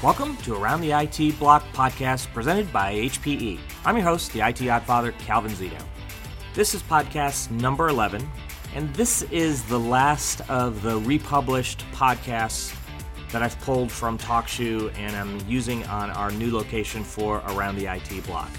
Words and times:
Welcome 0.00 0.36
to 0.38 0.54
Around 0.54 0.82
the 0.82 0.92
IT 0.92 1.40
Block 1.40 1.64
podcast 1.72 2.32
presented 2.32 2.72
by 2.72 2.94
HPE. 2.94 3.58
I'm 3.84 3.96
your 3.96 4.04
host, 4.04 4.32
the 4.32 4.38
IT 4.38 4.58
Oddfather, 4.58 5.12
Calvin 5.18 5.50
Zito. 5.50 5.82
This 6.54 6.72
is 6.72 6.84
podcast 6.84 7.50
number 7.50 7.88
11, 7.88 8.24
and 8.76 8.94
this 8.94 9.22
is 9.22 9.64
the 9.64 9.80
last 9.80 10.48
of 10.48 10.82
the 10.82 11.00
republished 11.00 11.84
podcasts 11.90 12.72
that 13.32 13.42
I've 13.42 13.60
pulled 13.62 13.90
from 13.90 14.18
TalkShoe 14.18 14.96
and 14.96 15.16
I'm 15.16 15.40
using 15.48 15.84
on 15.86 16.10
our 16.10 16.30
new 16.30 16.52
location 16.52 17.02
for 17.02 17.38
Around 17.48 17.74
the 17.74 17.92
IT 17.92 18.24
Block. 18.24 18.50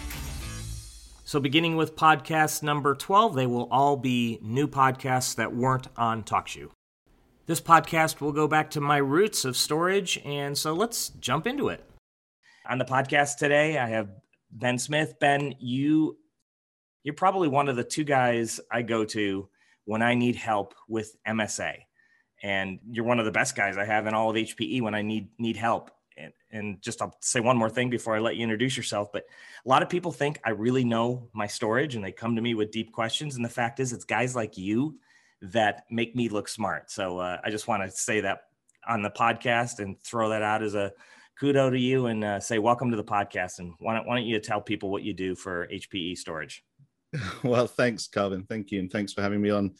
So, 1.23 1.39
beginning 1.39 1.77
with 1.77 1.95
podcast 1.95 2.63
number 2.63 2.95
12, 2.95 3.35
they 3.35 3.47
will 3.47 3.69
all 3.71 3.95
be 3.95 4.39
new 4.41 4.67
podcasts 4.67 5.35
that 5.35 5.55
weren't 5.55 5.87
on 5.95 6.23
TalkShoe. 6.23 6.71
This 7.49 7.59
podcast 7.59 8.21
will 8.21 8.31
go 8.31 8.47
back 8.47 8.69
to 8.69 8.79
my 8.79 8.97
roots 8.97 9.43
of 9.43 9.57
storage, 9.57 10.19
and 10.23 10.55
so 10.55 10.73
let's 10.73 11.09
jump 11.09 11.47
into 11.47 11.69
it. 11.69 11.83
On 12.69 12.77
the 12.77 12.85
podcast 12.85 13.37
today, 13.37 13.79
I 13.79 13.87
have 13.87 14.11
Ben 14.51 14.77
Smith. 14.77 15.15
Ben, 15.19 15.55
you 15.57 16.19
you're 17.01 17.15
probably 17.15 17.47
one 17.47 17.67
of 17.67 17.75
the 17.75 17.83
two 17.83 18.03
guys 18.03 18.59
I 18.71 18.83
go 18.83 19.03
to 19.05 19.49
when 19.85 20.03
I 20.03 20.13
need 20.13 20.35
help 20.35 20.75
with 20.87 21.15
MSA. 21.27 21.73
And 22.43 22.77
you're 22.87 23.03
one 23.03 23.17
of 23.17 23.25
the 23.25 23.31
best 23.31 23.55
guys 23.55 23.79
I 23.79 23.85
have 23.85 24.05
in 24.05 24.13
all 24.13 24.29
of 24.29 24.35
HPE 24.35 24.83
when 24.83 24.93
I 24.93 25.01
need 25.01 25.29
need 25.39 25.57
help. 25.57 25.89
And, 26.17 26.33
and 26.51 26.81
just 26.83 27.01
I'll 27.01 27.17
say 27.19 27.39
one 27.39 27.57
more 27.57 27.71
thing 27.71 27.89
before 27.89 28.15
I 28.15 28.19
let 28.19 28.35
you 28.35 28.43
introduce 28.43 28.77
yourself. 28.77 29.11
But 29.11 29.23
a 29.65 29.67
lot 29.67 29.81
of 29.81 29.89
people 29.89 30.11
think 30.11 30.39
I 30.45 30.51
really 30.51 30.83
know 30.83 31.29
my 31.33 31.47
storage 31.47 31.95
and 31.95 32.05
they 32.05 32.11
come 32.11 32.35
to 32.35 32.43
me 32.43 32.53
with 32.53 32.69
deep 32.69 32.91
questions. 32.91 33.37
And 33.37 33.43
the 33.43 33.49
fact 33.49 33.79
is, 33.79 33.91
it's 33.91 34.05
guys 34.05 34.35
like 34.35 34.55
you 34.55 34.99
that 35.41 35.85
make 35.89 36.15
me 36.15 36.29
look 36.29 36.47
smart. 36.47 36.91
So 36.91 37.19
uh, 37.19 37.39
I 37.43 37.49
just 37.49 37.67
want 37.67 37.83
to 37.83 37.91
say 37.91 38.21
that 38.21 38.41
on 38.87 39.01
the 39.01 39.09
podcast 39.09 39.79
and 39.79 39.99
throw 40.01 40.29
that 40.29 40.41
out 40.41 40.63
as 40.63 40.75
a 40.75 40.91
kudo 41.41 41.71
to 41.71 41.79
you 41.79 42.07
and 42.07 42.23
uh, 42.23 42.39
say 42.39 42.59
welcome 42.59 42.91
to 42.91 42.97
the 42.97 43.03
podcast. 43.03 43.59
And 43.59 43.73
why 43.79 43.95
don't, 43.95 44.07
why 44.07 44.17
don't 44.17 44.25
you 44.25 44.39
tell 44.39 44.61
people 44.61 44.89
what 44.89 45.03
you 45.03 45.13
do 45.13 45.35
for 45.35 45.67
HPE 45.67 46.17
storage? 46.17 46.63
Well, 47.43 47.65
thanks, 47.65 48.07
Calvin. 48.07 48.45
Thank 48.47 48.69
you, 48.69 48.79
and 48.79 48.91
thanks 48.91 49.13
for 49.13 49.23
having 49.23 49.41
me 49.41 49.49
on. 49.49 49.73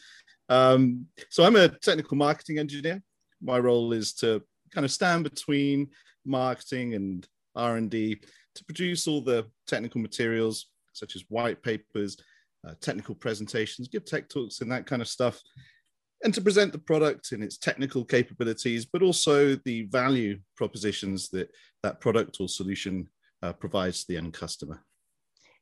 Um, 0.50 1.06
so 1.30 1.44
I'm 1.44 1.56
a 1.58 1.68
technical 1.70 2.18
marketing 2.18 2.58
engineer. 2.58 3.04
My 3.40 3.60
role 3.60 3.94
is 3.94 4.14
to 4.14 4.42
kind 4.72 4.84
of 4.84 4.92
stand 4.92 5.26
between 5.26 5.90
marketing 6.26 6.96
and 6.96 7.28
R&D 7.56 8.20
to 8.56 8.66
produce 8.66 9.08
all 9.08 9.22
the 9.22 9.46
technical 9.68 10.02
materials 10.02 10.68
such 10.94 11.16
as 11.16 11.24
white 11.30 11.62
papers, 11.62 12.18
uh, 12.68 12.74
technical 12.82 13.16
presentations, 13.16 13.88
give 13.88 14.06
tech 14.06 14.30
talks 14.30 14.62
and 14.62 14.72
that 14.72 14.86
kind 14.86 15.02
of 15.02 15.08
stuff, 15.08 15.42
and 16.24 16.34
to 16.34 16.42
present 16.42 16.72
the 16.72 16.80
product 16.80 17.32
and 17.32 17.44
its 17.44 17.58
technical 17.58 18.04
capabilities, 18.04 18.86
but 18.86 19.02
also 19.02 19.56
the 19.66 19.84
value 19.84 20.38
propositions 20.58 21.30
that 21.30 21.50
that 21.84 22.02
product 22.02 22.38
or 22.40 22.48
solution 22.48 23.08
uh, 23.42 23.54
provides 23.54 24.02
to 24.02 24.08
the 24.10 24.18
end 24.18 24.34
customer. 24.34 24.84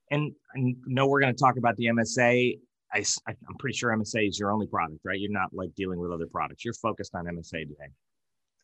And 0.10 0.34
I 0.56 0.76
know 0.86 1.08
we're 1.08 1.20
going 1.20 1.36
to 1.36 1.40
talk 1.40 1.58
about 1.58 1.76
the 1.78 1.86
MSA. 1.86 2.60
I, 2.94 3.04
I'm 3.28 3.58
pretty 3.60 3.78
sure 3.78 3.96
MSA 3.96 4.30
is 4.30 4.40
your 4.40 4.52
only 4.52 4.68
product, 4.68 5.00
right? 5.04 5.20
You're 5.20 5.32
not 5.32 5.54
like 5.54 5.76
dealing 5.76 6.00
with 6.00 6.12
other 6.12 6.28
products. 6.28 6.64
You're 6.64 6.74
focused 6.74 7.14
on 7.14 7.26
MSA 7.26 7.68
today. 7.68 7.92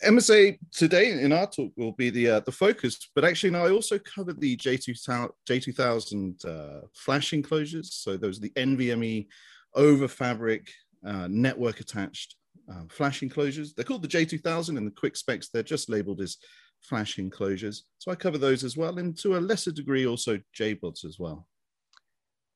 MSA 0.03 0.59
today 0.71 1.11
in 1.11 1.31
our 1.31 1.47
talk 1.47 1.71
will 1.75 1.93
be 1.93 2.09
the 2.09 2.29
uh, 2.29 2.39
the 2.41 2.51
focus, 2.51 3.09
but 3.15 3.25
actually 3.25 3.51
now 3.51 3.65
I 3.65 3.71
also 3.71 3.97
covered 3.99 4.39
the 4.39 4.57
J2000 4.57 5.29
J2000 5.49 6.45
uh, 6.45 6.87
flash 6.93 7.33
enclosures. 7.33 7.93
So 7.93 8.17
those 8.17 8.37
are 8.37 8.41
the 8.41 8.49
NVMe 8.51 9.27
over 9.75 10.07
fabric 10.07 10.69
uh, 11.05 11.27
network 11.29 11.79
attached 11.79 12.35
uh, 12.71 12.83
flash 12.89 13.23
enclosures. 13.23 13.73
They're 13.73 13.85
called 13.85 14.03
the 14.03 14.07
J2000 14.07 14.77
in 14.77 14.85
the 14.85 14.91
quick 14.91 15.15
specs. 15.15 15.49
They're 15.49 15.63
just 15.63 15.89
labeled 15.89 16.21
as 16.21 16.37
flash 16.81 17.17
enclosures. 17.17 17.85
So 17.97 18.11
I 18.11 18.15
cover 18.15 18.37
those 18.37 18.63
as 18.63 18.77
well, 18.77 18.97
and 18.99 19.17
to 19.19 19.37
a 19.37 19.39
lesser 19.39 19.71
degree 19.71 20.05
also 20.05 20.39
JBODs 20.57 21.05
as 21.05 21.17
well. 21.19 21.47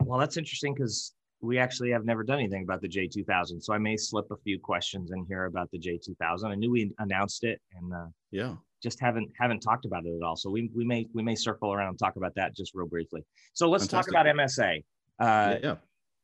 Well, 0.03 0.19
that's 0.19 0.37
interesting 0.37 0.73
because 0.73 1.13
we 1.41 1.59
actually 1.59 1.91
have 1.91 2.05
never 2.05 2.23
done 2.23 2.39
anything 2.39 2.63
about 2.63 2.81
the 2.81 2.87
J2000. 2.87 3.63
So 3.63 3.73
I 3.73 3.77
may 3.77 3.95
slip 3.95 4.25
a 4.31 4.37
few 4.37 4.59
questions 4.59 5.11
in 5.11 5.25
here 5.25 5.45
about 5.45 5.69
the 5.71 5.79
J2000. 5.79 6.45
I 6.45 6.55
knew 6.55 6.71
we 6.71 6.91
announced 6.99 7.43
it 7.43 7.61
and 7.75 7.93
uh, 7.93 8.07
yeah, 8.31 8.55
just 8.81 8.99
haven't 8.99 9.29
haven't 9.39 9.59
talked 9.59 9.85
about 9.85 10.05
it 10.05 10.15
at 10.15 10.23
all. 10.23 10.35
So 10.35 10.49
we 10.49 10.69
we 10.75 10.83
may 10.83 11.05
we 11.13 11.23
may 11.23 11.35
circle 11.35 11.73
around 11.73 11.89
and 11.89 11.99
talk 11.99 12.15
about 12.15 12.33
that 12.35 12.55
just 12.55 12.73
real 12.73 12.87
briefly. 12.87 13.23
So 13.53 13.69
let's 13.69 13.85
Fantastic. 13.85 14.13
talk 14.13 14.21
about 14.21 14.35
MSA. 14.35 14.77
Uh, 15.19 15.23
yeah, 15.23 15.57
yeah. 15.63 15.75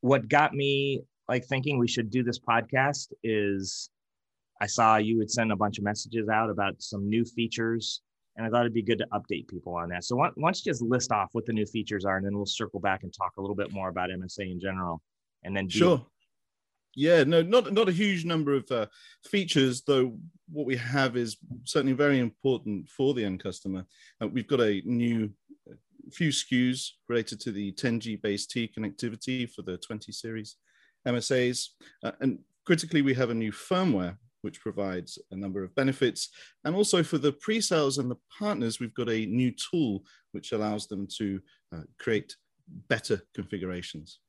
What 0.02 0.28
got 0.28 0.54
me 0.54 1.04
like 1.30 1.46
thinking 1.46 1.80
we 1.80 1.88
should 1.88 2.10
do 2.10 2.24
this 2.24 2.40
podcast 2.40 3.14
is 3.24 3.90
I 4.62 4.68
saw 4.68 4.98
you 4.98 5.18
would 5.18 5.32
send 5.32 5.52
a 5.52 5.56
bunch 5.56 5.78
of 5.78 5.84
messages 5.84 6.28
out 6.30 6.50
about 6.50 6.76
some 6.80 7.08
new 7.08 7.24
features 7.26 8.02
and 8.36 8.46
I 8.46 8.50
thought 8.50 8.62
it'd 8.62 8.74
be 8.74 8.82
good 8.82 8.98
to 9.00 9.08
update 9.14 9.48
people 9.48 9.76
on 9.76 9.90
that. 9.90 10.04
So 10.04 10.16
why, 10.16 10.30
why 10.36 10.50
don't 10.50 10.66
you 10.66 10.72
just 10.72 10.82
list 10.82 11.12
off 11.12 11.30
what 11.34 11.46
the 11.46 11.54
new 11.54 11.66
features 11.66 12.06
are, 12.06 12.18
and 12.18 12.26
then 12.26 12.36
we'll 12.36 12.46
circle 12.46 12.80
back 12.80 13.04
and 13.04 13.14
talk 13.14 13.34
a 13.38 13.42
little 13.42 13.56
bit 13.56 13.72
more 13.72 13.90
about 13.90 14.10
MSA 14.10 14.52
in 14.52 14.60
general, 14.60 15.02
and 15.44 15.56
then 15.56 15.70
sure. 15.70 16.06
Yeah, 16.96 17.24
no, 17.24 17.42
not 17.42 17.74
not 17.74 17.90
a 17.90 17.94
huge 17.94 18.24
number 18.24 18.54
of 18.54 18.72
uh, 18.72 18.86
features, 19.26 19.82
though. 19.82 20.18
What 20.52 20.68
we 20.68 20.76
have 20.76 21.18
is 21.18 21.38
certainly 21.64 21.94
very 21.94 22.20
important 22.20 22.88
for 22.90 23.16
the 23.16 23.26
end 23.26 23.42
customer. 23.42 23.86
Uh, 24.22 24.28
we've 24.28 24.48
got 24.48 24.62
a 24.62 24.82
new 24.86 25.32
uh, 25.70 25.74
few 26.12 26.30
SKUs 26.30 26.90
related 27.10 27.40
to 27.42 27.52
the 27.52 27.72
10G 27.74 28.22
base 28.22 28.46
T 28.46 28.70
connectivity 28.78 29.50
for 29.50 29.64
the 29.64 29.78
20 29.78 30.12
series 30.12 30.58
MSAs, 31.08 31.70
uh, 32.04 32.12
and 32.22 32.38
critically, 32.64 33.02
we 33.02 33.16
have 33.16 33.32
a 33.32 33.36
new 33.36 33.52
firmware 33.52 34.18
which 34.44 34.62
provides 34.62 35.18
a 35.32 35.36
number 35.36 35.64
of 35.64 35.74
benefits. 35.76 36.30
And 36.64 36.76
also 36.76 37.02
for 37.02 37.18
the 37.18 37.32
pre-sales 37.32 37.98
and 37.98 38.12
the 38.12 38.18
partners, 38.38 38.80
we've 38.80 38.94
got 38.94 39.10
a 39.10 39.26
new 39.26 39.52
tool 39.52 40.04
which 40.32 40.52
allows 40.52 40.88
them 40.88 41.08
to 41.18 41.40
uh, 41.74 41.82
create 41.98 42.36
better 42.90 43.22
configurations. 43.34 44.20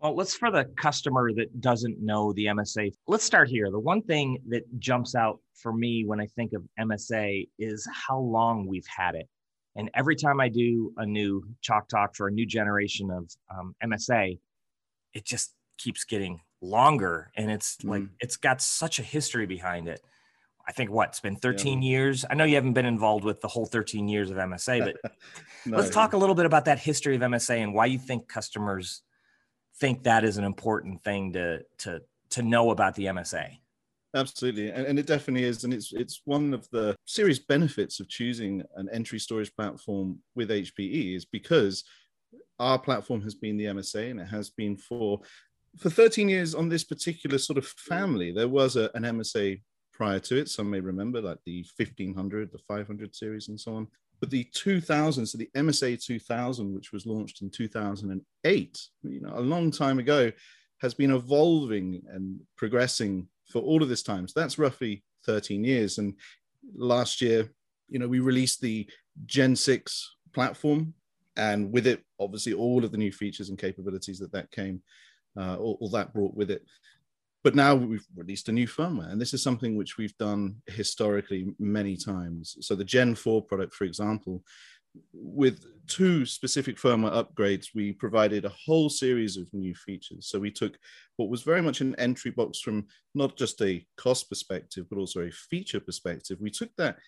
Well, 0.00 0.14
let's 0.14 0.34
for 0.34 0.50
the 0.50 0.64
customer 0.76 1.32
that 1.34 1.60
doesn't 1.60 2.00
know 2.00 2.32
the 2.32 2.46
MSA. 2.46 2.92
Let's 3.08 3.24
start 3.24 3.48
here. 3.48 3.68
The 3.70 3.80
one 3.80 4.02
thing 4.02 4.38
that 4.48 4.62
jumps 4.78 5.16
out 5.16 5.40
for 5.54 5.72
me 5.72 6.04
when 6.04 6.20
I 6.20 6.26
think 6.26 6.52
of 6.52 6.62
MSA 6.78 7.48
is 7.58 7.88
how 7.92 8.18
long 8.18 8.66
we've 8.66 8.86
had 8.86 9.16
it. 9.16 9.28
And 9.74 9.90
every 9.94 10.14
time 10.16 10.40
I 10.40 10.48
do 10.48 10.92
a 10.96 11.06
new 11.06 11.42
Chalk 11.62 11.88
Talk 11.88 12.14
for 12.14 12.28
a 12.28 12.32
new 12.32 12.46
generation 12.46 13.10
of 13.10 13.30
um, 13.50 13.74
MSA, 13.84 14.38
it 15.14 15.24
just 15.24 15.54
keeps 15.78 16.04
getting 16.04 16.40
longer 16.60 17.30
and 17.36 17.50
it's 17.50 17.76
mm. 17.78 17.90
like 17.90 18.02
it's 18.20 18.36
got 18.36 18.60
such 18.60 18.98
a 18.98 19.02
history 19.02 19.46
behind 19.46 19.88
it 19.88 20.00
i 20.66 20.72
think 20.72 20.90
what 20.90 21.10
it's 21.10 21.20
been 21.20 21.36
13 21.36 21.82
yeah. 21.82 21.90
years 21.90 22.24
i 22.30 22.34
know 22.34 22.44
you 22.44 22.56
haven't 22.56 22.72
been 22.72 22.86
involved 22.86 23.24
with 23.24 23.40
the 23.40 23.48
whole 23.48 23.66
13 23.66 24.08
years 24.08 24.30
of 24.30 24.36
msa 24.36 24.84
but 24.84 25.12
no, 25.66 25.76
let's 25.76 25.90
talk 25.90 26.14
a 26.14 26.16
little 26.16 26.34
bit 26.34 26.46
about 26.46 26.64
that 26.64 26.78
history 26.78 27.14
of 27.14 27.22
msa 27.22 27.62
and 27.62 27.72
why 27.72 27.86
you 27.86 27.98
think 27.98 28.28
customers 28.28 29.02
think 29.76 30.02
that 30.02 30.24
is 30.24 30.36
an 30.36 30.44
important 30.44 31.02
thing 31.04 31.32
to 31.32 31.60
to 31.78 32.00
to 32.30 32.42
know 32.42 32.70
about 32.70 32.94
the 32.96 33.04
msa 33.04 33.56
absolutely 34.16 34.70
and, 34.70 34.84
and 34.86 34.98
it 34.98 35.06
definitely 35.06 35.44
is 35.44 35.62
and 35.62 35.72
it's 35.72 35.92
it's 35.92 36.22
one 36.24 36.52
of 36.52 36.68
the 36.70 36.96
serious 37.04 37.38
benefits 37.38 38.00
of 38.00 38.08
choosing 38.08 38.64
an 38.76 38.88
entry 38.92 39.20
storage 39.20 39.54
platform 39.54 40.18
with 40.34 40.50
hpe 40.50 41.14
is 41.14 41.24
because 41.24 41.84
our 42.58 42.78
platform 42.78 43.22
has 43.22 43.34
been 43.34 43.56
the 43.56 43.66
MSA 43.66 44.10
and 44.10 44.20
it 44.20 44.26
has 44.26 44.50
been 44.50 44.76
for 44.76 45.20
for 45.78 45.90
13 45.90 46.28
years 46.28 46.54
on 46.54 46.68
this 46.68 46.84
particular 46.84 47.38
sort 47.38 47.58
of 47.58 47.66
family, 47.66 48.32
there 48.32 48.48
was 48.48 48.76
a, 48.76 48.90
an 48.94 49.04
MSA 49.04 49.60
prior 49.92 50.18
to 50.20 50.36
it. 50.36 50.48
Some 50.48 50.70
may 50.70 50.80
remember, 50.80 51.20
like 51.20 51.38
the 51.44 51.64
1500, 51.76 52.52
the 52.52 52.58
500 52.58 53.14
series, 53.14 53.48
and 53.48 53.60
so 53.60 53.74
on. 53.74 53.88
But 54.20 54.30
the 54.30 54.44
2000, 54.52 55.26
so 55.26 55.38
the 55.38 55.50
MSA 55.56 56.02
2000, 56.02 56.74
which 56.74 56.92
was 56.92 57.06
launched 57.06 57.42
in 57.42 57.50
2008, 57.50 58.88
you 59.02 59.20
know, 59.20 59.32
a 59.34 59.40
long 59.40 59.70
time 59.70 59.98
ago, 59.98 60.32
has 60.80 60.94
been 60.94 61.12
evolving 61.12 62.02
and 62.12 62.40
progressing 62.56 63.28
for 63.48 63.60
all 63.60 63.82
of 63.82 63.88
this 63.88 64.02
time. 64.02 64.26
So 64.28 64.40
that's 64.40 64.58
roughly 64.58 65.04
13 65.26 65.64
years. 65.64 65.98
And 65.98 66.14
last 66.74 67.20
year, 67.20 67.48
you 67.88 67.98
know, 67.98 68.08
we 68.08 68.20
released 68.20 68.60
the 68.60 68.88
Gen 69.26 69.56
6 69.56 70.16
platform, 70.32 70.94
and 71.36 71.72
with 71.72 71.86
it, 71.86 72.02
obviously, 72.20 72.52
all 72.52 72.84
of 72.84 72.92
the 72.92 72.98
new 72.98 73.12
features 73.12 73.48
and 73.48 73.58
capabilities 73.58 74.18
that 74.18 74.32
that 74.32 74.50
came 74.50 74.82
uh, 75.38 75.56
all, 75.56 75.78
all, 75.80 75.90
that 75.90 76.12
brought 76.12 76.34
with 76.34 76.50
it. 76.50 76.62
But 77.44 77.54
now 77.54 77.74
we've 77.74 78.06
released 78.16 78.48
a 78.48 78.52
new 78.52 78.66
firmware, 78.66 79.12
and 79.12 79.20
this 79.20 79.32
is 79.32 79.42
something 79.42 79.76
which 79.76 79.96
we've 79.96 80.16
done 80.18 80.56
historically 80.66 81.54
many 81.58 81.96
times. 81.96 82.56
So 82.60 82.74
the 82.74 82.84
Gen 82.84 83.14
4 83.14 83.42
product, 83.42 83.74
for 83.74 83.84
example, 83.84 84.42
with 85.12 85.64
two 85.86 86.26
specific 86.26 86.76
firmware 86.76 87.12
upgrades, 87.12 87.68
we 87.74 87.92
provided 87.92 88.44
a 88.44 88.54
whole 88.66 88.88
series 88.88 89.36
of 89.36 89.52
new 89.52 89.74
features. 89.74 90.26
So 90.28 90.38
we 90.38 90.50
took 90.50 90.76
what 91.16 91.28
was 91.28 91.42
very 91.42 91.62
much 91.62 91.80
an 91.80 91.94
entry 91.96 92.30
box 92.30 92.60
from 92.60 92.86
not 93.14 93.36
just 93.36 93.60
a 93.62 93.86
cost 93.96 94.28
perspective, 94.28 94.86
but 94.90 94.98
also 94.98 95.22
a 95.22 95.30
feature 95.30 95.80
perspective. 95.80 96.38
We 96.40 96.50
took 96.50 96.70
that 96.76 96.98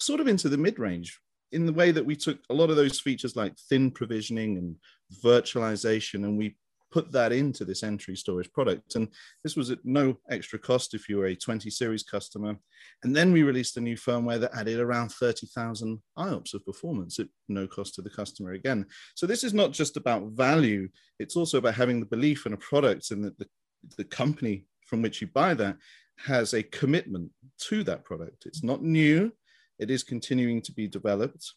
sort 0.00 0.20
of 0.20 0.26
into 0.26 0.48
the 0.48 0.58
mid 0.58 0.78
range 0.78 1.20
in 1.52 1.66
the 1.66 1.72
way 1.72 1.90
that 1.92 2.04
we 2.04 2.16
took 2.16 2.38
a 2.50 2.54
lot 2.54 2.70
of 2.70 2.76
those 2.76 2.98
features 2.98 3.36
like 3.36 3.56
thin 3.68 3.90
provisioning 3.90 4.56
and 4.56 4.76
virtualization, 5.22 6.24
and 6.24 6.36
we 6.36 6.56
put 6.92 7.10
that 7.12 7.32
into 7.32 7.64
this 7.64 7.82
entry 7.82 8.14
storage 8.14 8.52
product. 8.52 8.94
And 8.94 9.08
this 9.42 9.56
was 9.56 9.70
at 9.70 9.78
no 9.84 10.18
extra 10.30 10.58
cost 10.58 10.94
if 10.94 11.08
you 11.08 11.16
were 11.16 11.26
a 11.26 11.34
20 11.34 11.70
series 11.70 12.02
customer. 12.02 12.56
And 13.02 13.16
then 13.16 13.32
we 13.32 13.42
released 13.42 13.76
a 13.76 13.80
new 13.80 13.96
firmware 13.96 14.38
that 14.40 14.54
added 14.54 14.78
around 14.78 15.10
30,000 15.10 16.00
IOPS 16.18 16.54
of 16.54 16.66
performance 16.66 17.18
at 17.18 17.28
no 17.48 17.66
cost 17.66 17.94
to 17.94 18.02
the 18.02 18.10
customer 18.10 18.52
again. 18.52 18.86
So 19.14 19.26
this 19.26 19.42
is 19.42 19.54
not 19.54 19.72
just 19.72 19.96
about 19.96 20.32
value, 20.32 20.88
it's 21.18 21.36
also 21.36 21.58
about 21.58 21.74
having 21.74 21.98
the 21.98 22.06
belief 22.06 22.46
in 22.46 22.52
a 22.52 22.58
product 22.58 23.10
and 23.10 23.24
that 23.24 23.38
the, 23.38 23.48
the 23.96 24.04
company 24.04 24.66
from 24.86 25.02
which 25.02 25.20
you 25.20 25.26
buy 25.28 25.54
that 25.54 25.76
has 26.18 26.52
a 26.52 26.62
commitment 26.62 27.30
to 27.58 27.82
that 27.84 28.04
product. 28.04 28.46
It's 28.46 28.62
not 28.62 28.82
new, 28.82 29.32
it 29.78 29.90
is 29.90 30.02
continuing 30.02 30.60
to 30.62 30.72
be 30.72 30.86
developed. 30.86 31.54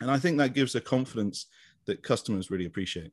And 0.00 0.10
I 0.10 0.18
think 0.18 0.38
that 0.38 0.54
gives 0.54 0.74
a 0.74 0.80
confidence 0.80 1.46
that 1.86 2.02
customers 2.02 2.50
really 2.50 2.66
appreciate. 2.66 3.12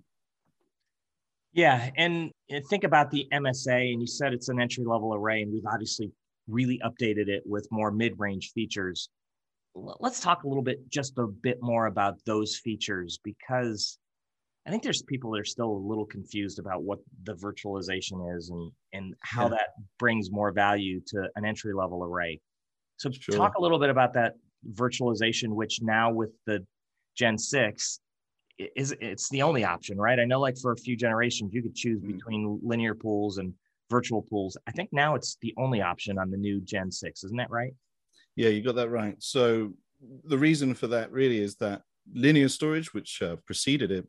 Yeah, 1.54 1.90
and 1.98 2.32
uh, 2.54 2.60
think 2.70 2.84
about 2.84 3.12
the 3.12 3.28
MSA, 3.34 3.92
and 3.92 4.02
you 4.02 4.08
said 4.08 4.34
it's 4.34 4.50
an 4.50 4.62
entry 4.62 4.86
level 4.86 5.14
array, 5.14 5.42
and 5.42 5.52
we've 5.52 5.66
obviously 5.72 6.12
really 6.48 6.80
updated 6.84 7.28
it 7.28 7.44
with 7.46 7.68
more 7.72 7.92
mid 7.92 8.18
range 8.18 8.52
features. 8.54 9.10
Let's 9.76 10.20
talk 10.20 10.44
a 10.44 10.48
little 10.48 10.64
bit, 10.64 10.90
just 10.90 11.18
a 11.18 11.28
bit 11.28 11.58
more 11.62 11.88
about 11.88 12.16
those 12.26 12.58
features, 12.58 13.20
because 13.24 13.98
I 14.66 14.70
think 14.70 14.84
there's 14.84 15.02
people 15.02 15.32
that 15.32 15.40
are 15.40 15.46
still 15.46 15.72
a 15.72 15.84
little 15.88 16.06
confused 16.06 16.60
about 16.60 16.84
what 16.84 17.00
the 17.24 17.34
virtualization 17.34 18.38
is 18.38 18.50
and 18.50 18.72
and 18.94 19.16
how 19.22 19.44
yeah. 19.44 19.50
that 19.50 19.68
brings 20.00 20.30
more 20.32 20.52
value 20.52 21.02
to 21.08 21.28
an 21.36 21.46
entry 21.46 21.74
level 21.74 22.04
array. 22.04 22.40
So 22.98 23.10
sure. 23.12 23.36
talk 23.36 23.56
a 23.58 23.62
little 23.62 23.80
bit 23.80 23.90
about 23.90 24.14
that 24.14 24.34
virtualization, 24.74 25.50
which 25.50 25.80
now 25.82 26.12
with 26.14 26.32
the 26.46 26.66
Gen 27.16 27.38
six 27.38 28.00
is 28.58 28.96
it's 29.02 29.30
the 29.30 29.42
only 29.42 29.64
option, 29.64 29.98
right? 29.98 30.20
I 30.20 30.26
know 30.26 30.40
like 30.40 30.58
for 30.58 30.72
a 30.72 30.78
few 30.78 30.96
generations 30.96 31.54
you 31.54 31.62
could 31.62 31.76
choose 31.76 32.02
mm-hmm. 32.02 32.14
between 32.14 32.60
linear 32.64 32.96
pools 32.96 33.38
and 33.38 33.54
virtual 33.90 34.22
pools. 34.22 34.58
I 34.68 34.72
think 34.72 34.90
now 34.92 35.16
it's 35.16 35.38
the 35.42 35.54
only 35.58 35.82
option 35.82 36.18
on 36.18 36.32
the 36.32 36.38
new 36.38 36.62
Gen 36.62 36.92
six, 36.92 37.24
isn't 37.24 37.38
that 37.38 37.50
right? 37.50 37.74
Yeah, 38.36 38.50
you 38.50 38.62
got 38.62 38.76
that 38.76 38.90
right. 38.90 39.16
So 39.20 39.74
the 40.26 40.38
reason 40.38 40.74
for 40.74 40.88
that 40.88 41.12
really 41.12 41.40
is 41.40 41.56
that 41.56 41.82
linear 42.14 42.50
storage, 42.50 42.94
which 42.94 43.22
uh, 43.22 43.36
preceded 43.46 43.92
it, 43.92 44.08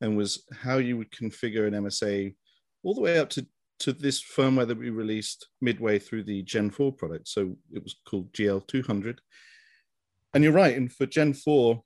and 0.00 0.16
was 0.16 0.44
how 0.52 0.78
you 0.78 0.96
would 0.98 1.10
configure 1.10 1.66
an 1.66 1.74
MSA 1.74 2.34
all 2.82 2.94
the 2.94 3.00
way 3.00 3.18
up 3.18 3.30
to 3.30 3.46
to 3.80 3.92
this 3.92 4.22
firmware 4.22 4.66
that 4.68 4.78
we 4.78 4.90
released 4.90 5.48
midway 5.60 5.98
through 5.98 6.22
the 6.22 6.42
Gen 6.42 6.70
4 6.70 6.92
product. 6.92 7.26
So 7.26 7.56
it 7.72 7.82
was 7.82 7.96
called 8.08 8.32
GL200. 8.32 9.18
And 10.34 10.44
you're 10.44 10.52
right, 10.52 10.76
and 10.76 10.92
for 10.92 11.04
Gen 11.04 11.34
4, 11.34 11.82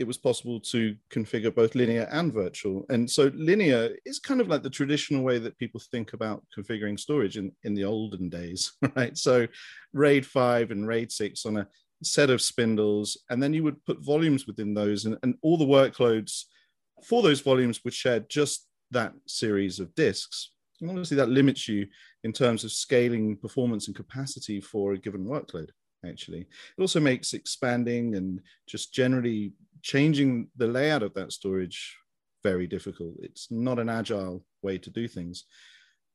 it 0.00 0.06
was 0.06 0.16
possible 0.16 0.58
to 0.58 0.96
configure 1.12 1.54
both 1.54 1.74
linear 1.74 2.08
and 2.10 2.32
virtual. 2.32 2.86
And 2.88 3.08
so 3.08 3.30
linear 3.34 3.90
is 4.06 4.18
kind 4.18 4.40
of 4.40 4.48
like 4.48 4.62
the 4.62 4.70
traditional 4.70 5.22
way 5.22 5.38
that 5.38 5.58
people 5.58 5.78
think 5.78 6.14
about 6.14 6.42
configuring 6.56 6.98
storage 6.98 7.36
in, 7.36 7.52
in 7.64 7.74
the 7.74 7.84
olden 7.84 8.30
days, 8.30 8.72
right? 8.96 9.16
So 9.16 9.46
RAID 9.92 10.24
5 10.24 10.70
and 10.70 10.88
RAID 10.88 11.12
6 11.12 11.44
on 11.44 11.58
a 11.58 11.68
set 12.02 12.30
of 12.30 12.40
spindles, 12.40 13.18
and 13.28 13.42
then 13.42 13.52
you 13.52 13.62
would 13.62 13.84
put 13.84 14.02
volumes 14.02 14.46
within 14.46 14.72
those, 14.72 15.04
and, 15.04 15.18
and 15.22 15.34
all 15.42 15.58
the 15.58 15.66
workloads 15.66 16.44
for 17.04 17.20
those 17.20 17.42
volumes 17.42 17.84
would 17.84 17.92
share 17.92 18.20
just 18.20 18.68
that 18.92 19.12
series 19.26 19.80
of 19.80 19.94
disks. 19.94 20.52
And 20.80 20.88
obviously, 20.88 21.18
that 21.18 21.28
limits 21.28 21.68
you 21.68 21.86
in 22.24 22.32
terms 22.32 22.64
of 22.64 22.72
scaling 22.72 23.36
performance 23.36 23.86
and 23.86 23.94
capacity 23.94 24.62
for 24.62 24.94
a 24.94 24.98
given 24.98 25.26
workload. 25.26 25.68
Actually, 26.06 26.40
it 26.40 26.80
also 26.80 27.00
makes 27.00 27.34
expanding 27.34 28.14
and 28.14 28.40
just 28.66 28.94
generally 28.94 29.52
changing 29.82 30.48
the 30.56 30.66
layout 30.66 31.02
of 31.02 31.14
that 31.14 31.32
storage 31.32 31.96
very 32.42 32.66
difficult. 32.66 33.14
It's 33.20 33.50
not 33.50 33.78
an 33.78 33.88
agile 33.88 34.44
way 34.62 34.78
to 34.78 34.90
do 34.90 35.06
things. 35.08 35.44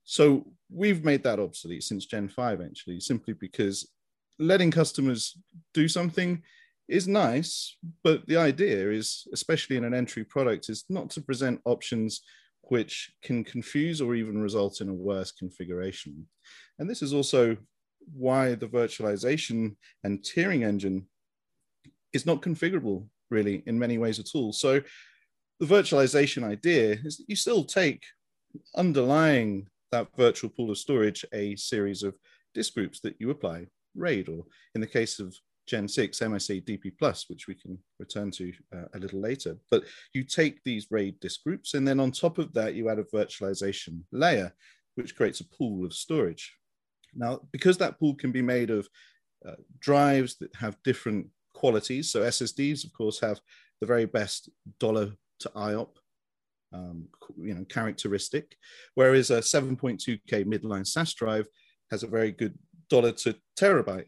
So 0.04 0.46
we've 0.70 1.04
made 1.04 1.24
that 1.24 1.40
obsolete 1.40 1.84
since 1.84 2.06
Gen 2.06 2.30
5, 2.30 2.62
actually, 2.62 3.00
simply 3.00 3.34
because 3.34 3.90
letting 4.38 4.72
customers 4.72 5.38
do 5.74 5.88
something 5.88 6.44
is 6.88 7.08
nice, 7.08 7.78
but 8.04 8.26
the 8.28 8.38
idea 8.38 8.92
is, 8.92 9.28
especially 9.34 9.76
in 9.76 9.84
an 9.84 9.94
entry 9.94 10.24
product, 10.24 10.70
is 10.70 10.86
not 10.90 11.10
to 11.12 11.22
present 11.22 11.60
options 11.66 12.22
which 12.62 13.12
can 13.24 13.44
confuse 13.44 14.02
or 14.02 14.16
even 14.16 14.42
result 14.42 14.82
in 14.82 14.90
a 14.90 14.94
worse 14.94 15.32
configuration. 15.32 16.28
And 16.80 16.90
this 16.90 17.02
is 17.02 17.14
also 17.14 17.58
why 18.14 18.56
the 18.56 18.68
virtualization 18.68 19.76
and 20.04 20.20
tiering 20.20 20.64
engine 20.64 21.08
is 22.14 22.26
not 22.26 22.42
configurable 22.42 23.08
really 23.36 23.64
in 23.66 23.78
many 23.78 23.98
ways 23.98 24.20
at 24.20 24.34
all. 24.34 24.52
So 24.54 24.82
the 25.60 25.66
virtualization 25.76 26.44
idea 26.44 26.98
is 27.04 27.18
that 27.18 27.26
you 27.28 27.36
still 27.36 27.64
take 27.64 28.04
underlying 28.76 29.68
that 29.92 30.08
virtual 30.18 30.50
pool 30.50 30.72
of 30.72 30.78
storage 30.78 31.26
a 31.34 31.56
series 31.56 32.02
of 32.04 32.16
disk 32.54 32.74
groups 32.74 33.00
that 33.02 33.16
you 33.20 33.30
apply 33.30 33.68
RAID, 33.96 34.30
or 34.30 34.46
in 34.76 34.82
the 34.82 34.96
case 34.98 35.20
of 35.20 35.36
Gen 35.68 35.88
6 35.88 36.20
MSA 36.20 36.64
DP 36.64 36.92
Plus, 37.00 37.26
which 37.30 37.48
we 37.48 37.56
can 37.56 37.78
return 38.00 38.30
to 38.32 38.54
uh, 38.76 38.88
a 38.94 39.00
little 39.00 39.20
later. 39.20 39.58
But 39.72 39.84
you 40.14 40.24
take 40.24 40.64
these 40.64 40.88
RAID 40.92 41.20
disk 41.20 41.44
groups, 41.44 41.74
and 41.74 41.88
then 41.88 42.00
on 42.00 42.12
top 42.12 42.38
of 42.38 42.54
that, 42.54 42.76
you 42.76 42.90
add 42.90 43.00
a 43.00 43.04
virtualization 43.04 44.02
layer, 44.12 44.54
which 44.96 45.16
creates 45.16 45.42
a 45.42 45.50
pool 45.58 45.86
of 45.86 45.94
storage. 45.94 46.54
Now, 47.14 47.42
because 47.52 47.78
that 47.78 48.00
pool 48.00 48.16
can 48.16 48.31
be 48.31 48.42
made 48.42 48.70
of 48.70 48.88
uh, 49.48 49.62
drives 49.80 50.36
that 50.38 50.54
have 50.56 50.81
different 50.84 51.28
qualities, 51.56 52.12
so 52.12 52.22
SSDs, 52.22 52.86
of 52.86 52.94
course, 52.94 53.19
have 53.19 53.40
the 53.81 53.88
very 53.88 54.06
best 54.06 54.50
dollar 54.80 55.13
to 55.40 55.50
IOP 55.50 55.90
um, 56.74 57.07
you 57.38 57.54
know, 57.54 57.66
characteristic, 57.66 58.57
whereas 58.96 59.31
a 59.31 59.40
7.2K 59.40 60.46
midline 60.46 60.86
SAS 60.86 61.13
drive 61.13 61.48
has 61.90 62.04
a 62.04 62.07
very 62.07 62.31
good 62.31 62.57
dollar 62.90 63.12
to 63.12 63.36
terabyte 63.60 64.07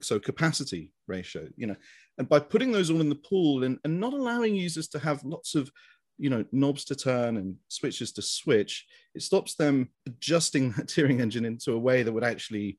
so 0.00 0.18
capacity 0.18 0.92
ratio 1.06 1.48
you 1.56 1.66
know. 1.66 1.76
And 2.18 2.28
by 2.28 2.38
putting 2.38 2.72
those 2.72 2.90
all 2.90 3.00
in 3.00 3.08
the 3.08 3.14
pool 3.14 3.64
and, 3.64 3.78
and 3.84 4.00
not 4.00 4.14
allowing 4.14 4.54
users 4.54 4.88
to 4.88 4.98
have 4.98 5.22
lots 5.22 5.54
of 5.54 5.70
you 6.18 6.30
know 6.30 6.44
knobs 6.52 6.84
to 6.84 6.94
turn 6.94 7.36
and 7.36 7.56
switches 7.68 8.12
to 8.12 8.22
switch 8.22 8.86
it 9.14 9.22
stops 9.22 9.54
them 9.54 9.88
adjusting 10.06 10.70
that 10.76 10.86
tiering 10.86 11.20
engine 11.20 11.44
into 11.44 11.72
a 11.72 11.78
way 11.78 12.02
that 12.02 12.12
would 12.12 12.24
actually 12.24 12.78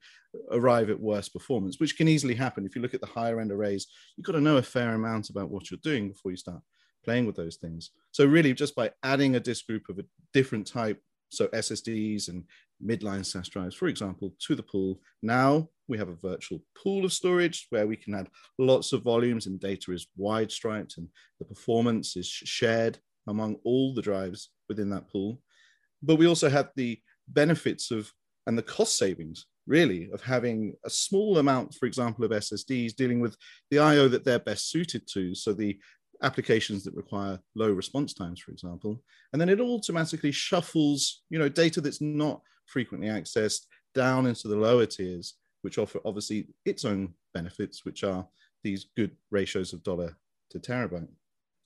arrive 0.51 0.89
at 0.89 0.99
worse 0.99 1.29
performance 1.29 1.79
which 1.79 1.97
can 1.97 2.07
easily 2.07 2.35
happen 2.35 2.65
if 2.65 2.75
you 2.75 2.81
look 2.81 2.93
at 2.93 3.01
the 3.01 3.07
higher 3.07 3.39
end 3.39 3.51
arrays 3.51 3.87
you've 4.15 4.25
got 4.25 4.33
to 4.33 4.41
know 4.41 4.57
a 4.57 4.63
fair 4.63 4.93
amount 4.93 5.29
about 5.29 5.49
what 5.49 5.69
you're 5.69 5.79
doing 5.83 6.09
before 6.09 6.31
you 6.31 6.37
start 6.37 6.61
playing 7.03 7.25
with 7.25 7.35
those 7.35 7.57
things 7.57 7.91
so 8.11 8.25
really 8.25 8.53
just 8.53 8.75
by 8.75 8.91
adding 9.03 9.35
a 9.35 9.39
disk 9.39 9.65
group 9.65 9.83
of 9.89 9.99
a 9.99 10.05
different 10.33 10.67
type 10.67 11.01
so 11.29 11.47
ssds 11.47 12.29
and 12.29 12.43
midline 12.83 13.25
SAS 13.25 13.49
drives, 13.49 13.75
for 13.75 13.87
example, 13.87 14.33
to 14.39 14.55
the 14.55 14.63
pool. 14.63 14.99
Now 15.21 15.69
we 15.87 15.97
have 15.97 16.09
a 16.09 16.15
virtual 16.15 16.61
pool 16.81 17.05
of 17.05 17.13
storage 17.13 17.67
where 17.69 17.87
we 17.87 17.95
can 17.95 18.13
add 18.13 18.29
lots 18.57 18.93
of 18.93 19.03
volumes 19.03 19.47
and 19.47 19.59
data 19.59 19.93
is 19.93 20.07
wide 20.17 20.51
striped 20.51 20.97
and 20.97 21.07
the 21.39 21.45
performance 21.45 22.15
is 22.15 22.27
shared 22.27 22.99
among 23.27 23.57
all 23.63 23.93
the 23.93 24.01
drives 24.01 24.49
within 24.69 24.89
that 24.89 25.09
pool. 25.09 25.41
But 26.01 26.15
we 26.17 26.27
also 26.27 26.49
have 26.49 26.69
the 26.75 26.99
benefits 27.27 27.91
of 27.91 28.11
and 28.45 28.57
the 28.57 28.63
cost 28.63 28.97
savings 28.97 29.45
really 29.67 30.09
of 30.13 30.21
having 30.21 30.73
a 30.85 30.89
small 30.89 31.37
amount, 31.37 31.73
for 31.73 31.85
example, 31.85 32.23
of 32.23 32.31
SSDs 32.31 32.95
dealing 32.95 33.19
with 33.19 33.35
the 33.69 33.79
IO 33.79 34.07
that 34.07 34.23
they're 34.23 34.39
best 34.39 34.71
suited 34.71 35.05
to. 35.07 35.35
So 35.35 35.53
the 35.53 35.77
applications 36.23 36.83
that 36.85 36.95
require 36.95 37.39
low 37.55 37.71
response 37.71 38.13
times, 38.13 38.39
for 38.39 38.51
example, 38.51 39.03
and 39.33 39.41
then 39.41 39.49
it 39.49 39.59
automatically 39.59 40.31
shuffles, 40.31 41.23
you 41.29 41.37
know, 41.37 41.49
data 41.49 41.81
that's 41.81 42.01
not 42.01 42.41
frequently 42.65 43.09
accessed 43.09 43.65
down 43.93 44.25
into 44.25 44.47
the 44.47 44.55
lower 44.55 44.85
tiers, 44.85 45.35
which 45.61 45.77
offer 45.77 45.99
obviously 46.05 46.47
its 46.65 46.85
own 46.85 47.13
benefits, 47.33 47.83
which 47.83 48.03
are 48.03 48.25
these 48.63 48.87
good 48.95 49.11
ratios 49.31 49.73
of 49.73 49.83
dollar 49.83 50.15
to 50.51 50.59
terabyte. 50.59 51.09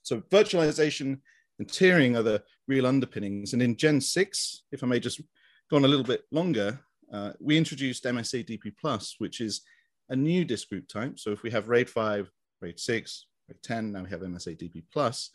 So 0.04 0.22
virtualization 0.22 1.20
and 1.60 1.68
tiering 1.68 2.18
are 2.18 2.24
the 2.24 2.44
real 2.68 2.88
underpinnings. 2.88 3.54
And 3.54 3.62
in 3.62 3.76
Gen 3.76 4.02
6, 4.02 4.64
if 4.72 4.84
I 4.84 4.88
may 4.88 5.00
just 5.00 5.22
go 5.70 5.78
on 5.78 5.86
a 5.86 5.88
little 5.88 6.06
bit 6.06 6.24
longer, 6.32 6.80
uh, 7.12 7.32
we 7.40 7.58
introduced 7.58 8.06
MSA 8.06 8.48
DP 8.48 8.74
Plus, 8.80 9.16
which 9.18 9.42
is 9.42 9.62
a 10.10 10.16
new 10.16 10.46
disk 10.46 10.70
group 10.70 10.88
type. 10.88 11.20
So 11.20 11.32
if 11.32 11.44
we 11.44 11.52
have 11.52 11.70
RAID 11.70 11.90
5, 11.90 12.32
RAID 12.62 12.80
6, 12.80 13.26
RAID 13.50 13.64
10, 13.64 13.92
now 13.92 14.04
we 14.04 14.10
have 14.10 14.22
MSA 14.22 14.58
DP 14.58 14.84
Plus. 14.92 15.30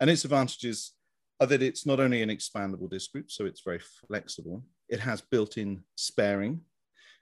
And 0.00 0.10
its 0.10 0.24
advantages 0.24 0.92
are 1.40 1.46
that 1.46 1.62
it's 1.62 1.86
not 1.86 2.00
only 2.00 2.22
an 2.22 2.30
expandable 2.30 2.88
disk 2.88 3.12
group, 3.12 3.30
so 3.30 3.44
it's 3.44 3.62
very 3.62 3.80
flexible, 4.08 4.62
it 4.88 5.00
has 5.00 5.20
built-in 5.20 5.82
sparing, 5.96 6.60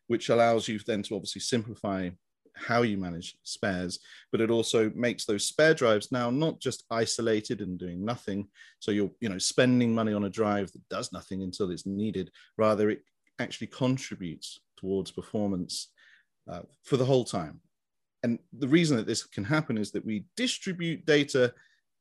which 0.07 0.29
allows 0.29 0.69
you 0.69 0.79
then 0.79 1.03
to 1.05 1.15
obviously 1.15 1.41
simplify 1.41 2.11
how 2.55 2.83
you 2.83 2.97
manage 2.97 3.37
spares, 3.43 3.99
but 4.31 4.41
it 4.41 4.51
also 4.51 4.91
makes 4.95 5.25
those 5.25 5.47
spare 5.47 5.75
drives 5.75 6.13
now 6.13 6.31
not 6.31 6.61
just 6.61 6.85
isolated 6.91 7.61
and 7.61 7.79
doing 7.79 8.05
nothing. 8.05 8.49
So 8.79 8.91
you're, 8.91 9.11
you 9.21 9.29
know, 9.29 9.39
spending 9.39 9.95
money 9.95 10.13
on 10.13 10.25
a 10.25 10.31
drive 10.31 10.73
that 10.73 10.89
does 10.89 11.13
nothing 11.13 11.43
until 11.43 11.71
it's 11.71 11.87
needed. 11.87 12.31
Rather, 12.57 12.91
it 12.91 13.03
actually 13.39 13.67
contributes 13.69 14.61
towards 14.77 15.11
performance 15.11 15.89
uh, 16.51 16.63
for 16.83 16.97
the 16.97 17.05
whole 17.05 17.25
time. 17.25 17.61
And 18.23 18.39
the 18.59 18.69
reason 18.69 18.97
that 18.97 19.07
this 19.07 19.25
can 19.25 19.45
happen 19.45 19.77
is 19.77 19.91
that 19.93 20.05
we 20.05 20.27
distribute 20.37 21.05
data 21.05 21.53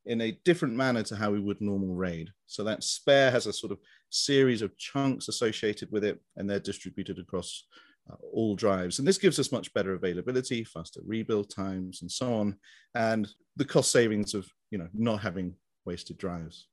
in 0.06 0.22
a 0.22 0.38
different 0.46 0.76
manner 0.76 1.04
to 1.04 1.16
how 1.16 1.32
we 1.32 1.40
would 1.40 1.62
normal 1.62 1.96
RAID. 1.96 2.30
So 2.46 2.64
that 2.64 2.84
spare 2.84 3.32
has 3.32 3.48
a 3.48 3.54
sort 3.54 3.72
of 3.72 3.80
series 4.10 4.62
of 4.62 4.78
chunks 4.78 5.28
associated 5.28 5.92
with 5.92 6.04
it, 6.04 6.20
and 6.36 6.50
they're 6.50 6.60
distributed 6.60 7.20
across 7.20 7.66
uh, 8.12 8.16
all 8.34 8.56
drives. 8.56 9.00
And 9.00 9.08
this 9.08 9.18
gives 9.18 9.40
us 9.40 9.52
much 9.52 9.74
better 9.74 9.94
availability, 9.94 10.64
faster 10.64 11.02
rebuild 11.06 11.50
times, 11.50 12.02
and 12.02 12.12
so 12.12 12.34
on, 12.34 12.58
and 12.96 13.28
the 13.56 13.66
cost 13.66 13.92
savings 13.92 14.34
of 14.34 14.48
you 14.72 14.78
know 14.78 14.88
not 14.94 15.22
having 15.22 15.56
wasted 15.86 16.18
drives. 16.18 16.68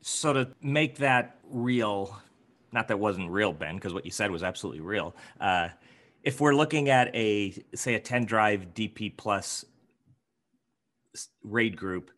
So 0.00 0.32
to 0.34 0.48
make 0.60 0.98
that 0.98 1.38
real, 1.44 2.20
not 2.72 2.88
that 2.88 2.98
wasn't 2.98 3.30
real, 3.30 3.52
Ben, 3.52 3.76
because 3.76 3.94
what 3.94 4.04
you 4.04 4.10
said 4.10 4.30
was 4.30 4.42
absolutely 4.42 4.82
real. 4.82 5.16
Uh, 5.40 5.68
if 6.22 6.40
we're 6.40 6.54
looking 6.54 6.88
at 6.88 7.14
a 7.14 7.52
say 7.74 7.94
a 7.94 8.00
10 8.00 8.24
drive 8.24 8.74
DP 8.74 9.16
plus 9.16 9.64
RAID 11.42 11.76
group, 11.76 12.10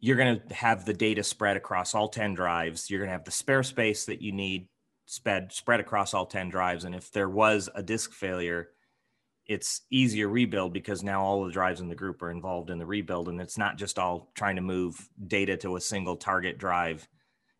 you're 0.00 0.16
going 0.16 0.40
to 0.40 0.54
have 0.54 0.84
the 0.84 0.92
data 0.92 1.22
spread 1.22 1.56
across 1.56 1.94
all 1.94 2.08
10 2.08 2.34
drives. 2.34 2.90
You're 2.90 3.00
going 3.00 3.08
to 3.08 3.12
have 3.12 3.24
the 3.24 3.30
spare 3.30 3.62
space 3.62 4.04
that 4.06 4.20
you 4.20 4.32
need 4.32 4.68
spread 5.06 5.52
spread 5.52 5.80
across 5.80 6.14
all 6.14 6.26
10 6.26 6.48
drives. 6.48 6.84
And 6.84 6.94
if 6.94 7.10
there 7.10 7.28
was 7.28 7.68
a 7.74 7.82
disk 7.82 8.12
failure, 8.12 8.70
it's 9.46 9.82
easier 9.90 10.28
rebuild 10.28 10.72
because 10.72 11.02
now 11.02 11.22
all 11.22 11.44
the 11.44 11.52
drives 11.52 11.80
in 11.80 11.88
the 11.88 11.94
group 11.94 12.22
are 12.22 12.30
involved 12.30 12.70
in 12.70 12.78
the 12.78 12.86
rebuild. 12.86 13.28
And 13.28 13.40
it's 13.40 13.58
not 13.58 13.76
just 13.76 13.98
all 13.98 14.30
trying 14.34 14.56
to 14.56 14.62
move 14.62 15.08
data 15.26 15.56
to 15.58 15.76
a 15.76 15.80
single 15.80 16.16
target 16.16 16.58
drive 16.58 17.08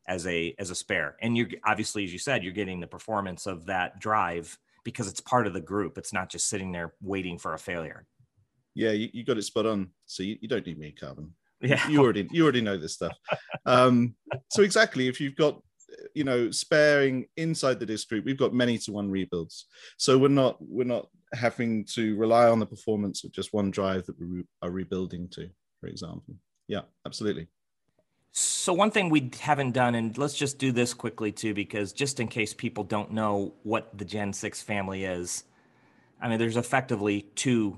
as 0.06 0.26
a 0.26 0.54
as 0.58 0.70
a 0.70 0.74
spare. 0.74 1.16
And 1.20 1.36
you're 1.36 1.48
obviously 1.64 2.04
as 2.04 2.12
you 2.12 2.18
said 2.18 2.42
you're 2.42 2.52
getting 2.52 2.80
the 2.80 2.86
performance 2.86 3.46
of 3.46 3.66
that 3.66 4.00
drive 4.00 4.58
because 4.84 5.08
it's 5.08 5.20
part 5.20 5.46
of 5.46 5.52
the 5.52 5.60
group. 5.60 5.98
It's 5.98 6.12
not 6.12 6.30
just 6.30 6.48
sitting 6.48 6.72
there 6.72 6.94
waiting 7.00 7.38
for 7.38 7.54
a 7.54 7.58
failure. 7.58 8.06
Yeah 8.74 8.92
you, 8.92 9.08
you 9.12 9.24
got 9.24 9.38
it 9.38 9.42
spot 9.42 9.66
on. 9.66 9.90
So 10.06 10.22
you, 10.22 10.38
you 10.40 10.48
don't 10.48 10.66
need 10.66 10.78
me 10.78 10.92
Calvin 10.92 11.32
yeah. 11.62 11.88
You 11.88 12.00
already 12.00 12.28
you 12.30 12.42
already 12.42 12.60
know 12.60 12.76
this 12.76 12.94
stuff. 12.94 13.16
Um 13.66 14.14
so 14.50 14.62
exactly 14.62 15.08
if 15.08 15.20
you've 15.20 15.36
got 15.36 15.62
you 16.14 16.24
know 16.24 16.50
sparing 16.50 17.26
inside 17.36 17.78
the 17.80 17.86
disk 17.86 18.08
group 18.08 18.24
we've 18.24 18.38
got 18.38 18.54
many 18.54 18.78
to 18.78 18.92
one 18.92 19.10
rebuilds. 19.10 19.66
So 19.98 20.18
we're 20.18 20.28
not 20.28 20.56
we're 20.60 20.84
not 20.84 21.08
having 21.34 21.84
to 21.94 22.16
rely 22.16 22.48
on 22.48 22.58
the 22.58 22.66
performance 22.66 23.24
of 23.24 23.32
just 23.32 23.52
one 23.52 23.70
drive 23.70 24.06
that 24.06 24.18
we 24.18 24.26
re- 24.26 24.44
are 24.62 24.70
rebuilding 24.70 25.28
to 25.30 25.48
for 25.80 25.88
example. 25.88 26.34
Yeah 26.68 26.82
absolutely. 27.06 27.48
So 28.34 28.72
one 28.72 28.90
thing 28.90 29.10
we 29.10 29.30
haven't 29.40 29.72
done 29.72 29.94
and 29.94 30.16
let's 30.16 30.34
just 30.36 30.58
do 30.58 30.72
this 30.72 30.94
quickly 30.94 31.32
too 31.32 31.52
because 31.52 31.92
just 31.92 32.18
in 32.18 32.28
case 32.28 32.54
people 32.54 32.84
don't 32.84 33.12
know 33.12 33.52
what 33.62 33.96
the 33.98 34.04
gen 34.04 34.32
6 34.32 34.62
family 34.62 35.04
is 35.04 35.44
i 36.20 36.28
mean 36.28 36.38
there's 36.38 36.56
effectively 36.56 37.22
two 37.34 37.76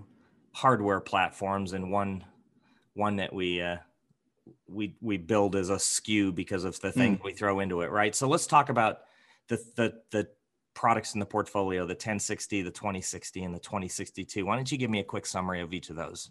hardware 0.53 1.01
platforms 1.01 1.73
and 1.73 1.91
one 1.91 2.25
one 2.95 3.17
that 3.17 3.33
we 3.33 3.61
uh, 3.61 3.79
we 4.75 4.97
we 5.01 5.17
build 5.17 5.57
as 5.57 5.71
a 5.71 5.77
SKU 5.77 6.35
because 6.35 6.65
of 6.65 6.79
the 6.81 6.93
things 6.93 7.19
mm. 7.19 7.25
we 7.25 7.33
throw 7.33 7.61
into 7.61 7.81
it, 7.83 7.91
right? 7.91 8.15
So 8.15 8.29
let's 8.29 8.47
talk 8.47 8.69
about 8.69 8.99
the 9.49 9.57
the 9.77 9.95
the 10.11 10.29
products 10.75 11.15
in 11.15 11.21
the 11.21 11.27
portfolio, 11.27 11.83
the 11.83 11.95
1060, 11.95 12.63
the 12.63 12.71
2060, 12.71 13.45
and 13.45 13.55
the 13.55 13.61
2062. 13.61 14.45
Why 14.45 14.57
don't 14.57 14.71
you 14.71 14.79
give 14.79 14.91
me 14.91 14.99
a 14.99 15.05
quick 15.05 15.25
summary 15.25 15.61
of 15.61 15.73
each 15.73 15.89
of 15.89 15.97
those? 15.97 16.31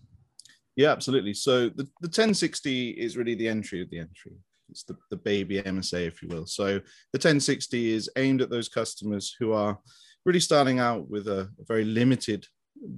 Yeah, 0.75 0.91
absolutely. 0.91 1.33
So 1.33 1.69
the, 1.69 1.83
the 2.01 2.09
1060 2.09 2.91
is 2.91 3.15
really 3.15 3.35
the 3.35 3.47
entry 3.47 3.81
of 3.81 3.89
the 3.89 3.99
entry. 3.99 4.33
It's 4.69 4.83
the, 4.83 4.97
the 5.09 5.17
baby 5.17 5.61
MSA, 5.61 6.07
if 6.07 6.21
you 6.21 6.29
will. 6.29 6.45
So 6.45 6.65
the 6.65 7.19
1060 7.19 7.93
is 7.93 8.09
aimed 8.17 8.41
at 8.41 8.49
those 8.49 8.69
customers 8.69 9.35
who 9.39 9.53
are 9.53 9.79
really 10.25 10.39
starting 10.39 10.79
out 10.79 11.09
with 11.09 11.27
a, 11.27 11.49
a 11.59 11.65
very 11.67 11.85
limited 11.85 12.47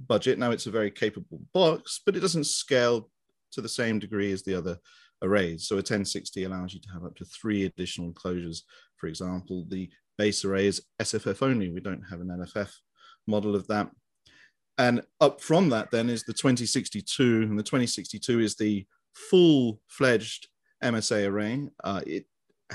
budget. 0.08 0.38
Now 0.38 0.50
it's 0.50 0.66
a 0.66 0.70
very 0.70 0.90
capable 0.90 1.40
box, 1.52 2.00
but 2.04 2.16
it 2.16 2.20
doesn't 2.20 2.44
scale 2.44 3.10
to 3.52 3.60
the 3.60 3.68
same 3.68 3.98
degree 3.98 4.32
as 4.32 4.42
the 4.42 4.54
other 4.54 4.78
arrays. 5.22 5.66
So 5.68 5.76
a 5.76 5.78
1060 5.78 6.44
allows 6.44 6.74
you 6.74 6.80
to 6.80 6.90
have 6.90 7.04
up 7.04 7.16
to 7.16 7.24
three 7.24 7.64
additional 7.64 8.08
enclosures. 8.08 8.64
For 8.96 9.06
example, 9.06 9.66
the 9.68 9.88
base 10.18 10.44
array 10.44 10.66
is 10.66 10.82
SFF 11.00 11.42
only. 11.42 11.70
We 11.70 11.80
don't 11.80 12.04
have 12.10 12.20
an 12.20 12.28
LFF 12.28 12.70
model 13.26 13.54
of 13.54 13.66
that. 13.68 13.90
And 14.78 15.02
up 15.20 15.40
from 15.40 15.70
that 15.70 15.90
then 15.90 16.10
is 16.10 16.24
the 16.24 16.34
2062, 16.34 17.42
and 17.42 17.58
the 17.58 17.62
2062 17.62 18.40
is 18.40 18.56
the 18.56 18.86
full-fledged 19.14 20.48
MSA 20.84 21.28
array. 21.28 21.68
Uh, 21.82 22.02
it 22.06 22.26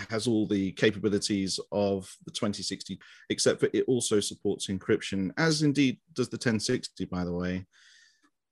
has 0.10 0.28
all 0.28 0.48
the 0.48 0.72
capabilities 0.72 1.60
of 1.72 2.12
the 2.26 2.32
2060, 2.32 3.00
except 3.30 3.60
for 3.60 3.70
it 3.74 3.86
also 3.88 4.20
supports 4.20 4.68
encryption, 4.68 5.32
as 5.38 5.62
indeed 5.62 6.00
does 6.14 6.30
the 6.30 6.38
1060, 6.38 7.06
by 7.06 7.24
the 7.24 7.34
way. 7.34 7.66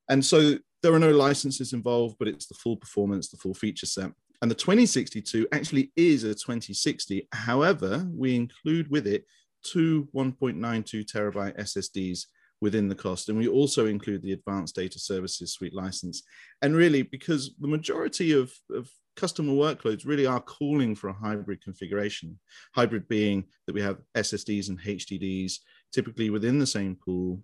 And 0.09 0.23
so 0.23 0.57
there 0.81 0.93
are 0.93 0.99
no 0.99 1.11
licenses 1.11 1.73
involved, 1.73 2.15
but 2.19 2.27
it's 2.27 2.47
the 2.47 2.55
full 2.55 2.77
performance, 2.77 3.29
the 3.29 3.37
full 3.37 3.53
feature 3.53 3.85
set. 3.85 4.11
And 4.41 4.49
the 4.49 4.55
2062 4.55 5.47
actually 5.51 5.91
is 5.95 6.23
a 6.23 6.29
2060. 6.29 7.27
However, 7.33 8.07
we 8.13 8.35
include 8.35 8.89
with 8.89 9.05
it 9.05 9.25
two 9.63 10.07
1.92 10.15 11.05
terabyte 11.05 11.59
SSDs 11.59 12.25
within 12.61 12.87
the 12.87 12.95
cost. 12.95 13.29
And 13.29 13.37
we 13.37 13.47
also 13.47 13.85
include 13.85 14.21
the 14.21 14.33
Advanced 14.33 14.75
Data 14.75 14.99
Services 14.99 15.53
Suite 15.53 15.73
license. 15.73 16.23
And 16.61 16.75
really, 16.75 17.03
because 17.03 17.55
the 17.59 17.67
majority 17.67 18.31
of, 18.33 18.53
of 18.73 18.89
customer 19.15 19.53
workloads 19.53 20.05
really 20.05 20.25
are 20.25 20.41
calling 20.41 20.95
for 20.95 21.09
a 21.09 21.13
hybrid 21.13 21.61
configuration, 21.61 22.39
hybrid 22.73 23.07
being 23.07 23.45
that 23.67 23.75
we 23.75 23.81
have 23.81 23.99
SSDs 24.15 24.69
and 24.69 24.79
HDDs 24.79 25.53
typically 25.91 26.29
within 26.29 26.59
the 26.59 26.67
same 26.67 26.95
pool 26.95 27.41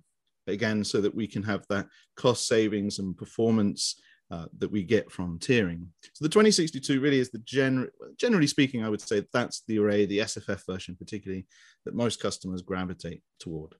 again, 0.48 0.84
so 0.84 1.02
that 1.02 1.14
we 1.14 1.28
can 1.28 1.44
have 1.44 1.66
that 1.70 1.88
cost 2.16 2.48
savings 2.48 3.00
and 3.00 3.18
performance 3.18 4.02
uh, 4.32 4.46
that 4.58 4.72
we 4.72 4.84
get 4.84 5.12
from 5.12 5.38
tiering. 5.40 5.88
So 6.14 6.25
the 6.25 6.30
2062 6.30 7.00
really 7.00 7.20
is 7.20 7.30
the 7.30 7.40
gen- 7.40 7.90
generally 8.18 8.48
speaking, 8.48 8.84
I 8.84 8.90
would 8.90 9.02
say 9.02 9.24
that's 9.32 9.62
the 9.68 9.78
array, 9.80 10.06
the 10.06 10.20
SFF 10.20 10.66
version 10.66 10.96
particularly, 10.96 11.46
that 11.86 11.94
most 11.94 12.20
customers 12.20 12.62
gravitate 12.62 13.22
toward. 13.40 13.75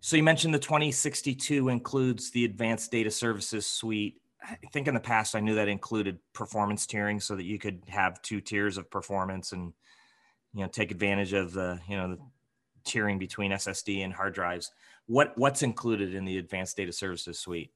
So 0.00 0.16
you 0.16 0.22
mentioned 0.22 0.54
the 0.54 0.58
2062 0.58 1.68
includes 1.68 2.30
the 2.30 2.44
advanced 2.44 2.90
data 2.90 3.10
services 3.10 3.66
suite. 3.66 4.20
I 4.42 4.56
think 4.72 4.86
in 4.86 4.94
the 4.94 5.00
past 5.00 5.34
I 5.34 5.40
knew 5.40 5.56
that 5.56 5.68
included 5.68 6.18
performance 6.32 6.86
tiering 6.86 7.20
so 7.20 7.34
that 7.36 7.44
you 7.44 7.58
could 7.58 7.82
have 7.88 8.22
two 8.22 8.40
tiers 8.40 8.78
of 8.78 8.90
performance 8.90 9.52
and 9.52 9.72
you 10.54 10.62
know 10.62 10.68
take 10.68 10.92
advantage 10.92 11.32
of 11.32 11.52
the 11.52 11.80
you 11.88 11.96
know 11.96 12.10
the 12.10 12.18
tiering 12.88 13.18
between 13.18 13.50
SSD 13.50 14.04
and 14.04 14.12
hard 14.14 14.34
drives. 14.34 14.70
What 15.08 15.36
what's 15.36 15.62
included 15.62 16.14
in 16.14 16.24
the 16.24 16.38
advanced 16.38 16.76
data 16.76 16.92
services 16.92 17.38
suite? 17.38 17.72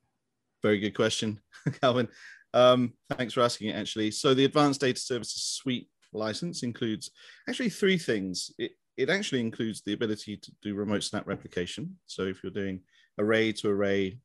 Very 0.63 0.79
good 0.79 0.95
question, 0.95 1.41
Calvin. 1.81 2.09
Um, 2.55 2.93
thanks 3.11 3.35
for 3.35 3.41
asking 3.41 3.71
it. 3.71 3.77
Actually, 3.77 4.13
so 4.13 4.35
the 4.35 4.45
advanced 4.45 4.81
data 4.81 5.01
services 5.01 5.43
suite 5.43 5.89
license 6.13 6.63
includes 6.63 7.11
actually 7.49 7.71
three 7.71 7.99
things. 7.99 8.53
It 8.59 8.73
it 8.97 9.09
actually 9.09 9.41
includes 9.41 9.81
the 9.81 9.95
ability 9.95 10.37
to 10.37 10.53
do 10.63 10.75
remote 10.75 11.03
snap 11.03 11.27
replication. 11.27 11.97
So 12.07 12.23
if 12.23 12.43
you're 12.43 12.53
doing 12.53 12.81
array 13.19 13.53
to 13.53 13.69
array 13.71 14.19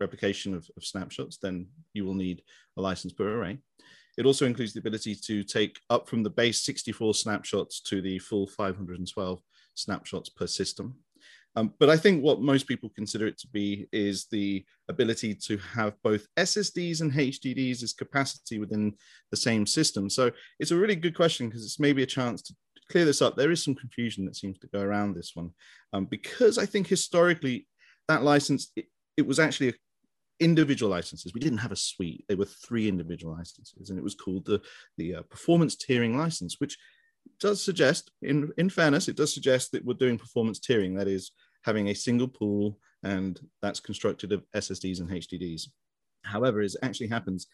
replication 0.00 0.54
of, 0.54 0.68
of 0.76 0.84
snapshots, 0.84 1.38
then 1.38 1.66
you 1.92 2.04
will 2.04 2.14
need 2.14 2.42
a 2.76 2.80
license 2.80 3.12
per 3.12 3.28
array. 3.28 3.58
It 4.16 4.26
also 4.26 4.46
includes 4.46 4.72
the 4.72 4.80
ability 4.80 5.14
to 5.14 5.44
take 5.44 5.80
up 5.90 6.08
from 6.08 6.22
the 6.22 6.30
base 6.30 6.60
64 6.62 7.14
snapshots 7.14 7.80
to 7.82 8.00
the 8.00 8.18
full 8.18 8.46
512 8.46 9.42
snapshots 9.74 10.28
per 10.28 10.46
system. 10.46 10.96
Um, 11.56 11.74
but 11.80 11.90
I 11.90 11.96
think 11.96 12.22
what 12.22 12.40
most 12.40 12.68
people 12.68 12.90
consider 12.94 13.26
it 13.26 13.38
to 13.38 13.48
be 13.48 13.88
is 13.92 14.26
the 14.30 14.64
ability 14.88 15.34
to 15.34 15.56
have 15.58 15.94
both 16.02 16.26
SSDs 16.36 17.00
and 17.00 17.12
HDDs 17.12 17.82
as 17.82 17.92
capacity 17.92 18.58
within 18.58 18.94
the 19.30 19.36
same 19.36 19.66
system. 19.66 20.08
So 20.08 20.30
it's 20.60 20.70
a 20.70 20.76
really 20.76 20.96
good 20.96 21.16
question 21.16 21.48
because 21.48 21.64
it's 21.64 21.80
maybe 21.80 22.02
a 22.02 22.06
chance 22.06 22.42
to 22.42 22.54
clear 22.90 23.04
this 23.04 23.22
up. 23.22 23.36
There 23.36 23.50
is 23.50 23.62
some 23.62 23.74
confusion 23.74 24.24
that 24.26 24.36
seems 24.36 24.58
to 24.58 24.66
go 24.68 24.80
around 24.80 25.14
this 25.14 25.32
one 25.34 25.50
um, 25.92 26.04
because 26.06 26.58
I 26.58 26.66
think 26.66 26.86
historically 26.86 27.66
that 28.08 28.22
license, 28.22 28.70
it, 28.76 28.86
it 29.16 29.26
was 29.26 29.38
actually 29.38 29.74
individual 30.40 30.90
licenses. 30.90 31.32
We 31.34 31.40
didn't 31.40 31.58
have 31.58 31.72
a 31.72 31.76
suite. 31.76 32.24
They 32.28 32.34
were 32.34 32.44
three 32.44 32.88
individual 32.88 33.34
licenses, 33.34 33.90
and 33.90 33.98
it 33.98 34.04
was 34.04 34.14
called 34.14 34.44
the 34.44 34.60
the 34.96 35.16
uh, 35.16 35.22
performance 35.22 35.76
tiering 35.76 36.16
license, 36.16 36.56
which 36.58 36.78
does 37.40 37.62
suggest, 37.62 38.10
in, 38.22 38.52
in 38.58 38.70
fairness, 38.70 39.08
it 39.08 39.16
does 39.16 39.32
suggest 39.32 39.72
that 39.72 39.84
we're 39.84 39.94
doing 39.94 40.18
performance 40.18 40.58
tiering, 40.58 40.96
that 40.98 41.08
is, 41.08 41.32
having 41.62 41.88
a 41.88 41.94
single 41.94 42.28
pool, 42.28 42.78
and 43.02 43.40
that's 43.62 43.80
constructed 43.80 44.32
of 44.32 44.44
SSDs 44.54 45.00
and 45.00 45.10
HDDs. 45.10 45.68
However, 46.24 46.60
as 46.60 46.76
actually 46.82 47.08
happens, 47.08 47.46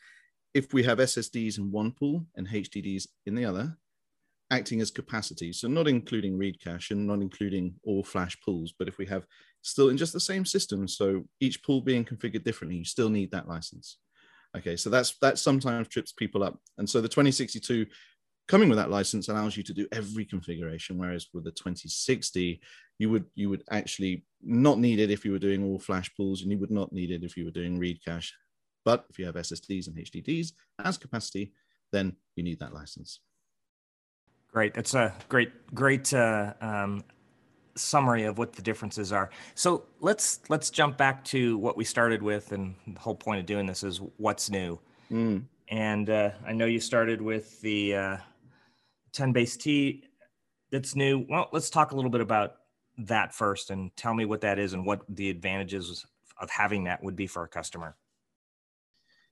if 0.55 0.73
we 0.73 0.83
have 0.85 0.99
SSDs 0.99 1.59
in 1.59 1.71
one 1.71 1.93
pool 1.93 2.25
and 2.37 2.49
HDDs 2.49 3.09
in 3.27 3.35
the 3.35 3.45
other, 3.45 3.77
acting 4.51 4.81
as 4.81 4.91
capacity, 4.91 5.53
so 5.53 5.69
not 5.69 5.89
including 5.89 6.39
read 6.39 6.61
cache 6.61 6.91
and 6.91 7.07
not 7.07 7.21
including 7.21 7.75
all 7.85 8.05
flash 8.05 8.39
pools, 8.41 8.73
but 8.79 8.89
if 8.89 8.99
we 8.99 9.07
have 9.07 9.27
still 9.63 9.89
in 9.89 9.97
just 9.97 10.13
the 10.13 10.21
same 10.21 10.45
system, 10.45 10.87
so 10.87 11.25
each 11.41 11.63
pool 11.63 11.81
being 11.81 12.05
configured 12.05 12.45
differently, 12.45 12.77
you 12.77 12.85
still 12.85 13.09
need 13.09 13.31
that 13.33 13.49
license. 13.49 13.99
Okay, 14.57 14.77
so 14.77 14.89
that's 14.89 15.19
that 15.19 15.39
sometimes 15.39 15.89
trips 15.89 16.13
people 16.13 16.45
up. 16.45 16.61
And 16.79 16.89
so 16.89 17.01
the 17.01 17.09
2062 17.09 17.87
coming 18.47 18.69
with 18.69 18.79
that 18.79 18.91
license 18.91 19.29
allows 19.29 19.57
you 19.57 19.63
to 19.63 19.73
do 19.73 19.87
every 19.93 20.25
configuration 20.25 20.99
whereas 20.99 21.27
with 21.33 21.45
the 21.45 21.51
2060 21.51 22.61
you 22.99 23.11
would 23.11 23.25
you 23.35 23.49
would 23.49 23.65
actually 23.71 24.25
not 24.43 24.79
need 24.79 25.01
it 25.01 25.11
if 25.11 25.25
you 25.25 25.33
were 25.33 25.39
doing 25.39 25.65
all 25.65 25.79
flash 25.79 26.11
pools 26.17 26.43
and 26.43 26.51
you 26.51 26.59
would 26.59 26.71
not 26.71 26.93
need 26.93 27.11
it 27.11 27.25
if 27.25 27.37
you 27.37 27.45
were 27.45 27.51
doing 27.51 27.79
read 27.79 27.99
cache 28.05 28.33
But 28.85 29.07
if 29.11 29.19
you 29.19 29.27
have 29.27 29.35
SSDs 29.35 29.89
and 29.89 29.97
HDDs 29.97 30.53
as 30.85 30.99
capacity, 30.99 31.53
then 31.93 32.17
you 32.37 32.45
need 32.45 32.61
that 32.61 32.75
license. 32.75 33.21
Great. 34.53 34.75
That's 34.75 34.95
a 34.95 35.13
great, 35.29 35.51
great 35.75 36.13
uh, 36.13 36.53
um, 36.61 37.03
summary 37.75 38.25
of 38.25 38.39
what 38.39 38.53
the 38.53 38.63
differences 38.63 39.13
are. 39.13 39.31
So 39.55 39.87
let's 40.01 40.41
let's 40.49 40.71
jump 40.71 40.97
back 40.97 41.25
to 41.27 41.59
what 41.59 41.77
we 41.77 41.85
started 41.85 42.23
with, 42.23 42.53
and 42.53 42.75
the 42.87 43.01
whole 43.01 43.17
point 43.17 43.41
of 43.41 43.47
doing 43.47 43.67
this 43.67 43.83
is 43.83 44.01
what's 44.19 44.51
new. 44.51 44.79
Mm. 45.11 45.45
And 45.69 46.11
uh, 46.11 46.31
I 46.47 46.53
know 46.53 46.67
you 46.67 46.79
started 46.79 47.21
with 47.21 47.61
the 47.63 47.97
uh, 47.97 48.17
10 49.15 49.33
base 49.33 49.57
T 49.57 50.05
that's 50.71 50.97
new. 50.97 51.25
Well, 51.29 51.49
let's 51.53 51.71
talk 51.71 51.93
a 51.93 51.97
little 51.97 52.11
bit 52.11 52.21
about 52.21 52.57
that 52.99 53.35
first, 53.35 53.71
and 53.71 53.95
tell 53.97 54.15
me 54.15 54.25
what 54.25 54.43
that 54.43 54.59
is 54.59 54.73
and 54.73 54.85
what 54.85 55.03
the 55.09 55.31
advantages 55.31 56.05
of 56.41 56.51
having 56.51 56.85
that 56.85 57.03
would 57.03 57.17
be 57.17 57.27
for 57.27 57.45
a 57.45 57.49
customer. 57.49 57.97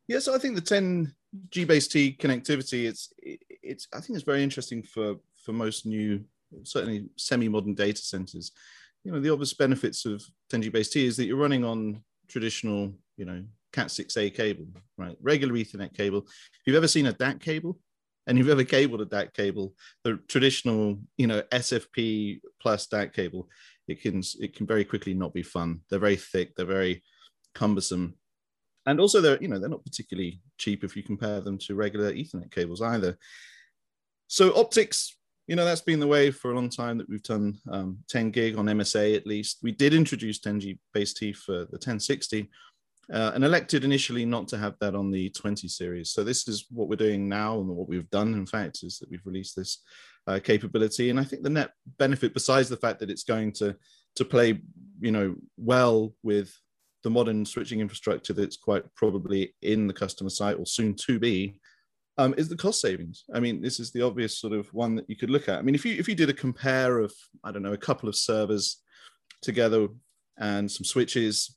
Yeah, 0.09 0.19
so 0.19 0.35
I 0.35 0.39
think 0.39 0.55
the 0.55 0.61
10 0.61 1.15
G 1.51 1.65
base 1.65 1.89
T 1.89 2.17
connectivity, 2.19 2.89
it's 2.89 3.13
it's 3.19 3.89
I 3.93 4.01
think 4.01 4.17
it's 4.17 4.25
very 4.25 4.43
interesting 4.43 4.83
for 4.83 5.17
for 5.45 5.53
most 5.53 5.87
new 5.87 6.25
certainly 6.65 7.09
semi-modern 7.17 7.75
data 7.75 8.03
centers. 8.03 8.53
You 9.05 9.13
know, 9.13 9.21
the 9.21 9.33
obvious 9.33 9.55
benefits 9.55 10.05
of 10.05 10.23
10G 10.53 10.71
base 10.73 10.91
T 10.91 11.07
is 11.07 11.17
that 11.17 11.25
you're 11.25 11.37
running 11.37 11.65
on 11.65 12.03
traditional, 12.29 12.93
you 13.17 13.25
know, 13.25 13.43
Cat6a 13.73 14.35
cable, 14.35 14.67
right? 14.97 15.17
Regular 15.21 15.55
Ethernet 15.55 15.97
cable. 15.97 16.19
If 16.21 16.61
you've 16.67 16.77
ever 16.77 16.89
seen 16.89 17.07
a 17.07 17.13
DAC 17.13 17.41
cable 17.41 17.79
and 18.27 18.39
you've 18.39 18.49
ever 18.49 18.65
cabled 18.65 19.01
a 19.01 19.07
DAC 19.07 19.35
cable, 19.35 19.75
the 20.05 20.19
traditional, 20.29 20.99
you 21.17 21.27
know, 21.27 21.43
SFP 21.53 22.41
plus 22.61 22.87
DAC 22.87 23.13
cable, 23.13 23.49
it 23.89 24.01
can 24.01 24.23
it 24.41 24.55
can 24.55 24.67
very 24.67 24.85
quickly 24.85 25.15
not 25.15 25.35
be 25.35 25.43
fun. 25.43 25.81
They're 25.91 25.99
very 25.99 26.17
thick, 26.17 26.55
they're 26.55 26.67
very 26.67 27.03
cumbersome. 27.55 28.15
And 28.87 29.01
also 29.01 29.21
they're, 29.21 29.41
you 29.41 29.49
know, 29.49 29.59
they're 29.59 29.69
not 29.69 29.85
particularly 29.85 30.41
cheap 30.59 30.83
if 30.83 30.97
you 30.97 31.03
compare 31.03 31.41
them 31.41 31.59
to 31.59 31.75
regular 31.75 32.13
Ethernet 32.13 32.51
cables 32.51 32.83
either. 32.83 33.17
So 34.27 34.57
optics 34.59 35.17
you 35.49 35.57
know, 35.57 35.65
that's 35.65 35.81
been 35.81 36.01
the 36.01 36.07
way 36.07 36.31
for 36.31 36.53
a 36.53 36.55
long 36.55 36.71
time 36.71 36.99
that 36.99 37.09
we've 37.09 37.23
done 37.23 37.59
um, 37.71 37.99
10 38.09 38.31
gig 38.31 38.57
on 38.57 38.67
MSA 38.67 39.17
at 39.17 39.27
least. 39.27 39.59
We 39.63 39.73
did 39.73 39.93
introduce 39.93 40.39
10G 40.39 40.79
base 40.95 41.15
T 41.15 41.33
for 41.33 41.53
the 41.53 41.79
1060 41.79 42.49
uh, 43.13 43.33
and 43.35 43.45
elected 43.45 43.85
initially 43.85 44.25
not 44.25 44.49
to 44.49 44.59
have 44.59 44.75
that 44.81 44.95
on 44.95 45.11
the 45.11 45.31
20 45.31 45.69
series. 45.69 46.11
So 46.11 46.23
this 46.23 46.47
is 46.49 46.67
what 46.71 46.89
we're 46.89 46.97
doing 46.97 47.29
now 47.29 47.59
and 47.59 47.69
what 47.69 47.89
we've 47.89 48.11
done, 48.11 48.35
in 48.35 48.47
fact, 48.47 48.81
is 48.83 48.99
that 48.99 49.11
we've 49.11 49.27
released 49.27 49.57
this 49.57 49.79
uh, 50.27 50.39
capability. 50.43 51.11
And 51.11 51.19
I 51.19 51.25
think 51.25 51.43
the 51.43 51.51
net 51.51 51.73
benefit, 51.99 52.35
besides 52.35 52.69
the 52.69 52.77
fact 52.77 53.01
that 53.01 53.11
it's 53.11 53.25
going 53.25 53.53
to, 53.55 53.77
to 54.17 54.25
play, 54.25 54.61
you 55.01 55.11
know, 55.11 55.35
well 55.57 56.15
with 56.23 56.57
the 57.03 57.11
modern 57.11 57.45
switching 57.45 57.81
infrastructure 57.81 58.33
that's 58.33 58.57
quite 58.57 58.85
probably 58.95 59.55
in 59.63 59.87
the 59.87 59.93
customer 59.93 60.31
site 60.31 60.59
or 60.59 60.67
soon 60.67 60.95
to 60.95 61.19
be, 61.19 61.61
um, 62.19 62.35
is 62.37 62.49
the 62.49 62.57
cost 62.57 62.81
savings. 62.81 63.25
I 63.35 63.41
mean, 63.41 63.61
this 63.61 63.81
is 63.81 63.91
the 63.91 64.03
obvious 64.03 64.39
sort 64.39 64.53
of 64.53 64.73
one 64.73 64.95
that 64.97 65.09
you 65.09 65.17
could 65.17 65.31
look 65.31 65.49
at. 65.49 65.59
I 65.59 65.63
mean, 65.63 65.75
if 65.75 65.85
you 65.85 65.95
if 65.99 66.09
you 66.09 66.15
did 66.15 66.29
a 66.29 66.35
compare 66.35 66.99
of 66.99 67.13
I 67.43 67.51
don't 67.51 67.63
know 67.63 67.73
a 67.73 67.79
couple 67.79 68.09
of 68.09 68.15
servers 68.15 68.83
together 69.41 69.89
and 70.39 70.71
some 70.71 70.85
switches 70.85 71.57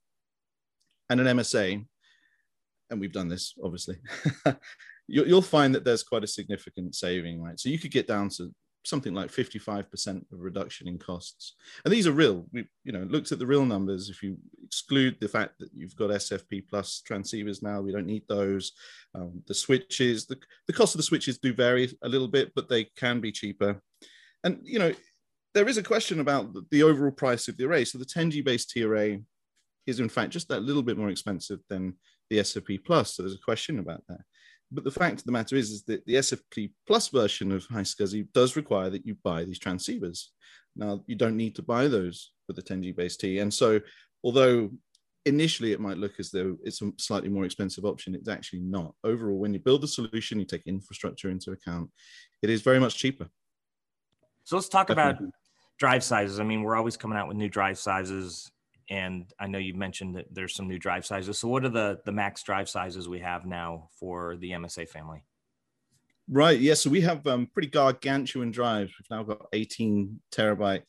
and 1.09 1.19
an 1.19 1.37
MSA, 1.37 1.85
and 2.89 2.99
we've 2.99 3.13
done 3.13 3.27
this 3.27 3.53
obviously, 3.63 3.97
you'll 5.07 5.41
find 5.41 5.73
that 5.75 5.83
there's 5.83 6.03
quite 6.03 6.23
a 6.23 6.27
significant 6.27 6.95
saving, 6.95 7.41
right? 7.41 7.59
So 7.59 7.69
you 7.69 7.79
could 7.79 7.91
get 7.91 8.07
down 8.07 8.29
to 8.37 8.53
something 8.87 9.13
like 9.13 9.31
55% 9.31 10.21
of 10.31 10.39
reduction 10.39 10.87
in 10.87 10.97
costs. 10.97 11.55
And 11.83 11.93
these 11.93 12.07
are 12.07 12.11
real. 12.11 12.45
We, 12.51 12.65
you 12.83 12.91
know, 12.91 13.03
looked 13.09 13.31
at 13.31 13.39
the 13.39 13.45
real 13.45 13.65
numbers. 13.65 14.09
If 14.09 14.21
you 14.21 14.37
exclude 14.63 15.17
the 15.19 15.27
fact 15.27 15.59
that 15.59 15.69
you've 15.73 15.95
got 15.95 16.11
SFP 16.11 16.67
plus 16.69 17.01
transceivers 17.07 17.63
now, 17.63 17.81
we 17.81 17.91
don't 17.91 18.05
need 18.05 18.23
those. 18.27 18.73
Um, 19.13 19.41
the 19.47 19.53
switches, 19.53 20.25
the, 20.25 20.37
the 20.67 20.73
cost 20.73 20.93
of 20.93 20.97
the 20.97 21.03
switches 21.03 21.37
do 21.37 21.53
vary 21.53 21.89
a 22.03 22.09
little 22.09 22.27
bit, 22.27 22.51
but 22.55 22.69
they 22.69 22.85
can 22.95 23.19
be 23.19 23.31
cheaper. 23.31 23.81
And, 24.43 24.59
you 24.63 24.79
know, 24.79 24.93
there 25.53 25.67
is 25.67 25.77
a 25.77 25.83
question 25.83 26.19
about 26.19 26.53
the, 26.53 26.65
the 26.69 26.83
overall 26.83 27.11
price 27.11 27.47
of 27.47 27.57
the 27.57 27.65
array. 27.65 27.85
So 27.85 27.97
the 27.97 28.05
10G 28.05 28.43
based 28.43 28.69
T 28.71 28.83
array 28.83 29.21
is 29.87 29.99
in 29.99 30.09
fact 30.09 30.31
just 30.31 30.47
that 30.49 30.63
little 30.63 30.83
bit 30.83 30.97
more 30.97 31.09
expensive 31.09 31.59
than 31.69 31.93
the 32.29 32.37
SFP 32.39 32.83
plus. 32.83 33.15
So 33.15 33.23
there's 33.23 33.35
a 33.35 33.39
question 33.39 33.79
about 33.79 34.03
that. 34.09 34.21
But 34.71 34.83
the 34.83 34.91
fact 34.91 35.19
of 35.19 35.25
the 35.25 35.31
matter 35.31 35.55
is, 35.55 35.69
is 35.69 35.83
that 35.83 36.05
the 36.05 36.15
SFP 36.15 36.71
Plus 36.87 37.09
version 37.09 37.51
of 37.51 37.67
iSCSI 37.67 38.27
does 38.33 38.55
require 38.55 38.89
that 38.89 39.05
you 39.05 39.15
buy 39.23 39.45
these 39.45 39.59
transceivers. 39.59 40.25
Now, 40.75 41.03
you 41.07 41.15
don't 41.15 41.37
need 41.37 41.55
to 41.55 41.61
buy 41.61 41.87
those 41.87 42.31
for 42.45 42.53
the 42.53 42.61
10G 42.61 42.95
base 42.95 43.15
T. 43.15 43.39
And 43.39 43.53
so, 43.53 43.79
although 44.23 44.71
initially 45.25 45.71
it 45.71 45.79
might 45.79 45.97
look 45.97 46.19
as 46.19 46.29
though 46.31 46.57
it's 46.63 46.81
a 46.81 46.91
slightly 46.97 47.29
more 47.29 47.45
expensive 47.45 47.85
option, 47.85 48.15
it's 48.15 48.27
actually 48.27 48.61
not. 48.61 48.93
Overall, 49.03 49.37
when 49.37 49.53
you 49.53 49.59
build 49.59 49.81
the 49.81 49.87
solution, 49.87 50.39
you 50.39 50.45
take 50.45 50.63
infrastructure 50.65 51.29
into 51.29 51.51
account, 51.51 51.89
it 52.41 52.49
is 52.49 52.61
very 52.61 52.79
much 52.79 52.97
cheaper. 52.97 53.29
So 54.43 54.57
let's 54.57 54.69
talk 54.69 54.87
Definitely. 54.87 55.25
about 55.25 55.33
drive 55.79 56.03
sizes. 56.03 56.39
I 56.39 56.43
mean, 56.43 56.63
we're 56.63 56.75
always 56.75 56.97
coming 56.97 57.17
out 57.17 57.27
with 57.27 57.37
new 57.37 57.49
drive 57.49 57.77
sizes 57.77 58.51
and 58.89 59.31
I 59.39 59.47
know 59.47 59.57
you 59.57 59.73
mentioned 59.73 60.15
that 60.15 60.27
there's 60.31 60.55
some 60.55 60.67
new 60.67 60.79
drive 60.79 61.05
sizes. 61.05 61.39
So 61.39 61.47
what 61.47 61.65
are 61.65 61.69
the 61.69 61.99
the 62.05 62.11
max 62.11 62.43
drive 62.43 62.69
sizes 62.69 63.07
we 63.07 63.19
have 63.19 63.45
now 63.45 63.89
for 63.99 64.37
the 64.37 64.51
MSA 64.51 64.89
family? 64.89 65.23
Right. 66.29 66.59
Yeah. 66.59 66.73
So 66.73 66.89
we 66.89 67.01
have 67.01 67.25
um, 67.27 67.47
pretty 67.53 67.67
gargantuan 67.67 68.51
drives. 68.51 68.91
We've 68.99 69.17
now 69.17 69.23
got 69.23 69.45
18 69.53 70.19
terabyte 70.31 70.81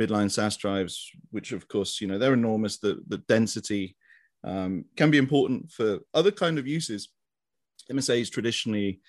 midline 0.00 0.30
SAS 0.30 0.56
drives, 0.56 1.10
which 1.30 1.52
of 1.52 1.66
course, 1.66 2.00
you 2.00 2.06
know, 2.06 2.18
they're 2.18 2.32
enormous. 2.32 2.78
The 2.78 3.02
the 3.08 3.18
density 3.18 3.96
um, 4.44 4.84
can 4.96 5.10
be 5.10 5.18
important 5.18 5.70
for 5.70 6.00
other 6.12 6.30
kind 6.30 6.58
of 6.58 6.66
uses. 6.66 7.08
MSA 7.90 8.20
is 8.20 8.30
traditionally 8.30 9.00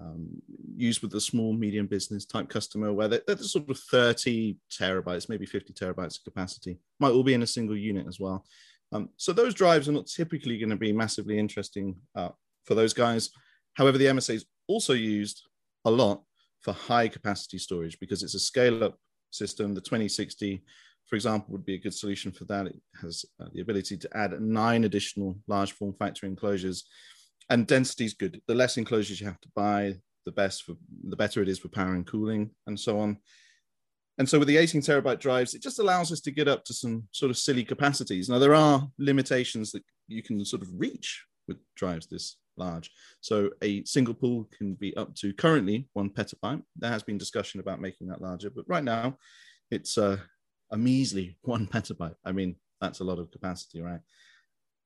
um, 0.00 0.28
used 0.76 1.02
with 1.02 1.10
the 1.10 1.20
small 1.20 1.52
medium 1.52 1.86
business 1.86 2.24
type 2.24 2.48
customer 2.48 2.92
where 2.92 3.08
they're, 3.08 3.22
they're, 3.26 3.36
sort 3.38 3.68
of 3.68 3.78
30 3.78 4.56
terabytes 4.70 5.28
maybe 5.28 5.46
50 5.46 5.72
terabytes 5.72 6.18
of 6.18 6.24
capacity. 6.24 6.78
Might 6.98 7.10
all 7.12 7.22
be 7.22 7.34
in 7.34 7.42
a 7.42 7.46
single 7.46 7.76
unit 7.76 8.06
as 8.06 8.20
well. 8.20 8.44
Um, 8.92 9.10
so 9.16 9.32
those 9.32 9.54
drives 9.54 9.88
are 9.88 9.92
not 9.92 10.06
typically 10.06 10.58
going 10.58 10.70
to 10.70 10.76
be 10.76 10.92
massively 10.92 11.38
interesting 11.38 11.96
uh, 12.14 12.30
for 12.64 12.74
those 12.74 12.92
guys. 12.92 13.30
However 13.74 13.98
the 13.98 14.06
msa 14.06 14.34
is 14.34 14.46
also 14.66 14.92
used 14.92 15.42
a 15.84 15.90
lot 15.90 16.22
for 16.60 16.72
high 16.72 17.08
capacity 17.08 17.58
storage 17.58 17.98
because 18.00 18.22
it's 18.22 18.34
a 18.34 18.40
scale 18.40 18.84
up 18.84 18.98
system. 19.30 19.74
The 19.74 19.80
2060 19.80 20.62
for 21.06 21.16
example 21.16 21.52
would 21.52 21.64
be 21.64 21.74
a 21.74 21.78
good 21.78 21.94
solution 21.94 22.30
for 22.30 22.44
that. 22.44 22.66
It 22.66 22.80
has 23.00 23.24
uh, 23.40 23.46
the 23.52 23.60
ability 23.60 23.96
to 23.96 24.16
add 24.16 24.40
nine 24.40 24.84
additional 24.84 25.36
large 25.48 25.72
form 25.72 25.92
factor 25.94 26.26
enclosures 26.26 26.84
and 27.50 27.66
density 27.66 28.04
is 28.06 28.14
good. 28.14 28.40
The 28.46 28.54
less 28.54 28.78
enclosures 28.78 29.20
you 29.20 29.26
have 29.26 29.40
to 29.40 29.48
buy, 29.54 29.96
the 30.24 30.32
best 30.32 30.62
for 30.62 30.76
the 31.04 31.16
better 31.16 31.42
it 31.42 31.48
is 31.48 31.58
for 31.58 31.68
power 31.68 31.94
and 31.94 32.06
cooling 32.06 32.50
and 32.66 32.78
so 32.78 33.00
on. 33.00 33.18
And 34.18 34.28
so 34.28 34.38
with 34.38 34.48
the 34.48 34.58
18 34.58 34.82
terabyte 34.82 35.18
drives, 35.18 35.54
it 35.54 35.62
just 35.62 35.78
allows 35.78 36.12
us 36.12 36.20
to 36.20 36.30
get 36.30 36.46
up 36.46 36.64
to 36.66 36.74
some 36.74 37.04
sort 37.10 37.30
of 37.30 37.38
silly 37.38 37.64
capacities. 37.64 38.28
Now 38.28 38.38
there 38.38 38.54
are 38.54 38.88
limitations 38.98 39.72
that 39.72 39.82
you 40.08 40.22
can 40.22 40.44
sort 40.44 40.62
of 40.62 40.68
reach 40.76 41.24
with 41.48 41.56
drives 41.74 42.06
this 42.06 42.36
large. 42.56 42.90
So 43.20 43.50
a 43.62 43.82
single 43.84 44.14
pool 44.14 44.48
can 44.56 44.74
be 44.74 44.96
up 44.96 45.14
to 45.16 45.32
currently 45.32 45.88
one 45.94 46.10
petabyte. 46.10 46.62
There 46.76 46.90
has 46.90 47.02
been 47.02 47.18
discussion 47.18 47.60
about 47.60 47.80
making 47.80 48.08
that 48.08 48.22
larger, 48.22 48.50
but 48.50 48.68
right 48.68 48.84
now 48.84 49.16
it's 49.70 49.96
uh, 49.98 50.18
a 50.70 50.76
measly 50.76 51.38
one 51.42 51.66
petabyte. 51.72 52.16
I 52.24 52.32
mean, 52.32 52.56
that's 52.80 53.00
a 53.00 53.04
lot 53.04 53.18
of 53.18 53.30
capacity, 53.30 53.80
right? 53.80 54.00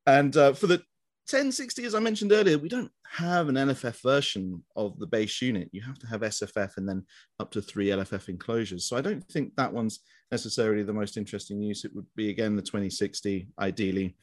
And 0.06 0.36
uh, 0.36 0.52
for 0.52 0.66
the 0.66 0.82
1060, 1.30 1.86
as 1.86 1.94
I 1.94 2.00
mentioned 2.00 2.32
earlier, 2.32 2.58
we 2.58 2.68
don't 2.68 2.90
have 3.08 3.48
an 3.48 3.54
LFF 3.54 4.02
version 4.02 4.62
of 4.76 4.98
the 4.98 5.06
base 5.06 5.40
unit. 5.40 5.70
You 5.72 5.80
have 5.80 5.98
to 6.00 6.06
have 6.06 6.20
SFF 6.20 6.76
and 6.76 6.86
then 6.86 7.02
up 7.40 7.50
to 7.52 7.62
three 7.62 7.86
LFF 7.86 8.28
enclosures. 8.28 8.84
So 8.84 8.98
I 8.98 9.00
don't 9.00 9.26
think 9.28 9.56
that 9.56 9.72
one's 9.72 10.00
necessarily 10.30 10.82
the 10.82 10.92
most 10.92 11.16
interesting 11.16 11.62
use. 11.62 11.86
It 11.86 11.94
would 11.94 12.04
be, 12.14 12.28
again, 12.28 12.56
the 12.56 12.62
2060, 12.62 13.48
ideally. 13.58 14.16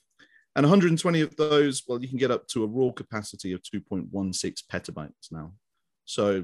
And 0.55 0.63
120 0.63 1.21
of 1.21 1.35
those, 1.37 1.81
well, 1.87 1.99
you 1.99 2.07
can 2.07 2.19
get 2.19 2.29
up 2.29 2.47
to 2.49 2.63
a 2.63 2.67
raw 2.67 2.91
capacity 2.91 3.53
of 3.53 3.63
2.16 3.63 4.63
petabytes 4.71 5.31
now. 5.31 5.53
So, 6.05 6.43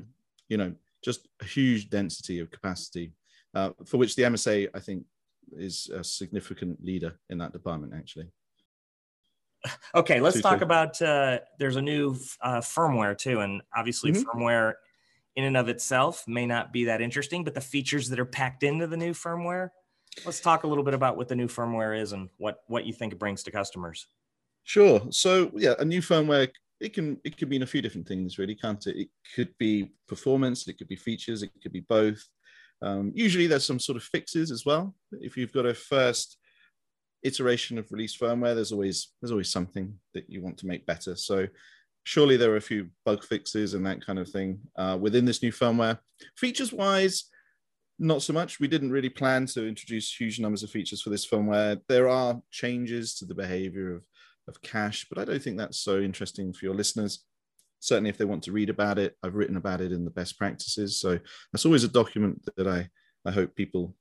you 0.50 0.58
know, 0.58 0.74
just 1.04 1.28
a 1.40 1.46
huge 1.46 1.92
density 1.92 2.40
of 2.40 2.50
capacity 2.50 3.14
uh, 3.54 3.72
for 3.86 3.98
which 3.98 4.16
the 4.16 4.24
MSA, 4.24 4.70
I 4.74 4.80
think, 4.80 5.04
is 5.52 5.90
a 5.94 6.04
significant 6.04 6.84
leader 6.84 7.20
in 7.30 7.38
that 7.38 7.54
department, 7.54 7.94
actually. 7.96 8.32
Okay, 9.96 10.20
let's 10.20 10.42
talk 10.42 10.62
about. 10.62 11.02
Uh, 11.02 11.40
there's 11.60 11.76
a 11.76 11.82
new 11.82 12.16
uh, 12.42 12.58
firmware 12.58 13.18
too, 13.18 13.40
and 13.40 13.62
obviously 13.76 14.12
mm-hmm. 14.12 14.30
firmware 14.30 14.74
in 15.36 15.44
and 15.44 15.58
of 15.58 15.70
itself 15.70 16.24
may 16.28 16.46
not 16.46 16.74
be 16.74 16.86
that 16.86 17.02
interesting, 17.02 17.44
but 17.44 17.54
the 17.54 17.62
features 17.62 18.10
that 18.10 18.20
are 18.20 18.26
packed 18.26 18.64
into 18.64 18.88
the 18.88 18.98
new 18.98 19.14
firmware. 19.14 19.70
Let's 20.26 20.40
talk 20.40 20.64
a 20.64 20.68
little 20.68 20.84
bit 20.84 20.94
about 20.94 21.16
what 21.16 21.28
the 21.28 21.36
new 21.36 21.48
firmware 21.48 22.00
is 22.00 22.12
and 22.12 22.30
what 22.38 22.60
what 22.68 22.86
you 22.86 22.94
think 22.94 23.14
it 23.14 23.20
brings 23.20 23.44
to 23.44 23.52
customers. 23.52 24.08
Sure. 24.64 25.02
So 25.12 25.52
yeah, 25.56 25.76
a 25.80 25.86
new 25.86 26.02
firmware 26.02 26.50
it 26.80 26.94
can 26.94 27.20
it 27.24 27.38
could 27.38 27.50
mean 27.50 27.64
a 27.64 27.68
few 27.68 27.82
different 27.82 28.08
things 28.08 28.38
really, 28.38 28.56
can't 28.56 28.86
it? 28.88 28.98
It 28.98 29.10
could 29.36 29.56
be 29.58 29.92
performance, 30.08 30.68
it 30.68 30.78
could 30.78 30.88
be 30.88 30.96
features, 30.96 31.44
it 31.44 31.52
could 31.62 31.72
be 31.72 31.82
both. 31.82 32.24
Um, 32.82 33.12
usually 33.16 33.48
there's 33.48 33.66
some 33.66 33.80
sort 33.80 33.96
of 33.96 34.04
fixes 34.04 34.52
as 34.52 34.66
well. 34.66 34.96
If 35.12 35.36
you've 35.36 35.54
got 35.54 35.66
a 35.66 35.74
first 35.74 36.38
iteration 37.28 37.78
of 37.78 37.92
release 37.92 38.18
firmware, 38.18 38.56
there's 38.56 38.72
always 38.72 39.14
there's 39.22 39.32
always 39.32 39.52
something 39.52 39.94
that 40.14 40.30
you 40.30 40.42
want 40.42 40.58
to 40.60 40.68
make 40.68 40.86
better. 40.86 41.16
So 41.16 41.48
surely 42.04 42.38
there 42.38 42.52
are 42.52 42.58
a 42.58 42.62
few 42.62 42.88
bug 43.06 43.24
fixes 43.24 43.74
and 43.74 43.86
that 43.86 44.06
kind 44.06 44.18
of 44.18 44.30
thing 44.30 44.60
uh, 44.78 44.98
within 45.00 45.26
this 45.26 45.44
new 45.44 45.52
firmware. 45.52 46.00
Features 46.38 46.72
wise, 46.72 47.26
not 48.00 48.22
so 48.22 48.32
much. 48.32 48.60
We 48.60 48.70
didn't 48.70 48.92
really 48.92 49.10
plan 49.10 49.46
to 49.48 49.68
introduce 49.68 50.16
huge 50.16 50.40
numbers 50.40 50.64
of 50.64 50.70
features 50.70 51.02
for 51.02 51.10
this 51.10 51.28
firmware. 51.28 51.82
There 51.90 52.08
are 52.08 52.42
changes 52.50 53.16
to 53.16 53.26
the 53.26 53.36
behavior 53.36 53.96
of, 53.96 54.04
of 54.48 54.62
cache, 54.62 55.06
but 55.10 55.20
I 55.20 55.26
don't 55.26 55.42
think 55.42 55.58
that's 55.58 55.80
so 55.80 56.00
interesting 56.00 56.54
for 56.54 56.66
your 56.66 56.76
listeners. 56.76 57.26
Certainly, 57.80 58.10
if 58.10 58.18
they 58.18 58.26
want 58.26 58.44
to 58.44 58.52
read 58.54 58.70
about 58.70 58.98
it, 58.98 59.16
I've 59.22 59.36
written 59.36 59.58
about 59.58 59.82
it 59.82 59.92
in 59.92 60.06
the 60.06 60.12
best 60.12 60.38
practices. 60.38 61.00
So 61.00 61.20
that's 61.52 61.66
always 61.66 61.84
a 61.84 61.90
document 61.90 62.48
that 62.56 62.68
I, 62.68 62.90
I 63.26 63.32
hope 63.32 63.54
people 63.54 63.96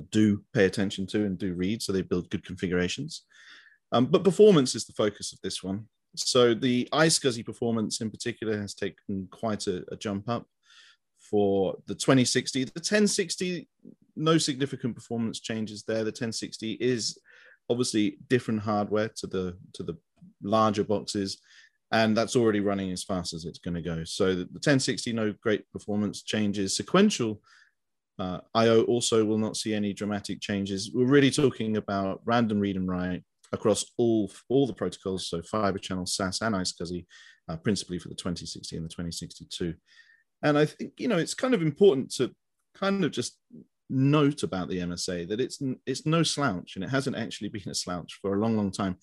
do 0.00 0.42
pay 0.52 0.66
attention 0.66 1.06
to 1.08 1.24
and 1.24 1.38
do 1.38 1.54
read 1.54 1.82
so 1.82 1.92
they 1.92 2.02
build 2.02 2.30
good 2.30 2.44
configurations. 2.44 3.22
Um, 3.92 4.06
but 4.06 4.24
performance 4.24 4.74
is 4.74 4.84
the 4.86 4.92
focus 4.92 5.32
of 5.32 5.40
this 5.42 5.62
one. 5.62 5.86
So 6.16 6.54
the 6.54 6.88
iSCSI 6.92 7.44
performance 7.44 8.00
in 8.00 8.10
particular 8.10 8.60
has 8.60 8.74
taken 8.74 9.28
quite 9.30 9.66
a, 9.66 9.84
a 9.90 9.96
jump 9.96 10.28
up 10.28 10.46
for 11.18 11.76
the 11.86 11.94
2060. 11.94 12.64
The 12.64 12.70
1060, 12.74 13.68
no 14.16 14.38
significant 14.38 14.94
performance 14.94 15.40
changes 15.40 15.82
there. 15.82 15.98
The 15.98 16.10
1060 16.10 16.72
is 16.74 17.18
obviously 17.68 18.18
different 18.28 18.60
hardware 18.60 19.08
to 19.16 19.26
the 19.26 19.56
to 19.72 19.82
the 19.82 19.96
larger 20.42 20.84
boxes, 20.84 21.38
and 21.90 22.16
that's 22.16 22.36
already 22.36 22.60
running 22.60 22.92
as 22.92 23.02
fast 23.02 23.32
as 23.32 23.44
it's 23.44 23.58
going 23.58 23.74
to 23.74 23.82
go. 23.82 24.04
So 24.04 24.26
the, 24.30 24.44
the 24.44 24.60
1060, 24.62 25.12
no 25.12 25.34
great 25.42 25.70
performance 25.72 26.22
changes. 26.22 26.76
Sequential 26.76 27.40
uh, 28.18 28.40
IO 28.54 28.84
also 28.84 29.24
will 29.24 29.38
not 29.38 29.56
see 29.56 29.74
any 29.74 29.92
dramatic 29.92 30.40
changes. 30.40 30.90
We're 30.92 31.06
really 31.06 31.30
talking 31.30 31.76
about 31.76 32.20
random 32.24 32.60
read 32.60 32.76
and 32.76 32.88
write 32.88 33.24
across 33.52 33.84
all 33.98 34.30
all 34.48 34.66
the 34.66 34.72
protocols, 34.72 35.28
so 35.28 35.42
Fiber 35.42 35.78
Channel, 35.78 36.06
SAS, 36.06 36.40
and 36.40 36.54
iSCSI, 36.54 37.06
uh, 37.48 37.56
principally 37.56 37.98
for 37.98 38.08
the 38.08 38.14
2060 38.14 38.76
and 38.76 38.84
the 38.84 38.88
2062. 38.88 39.74
And 40.42 40.58
I 40.58 40.66
think 40.66 40.92
you 40.98 41.08
know 41.08 41.18
it's 41.18 41.34
kind 41.34 41.54
of 41.54 41.62
important 41.62 42.12
to 42.16 42.34
kind 42.74 43.04
of 43.04 43.10
just 43.10 43.38
note 43.90 44.42
about 44.42 44.68
the 44.68 44.78
MSA 44.78 45.28
that 45.28 45.40
it's 45.40 45.60
it's 45.86 46.06
no 46.06 46.22
slouch, 46.22 46.76
and 46.76 46.84
it 46.84 46.90
hasn't 46.90 47.16
actually 47.16 47.48
been 47.56 47.70
a 47.70 47.74
slouch 47.74 48.18
for 48.20 48.34
a 48.34 48.40
long, 48.40 48.56
long 48.56 48.70
time. 48.70 48.96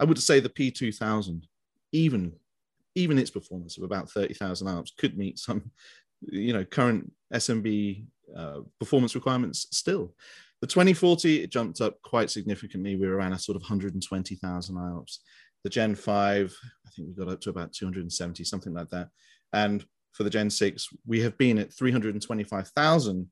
I 0.00 0.04
would 0.04 0.20
say 0.20 0.40
the 0.40 0.48
P2000, 0.48 1.44
even 1.92 2.32
even 2.94 3.18
its 3.18 3.30
performance 3.30 3.76
of 3.76 3.84
about 3.84 4.10
30,000 4.10 4.66
amps 4.66 4.92
could 4.98 5.16
meet 5.16 5.38
some, 5.38 5.70
you 6.22 6.52
know, 6.52 6.64
current 6.64 7.12
SMB 7.32 8.06
uh, 8.36 8.60
performance 8.78 9.14
requirements 9.14 9.66
still. 9.72 10.14
The 10.60 10.66
2040, 10.66 11.42
it 11.42 11.50
jumped 11.50 11.80
up 11.80 12.00
quite 12.02 12.30
significantly. 12.30 12.96
We 12.96 13.06
were 13.06 13.16
around 13.16 13.32
a 13.32 13.38
sort 13.38 13.56
of 13.56 13.62
120,000 13.62 14.74
IOPS. 14.74 15.18
The 15.64 15.70
Gen 15.70 15.94
5, 15.94 16.56
I 16.86 16.90
think 16.90 17.08
we 17.08 17.14
got 17.14 17.32
up 17.32 17.40
to 17.42 17.50
about 17.50 17.72
270, 17.72 18.44
something 18.44 18.74
like 18.74 18.90
that. 18.90 19.08
And 19.52 19.84
for 20.12 20.24
the 20.24 20.30
Gen 20.30 20.50
6, 20.50 20.88
we 21.06 21.20
have 21.20 21.38
been 21.38 21.58
at 21.58 21.72
325,000 21.72 23.30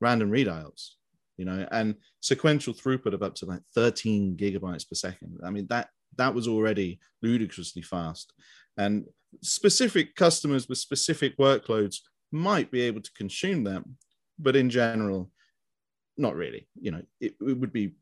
random 0.00 0.30
read 0.30 0.46
IOPS, 0.46 0.90
you 1.36 1.44
know, 1.44 1.66
and 1.70 1.94
sequential 2.20 2.72
throughput 2.72 3.12
of 3.12 3.22
up 3.22 3.34
to 3.36 3.46
like 3.46 3.62
13 3.74 4.36
gigabytes 4.36 4.88
per 4.88 4.94
second. 4.94 5.38
I 5.44 5.50
mean, 5.50 5.66
that 5.68 5.88
that 6.16 6.34
was 6.34 6.48
already 6.48 7.00
ludicrously 7.22 7.82
fast. 7.82 8.32
And 8.76 9.04
specific 9.42 10.14
customers 10.14 10.68
with 10.68 10.78
specific 10.78 11.36
workloads 11.38 11.96
might 12.30 12.70
be 12.70 12.82
able 12.82 13.00
to 13.00 13.12
consume 13.12 13.64
that, 13.64 13.82
but 14.38 14.56
in 14.56 14.70
general, 14.70 15.30
not 16.16 16.34
really. 16.34 16.66
You 16.80 16.92
know, 16.92 17.02
it, 17.20 17.34
it 17.40 17.58
would 17.58 17.72
be 17.72 17.94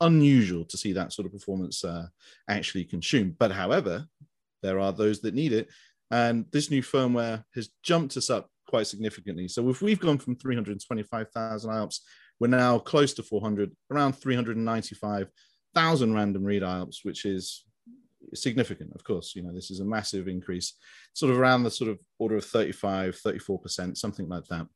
unusual 0.00 0.64
to 0.64 0.76
see 0.76 0.92
that 0.92 1.12
sort 1.12 1.26
of 1.26 1.32
performance 1.32 1.84
uh, 1.84 2.06
actually 2.48 2.84
consumed. 2.84 3.36
But 3.38 3.52
however, 3.52 4.06
there 4.62 4.80
are 4.80 4.92
those 4.92 5.20
that 5.20 5.34
need 5.34 5.52
it, 5.52 5.68
and 6.10 6.46
this 6.52 6.70
new 6.70 6.82
firmware 6.82 7.44
has 7.54 7.70
jumped 7.82 8.16
us 8.16 8.30
up 8.30 8.50
quite 8.66 8.86
significantly. 8.86 9.48
So 9.48 9.68
if 9.70 9.82
we've 9.82 10.00
gone 10.00 10.18
from 10.18 10.36
325,000 10.36 11.70
IOPS, 11.70 12.00
we're 12.38 12.48
now 12.48 12.78
close 12.78 13.14
to 13.14 13.22
400, 13.22 13.74
around 13.90 14.12
395,000 14.12 16.14
random 16.14 16.44
read 16.44 16.62
IOPS, 16.62 16.98
which 17.02 17.24
is 17.24 17.64
significant. 18.34 18.92
Of 18.94 19.04
course, 19.04 19.34
you 19.34 19.42
know 19.42 19.52
this 19.52 19.70
is 19.70 19.80
a 19.80 19.84
massive 19.84 20.28
increase, 20.28 20.74
sort 21.14 21.32
of 21.32 21.38
around 21.38 21.62
the 21.62 21.70
sort 21.70 21.90
of 21.90 21.98
order 22.18 22.36
of 22.36 22.44
35, 22.44 23.16
34 23.16 23.58
percent, 23.58 23.98
something 23.98 24.28
like 24.28 24.44
that. 24.46 24.66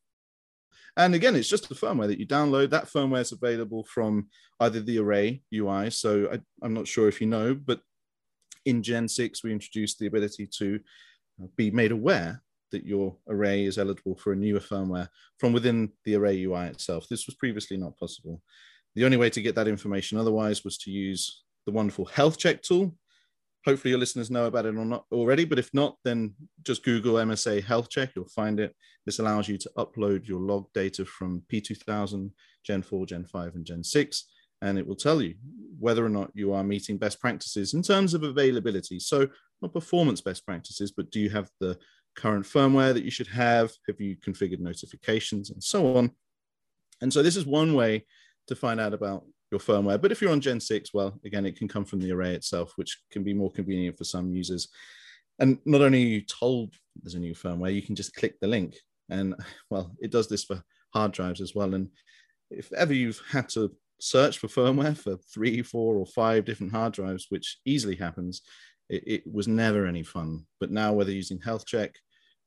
And 0.96 1.14
again, 1.14 1.36
it's 1.36 1.48
just 1.48 1.68
the 1.68 1.74
firmware 1.74 2.08
that 2.08 2.18
you 2.18 2.26
download. 2.26 2.70
That 2.70 2.88
firmware 2.88 3.22
is 3.22 3.32
available 3.32 3.84
from 3.84 4.28
either 4.60 4.80
the 4.80 4.98
Array 4.98 5.42
UI. 5.54 5.90
So 5.90 6.28
I, 6.32 6.40
I'm 6.62 6.74
not 6.74 6.86
sure 6.86 7.08
if 7.08 7.20
you 7.20 7.26
know, 7.26 7.54
but 7.54 7.80
in 8.64 8.82
Gen 8.82 9.08
6, 9.08 9.42
we 9.42 9.52
introduced 9.52 9.98
the 9.98 10.06
ability 10.06 10.48
to 10.58 10.80
uh, 11.42 11.46
be 11.56 11.70
made 11.70 11.92
aware 11.92 12.42
that 12.72 12.86
your 12.86 13.16
array 13.28 13.64
is 13.64 13.78
eligible 13.78 14.16
for 14.16 14.32
a 14.32 14.36
newer 14.36 14.58
firmware 14.58 15.08
from 15.38 15.52
within 15.52 15.90
the 16.04 16.16
Array 16.16 16.42
UI 16.42 16.66
itself. 16.66 17.06
This 17.08 17.26
was 17.26 17.36
previously 17.36 17.76
not 17.76 17.98
possible. 17.98 18.40
The 18.94 19.04
only 19.04 19.18
way 19.18 19.30
to 19.30 19.42
get 19.42 19.54
that 19.54 19.68
information 19.68 20.18
otherwise 20.18 20.64
was 20.64 20.78
to 20.78 20.90
use 20.90 21.44
the 21.66 21.72
wonderful 21.72 22.06
health 22.06 22.38
check 22.38 22.62
tool, 22.62 22.94
hopefully 23.64 23.90
your 23.90 23.98
listeners 23.98 24.30
know 24.30 24.46
about 24.46 24.66
it 24.66 24.76
or 24.76 24.84
not 24.84 25.04
already 25.12 25.44
but 25.44 25.58
if 25.58 25.72
not 25.72 25.96
then 26.04 26.34
just 26.62 26.84
google 26.84 27.14
msa 27.14 27.62
health 27.62 27.88
check. 27.88 28.10
You'll 28.14 28.28
find 28.28 28.60
it. 28.60 28.74
This 29.06 29.18
allows 29.18 29.48
you 29.48 29.58
to 29.58 29.70
upload 29.76 30.26
your 30.26 30.40
log 30.40 30.66
data 30.72 31.04
from 31.04 31.42
p2000 31.52 32.30
gen 32.64 32.82
4 32.82 33.06
gen 33.06 33.24
5 33.24 33.54
and 33.54 33.64
gen 33.64 33.84
6 33.84 34.24
and 34.62 34.78
it 34.78 34.86
will 34.86 34.96
tell 34.96 35.20
you 35.20 35.34
whether 35.78 36.04
or 36.04 36.08
not 36.08 36.30
you 36.34 36.52
are 36.52 36.62
meeting 36.62 36.96
best 36.96 37.20
practices 37.20 37.74
in 37.74 37.82
terms 37.82 38.14
of 38.14 38.22
availability. 38.22 39.00
So 39.00 39.26
not 39.60 39.72
performance 39.72 40.20
best 40.20 40.46
practices 40.46 40.92
but 40.92 41.10
do 41.10 41.20
you 41.20 41.30
have 41.30 41.50
the 41.60 41.78
current 42.14 42.44
firmware 42.44 42.94
that 42.94 43.04
you 43.04 43.10
should 43.10 43.28
have? 43.28 43.72
Have 43.88 44.00
you 44.00 44.16
configured 44.16 44.60
notifications 44.60 45.50
and 45.50 45.62
so 45.62 45.96
on? 45.96 46.12
And 47.00 47.12
so 47.12 47.22
this 47.22 47.36
is 47.36 47.44
one 47.44 47.74
way 47.74 48.06
to 48.46 48.54
find 48.54 48.80
out 48.80 48.94
about 48.94 49.24
your 49.52 49.60
firmware. 49.60 50.00
But 50.00 50.10
if 50.10 50.20
you're 50.20 50.32
on 50.32 50.40
Gen 50.40 50.58
6, 50.58 50.92
well, 50.92 51.20
again, 51.24 51.46
it 51.46 51.56
can 51.56 51.68
come 51.68 51.84
from 51.84 52.00
the 52.00 52.10
array 52.10 52.34
itself, 52.34 52.72
which 52.76 52.98
can 53.10 53.22
be 53.22 53.34
more 53.34 53.52
convenient 53.52 53.96
for 53.96 54.04
some 54.04 54.32
users. 54.32 54.68
And 55.38 55.58
not 55.64 55.82
only 55.82 56.02
are 56.02 56.08
you 56.08 56.20
told 56.22 56.74
there's 56.96 57.14
a 57.14 57.20
new 57.20 57.34
firmware, 57.34 57.74
you 57.74 57.82
can 57.82 57.94
just 57.94 58.14
click 58.14 58.40
the 58.40 58.48
link. 58.48 58.74
And 59.10 59.34
well, 59.70 59.94
it 60.00 60.10
does 60.10 60.28
this 60.28 60.44
for 60.44 60.62
hard 60.92 61.12
drives 61.12 61.40
as 61.40 61.54
well. 61.54 61.74
And 61.74 61.90
if 62.50 62.72
ever 62.72 62.92
you've 62.92 63.20
had 63.30 63.48
to 63.50 63.72
search 64.00 64.38
for 64.38 64.48
firmware 64.48 64.96
for 64.96 65.16
three, 65.32 65.62
four, 65.62 65.96
or 65.96 66.06
five 66.06 66.44
different 66.44 66.72
hard 66.72 66.94
drives, 66.94 67.26
which 67.28 67.58
easily 67.64 67.94
happens, 67.94 68.42
it, 68.88 69.04
it 69.06 69.22
was 69.30 69.46
never 69.46 69.86
any 69.86 70.02
fun. 70.02 70.46
But 70.60 70.70
now, 70.70 70.92
whether 70.92 71.12
using 71.12 71.40
health 71.40 71.66
check 71.66 71.94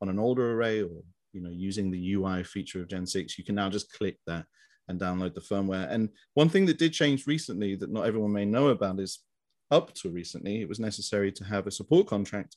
on 0.01 0.09
an 0.09 0.19
older 0.19 0.53
array 0.53 0.81
or 0.81 1.01
you 1.33 1.41
know 1.41 1.49
using 1.49 1.89
the 1.91 2.13
UI 2.13 2.43
feature 2.43 2.81
of 2.81 2.89
Gen 2.89 3.05
6, 3.05 3.37
you 3.37 3.43
can 3.43 3.55
now 3.55 3.69
just 3.69 3.91
click 3.93 4.17
that 4.27 4.45
and 4.87 4.99
download 4.99 5.33
the 5.33 5.41
firmware. 5.41 5.91
And 5.91 6.09
one 6.33 6.49
thing 6.49 6.65
that 6.67 6.77
did 6.77 6.93
change 6.93 7.27
recently 7.27 7.75
that 7.75 7.91
not 7.91 8.05
everyone 8.05 8.31
may 8.31 8.45
know 8.45 8.69
about 8.69 8.99
is 8.99 9.19
up 9.71 9.93
to 9.95 10.09
recently, 10.09 10.61
it 10.61 10.69
was 10.69 10.79
necessary 10.79 11.31
to 11.31 11.43
have 11.43 11.67
a 11.67 11.71
support 11.71 12.07
contract 12.07 12.55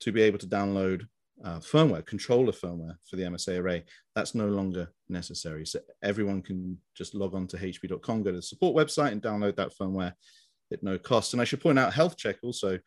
to 0.00 0.12
be 0.12 0.22
able 0.22 0.38
to 0.38 0.46
download 0.46 1.06
uh, 1.44 1.58
firmware, 1.58 2.04
controller 2.04 2.52
firmware 2.52 2.96
for 3.08 3.16
the 3.16 3.22
MSA 3.22 3.58
array. 3.58 3.84
That's 4.14 4.34
no 4.34 4.48
longer 4.48 4.88
necessary. 5.08 5.66
So 5.66 5.80
everyone 6.02 6.42
can 6.42 6.78
just 6.94 7.14
log 7.14 7.34
on 7.34 7.46
to 7.48 7.56
hp.com, 7.56 8.22
go 8.22 8.30
to 8.30 8.36
the 8.36 8.42
support 8.42 8.76
website 8.76 9.12
and 9.12 9.22
download 9.22 9.56
that 9.56 9.72
firmware 9.76 10.12
at 10.72 10.82
no 10.82 10.98
cost. 10.98 11.32
And 11.32 11.40
I 11.40 11.44
should 11.44 11.60
point 11.60 11.78
out 11.78 11.92
health 11.92 12.16
check 12.16 12.36
also 12.42 12.78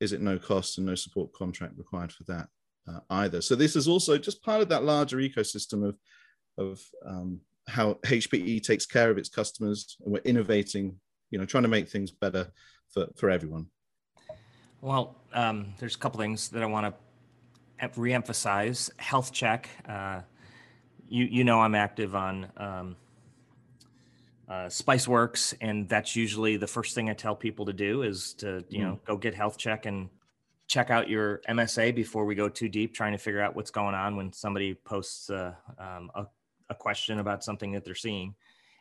is 0.00 0.12
at 0.12 0.20
no 0.20 0.38
cost 0.38 0.78
and 0.78 0.86
no 0.86 0.94
support 0.94 1.32
contract 1.32 1.74
required 1.76 2.12
for 2.12 2.24
that 2.24 2.46
uh, 2.88 3.00
either. 3.10 3.40
So 3.40 3.54
this 3.54 3.76
is 3.76 3.88
also 3.88 4.18
just 4.18 4.42
part 4.42 4.60
of 4.60 4.68
that 4.68 4.84
larger 4.84 5.18
ecosystem 5.18 5.88
of, 5.88 5.96
of 6.58 6.80
um, 7.06 7.40
how 7.66 7.94
HPE 8.04 8.62
takes 8.62 8.86
care 8.86 9.10
of 9.10 9.18
its 9.18 9.28
customers, 9.28 9.96
and 10.04 10.12
we're 10.12 10.20
innovating, 10.20 10.96
you 11.30 11.38
know, 11.38 11.44
trying 11.44 11.62
to 11.62 11.68
make 11.68 11.88
things 11.88 12.10
better 12.10 12.48
for, 12.92 13.08
for 13.16 13.30
everyone. 13.30 13.66
Well, 14.80 15.16
um, 15.32 15.74
there's 15.78 15.94
a 15.94 15.98
couple 15.98 16.20
things 16.20 16.50
that 16.50 16.62
I 16.62 16.66
want 16.66 16.94
to 17.80 17.88
reemphasize. 17.88 18.90
Health 18.98 19.32
check. 19.32 19.68
Uh, 19.88 20.20
you 21.08 21.24
you 21.24 21.44
know 21.44 21.60
I'm 21.60 21.74
active 21.74 22.14
on 22.14 22.50
um, 22.56 22.96
uh, 24.48 24.66
SpiceWorks, 24.66 25.54
and 25.60 25.88
that's 25.88 26.16
usually 26.16 26.56
the 26.56 26.66
first 26.66 26.94
thing 26.94 27.08
I 27.08 27.14
tell 27.14 27.34
people 27.34 27.66
to 27.66 27.72
do 27.72 28.02
is 28.02 28.34
to 28.34 28.64
you 28.68 28.80
mm. 28.80 28.82
know 28.82 29.00
go 29.04 29.16
get 29.16 29.34
health 29.34 29.56
check 29.58 29.86
and 29.86 30.08
check 30.66 30.90
out 30.90 31.08
your 31.08 31.40
MSA 31.48 31.94
before 31.94 32.24
we 32.24 32.34
go 32.34 32.48
too 32.48 32.68
deep, 32.68 32.94
trying 32.94 33.12
to 33.12 33.18
figure 33.18 33.40
out 33.40 33.54
what's 33.54 33.70
going 33.70 33.94
on 33.94 34.16
when 34.16 34.32
somebody 34.32 34.74
posts 34.74 35.30
uh, 35.30 35.52
um, 35.78 36.10
a 36.14 36.26
a 36.74 36.78
question 36.78 37.18
about 37.18 37.44
something 37.44 37.72
that 37.72 37.84
they're 37.84 37.94
seeing. 37.94 38.34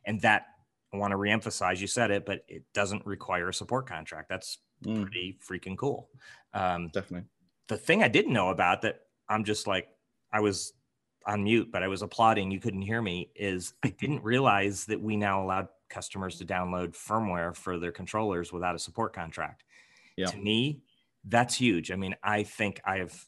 And 0.05 0.19
that 0.21 0.47
I 0.93 0.97
want 0.97 1.11
to 1.11 1.17
reemphasize, 1.17 1.79
you 1.79 1.87
said 1.87 2.11
it, 2.11 2.25
but 2.25 2.43
it 2.47 2.63
doesn't 2.73 3.05
require 3.05 3.49
a 3.49 3.53
support 3.53 3.87
contract. 3.87 4.29
That's 4.29 4.59
mm. 4.85 5.01
pretty 5.01 5.39
freaking 5.47 5.77
cool. 5.77 6.09
Um, 6.53 6.89
Definitely. 6.89 7.27
The 7.67 7.77
thing 7.77 8.03
I 8.03 8.09
didn't 8.09 8.33
know 8.33 8.49
about 8.49 8.81
that 8.81 9.01
I'm 9.29 9.43
just 9.43 9.65
like, 9.67 9.87
I 10.31 10.41
was 10.41 10.73
on 11.25 11.43
mute, 11.43 11.69
but 11.71 11.83
I 11.83 11.87
was 11.87 12.01
applauding. 12.01 12.51
You 12.51 12.59
couldn't 12.59 12.81
hear 12.81 13.01
me. 13.01 13.29
Is 13.35 13.73
I 13.83 13.89
didn't 13.89 14.23
realize 14.23 14.85
that 14.85 15.01
we 15.01 15.15
now 15.15 15.43
allowed 15.43 15.69
customers 15.89 16.37
to 16.39 16.45
download 16.45 16.89
firmware 16.89 17.55
for 17.55 17.79
their 17.79 17.91
controllers 17.91 18.51
without 18.51 18.75
a 18.75 18.79
support 18.79 19.13
contract. 19.13 19.63
Yeah. 20.17 20.25
To 20.27 20.37
me, 20.37 20.81
that's 21.25 21.55
huge. 21.55 21.91
I 21.91 21.95
mean, 21.95 22.15
I 22.23 22.43
think 22.43 22.81
I 22.83 22.97
have 22.97 23.25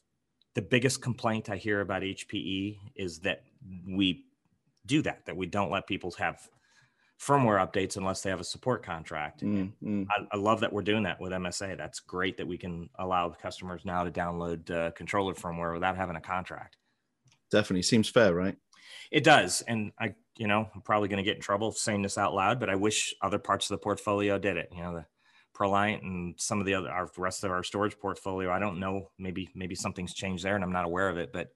the 0.54 0.62
biggest 0.62 1.00
complaint 1.00 1.48
I 1.48 1.56
hear 1.56 1.80
about 1.80 2.02
HPE 2.02 2.78
is 2.94 3.20
that 3.20 3.44
we 3.86 4.25
do 4.86 5.02
that, 5.02 5.26
that 5.26 5.36
we 5.36 5.46
don't 5.46 5.70
let 5.70 5.86
people 5.86 6.12
have 6.18 6.38
firmware 7.20 7.58
updates 7.58 7.96
unless 7.96 8.20
they 8.20 8.30
have 8.30 8.40
a 8.40 8.44
support 8.44 8.82
contract. 8.82 9.42
Mm, 9.42 9.72
mm. 9.82 10.06
I, 10.10 10.26
I, 10.32 10.36
love 10.36 10.60
that 10.60 10.72
we're 10.72 10.82
doing 10.82 11.04
that 11.04 11.20
with 11.20 11.32
MSA. 11.32 11.76
That's 11.76 12.00
great 12.00 12.36
that 12.36 12.46
we 12.46 12.58
can 12.58 12.90
allow 12.98 13.30
customers 13.30 13.82
now 13.84 14.04
to 14.04 14.10
download 14.10 14.70
uh, 14.70 14.90
controller 14.90 15.34
firmware 15.34 15.72
without 15.72 15.96
having 15.96 16.16
a 16.16 16.20
contract. 16.20 16.76
Definitely 17.50 17.82
seems 17.82 18.08
fair, 18.08 18.34
right? 18.34 18.56
It 19.10 19.24
does, 19.24 19.62
and 19.62 19.92
I, 19.98 20.14
you 20.36 20.46
know, 20.46 20.68
I'm 20.74 20.80
probably 20.82 21.08
going 21.08 21.18
to 21.18 21.22
get 21.22 21.36
in 21.36 21.42
trouble 21.42 21.72
saying 21.72 22.02
this 22.02 22.18
out 22.18 22.34
loud, 22.34 22.60
but 22.60 22.68
I 22.68 22.74
wish 22.74 23.14
other 23.22 23.38
parts 23.38 23.70
of 23.70 23.74
the 23.74 23.82
portfolio 23.82 24.38
did 24.38 24.56
it. 24.56 24.68
You 24.72 24.82
know, 24.82 24.94
the 24.94 25.06
Proliant 25.56 26.02
and 26.02 26.34
some 26.38 26.60
of 26.60 26.66
the 26.66 26.74
other, 26.74 26.90
our 26.90 27.08
rest 27.16 27.44
of 27.44 27.50
our 27.50 27.62
storage 27.62 27.98
portfolio. 27.98 28.50
I 28.50 28.58
don't 28.58 28.80
know, 28.80 29.10
maybe 29.18 29.48
maybe 29.54 29.74
something's 29.74 30.12
changed 30.12 30.44
there, 30.44 30.54
and 30.54 30.62
I'm 30.62 30.72
not 30.72 30.84
aware 30.84 31.08
of 31.08 31.18
it, 31.18 31.32
but 31.32 31.48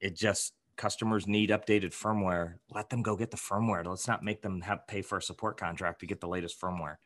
it 0.00 0.16
just 0.16 0.52
customers 0.78 1.26
need 1.26 1.50
updated 1.50 1.92
firmware, 1.92 2.54
let 2.70 2.88
them 2.88 3.02
go 3.02 3.16
get 3.16 3.30
the 3.30 3.36
firmware. 3.36 3.84
Let's 3.84 4.08
not 4.08 4.22
make 4.22 4.40
them 4.40 4.62
have 4.62 4.86
pay 4.86 5.02
for 5.02 5.18
a 5.18 5.22
support 5.22 5.58
contract 5.58 6.00
to 6.00 6.06
get 6.06 6.20
the 6.20 6.28
latest 6.28 6.58
firmware. 6.58 6.96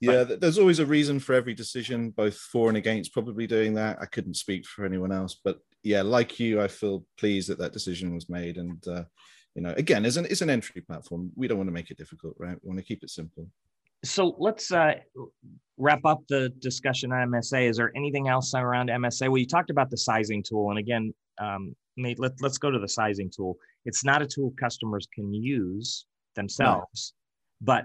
Yeah, 0.00 0.24
but, 0.24 0.40
there's 0.40 0.58
always 0.58 0.78
a 0.78 0.86
reason 0.86 1.20
for 1.20 1.34
every 1.34 1.54
decision, 1.54 2.10
both 2.10 2.36
for 2.36 2.68
and 2.68 2.76
against 2.76 3.12
probably 3.12 3.46
doing 3.46 3.74
that. 3.74 3.98
I 4.00 4.06
couldn't 4.06 4.34
speak 4.34 4.66
for 4.66 4.84
anyone 4.84 5.12
else, 5.12 5.38
but 5.44 5.58
yeah, 5.82 6.02
like 6.02 6.40
you, 6.40 6.60
I 6.60 6.68
feel 6.68 7.04
pleased 7.18 7.48
that 7.50 7.58
that 7.58 7.72
decision 7.72 8.14
was 8.14 8.28
made. 8.28 8.56
And, 8.56 8.86
uh, 8.88 9.04
you 9.54 9.62
know, 9.62 9.74
again, 9.76 10.04
it's 10.04 10.16
an, 10.16 10.26
it's 10.26 10.40
an 10.40 10.50
entry 10.50 10.80
platform. 10.82 11.30
We 11.36 11.48
don't 11.48 11.58
want 11.58 11.68
to 11.68 11.72
make 11.72 11.90
it 11.90 11.98
difficult, 11.98 12.34
right? 12.38 12.56
We 12.62 12.68
want 12.68 12.78
to 12.78 12.84
keep 12.84 13.02
it 13.02 13.10
simple. 13.10 13.48
So 14.04 14.36
let's 14.38 14.70
uh, 14.70 14.94
wrap 15.76 16.04
up 16.04 16.20
the 16.28 16.50
discussion 16.60 17.12
on 17.12 17.28
MSA. 17.28 17.68
Is 17.68 17.76
there 17.76 17.92
anything 17.96 18.28
else 18.28 18.54
around 18.54 18.90
MSA? 18.90 19.28
Well, 19.28 19.38
you 19.38 19.46
talked 19.46 19.70
about 19.70 19.90
the 19.90 19.96
sizing 19.96 20.44
tool. 20.44 20.70
And 20.70 20.78
again, 20.78 21.12
um, 21.40 21.74
Nate, 21.96 22.18
let, 22.18 22.32
let's 22.40 22.58
go 22.58 22.70
to 22.70 22.78
the 22.78 22.88
sizing 22.88 23.30
tool. 23.34 23.56
It's 23.84 24.04
not 24.04 24.22
a 24.22 24.26
tool 24.26 24.52
customers 24.58 25.06
can 25.12 25.32
use 25.32 26.06
themselves, 26.34 27.14
no. 27.60 27.64
but 27.64 27.84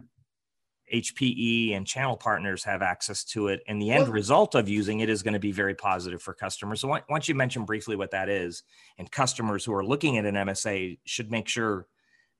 HPE 0.93 1.75
and 1.75 1.87
channel 1.87 2.17
partners 2.17 2.63
have 2.63 2.81
access 2.81 3.23
to 3.25 3.47
it. 3.47 3.61
And 3.67 3.81
the 3.81 3.91
end 3.91 4.03
well, 4.03 4.11
result 4.11 4.53
of 4.53 4.69
using 4.69 4.99
it 4.99 5.09
is 5.09 5.23
going 5.23 5.33
to 5.33 5.39
be 5.39 5.51
very 5.51 5.73
positive 5.73 6.21
for 6.21 6.33
customers. 6.33 6.81
So, 6.81 6.99
once 7.09 7.27
you 7.27 7.35
mention 7.35 7.65
briefly 7.65 7.95
what 7.95 8.11
that 8.11 8.29
is, 8.29 8.63
and 8.97 9.09
customers 9.09 9.65
who 9.65 9.73
are 9.73 9.85
looking 9.85 10.17
at 10.17 10.25
an 10.25 10.35
MSA 10.35 10.99
should 11.05 11.31
make 11.31 11.47
sure 11.47 11.87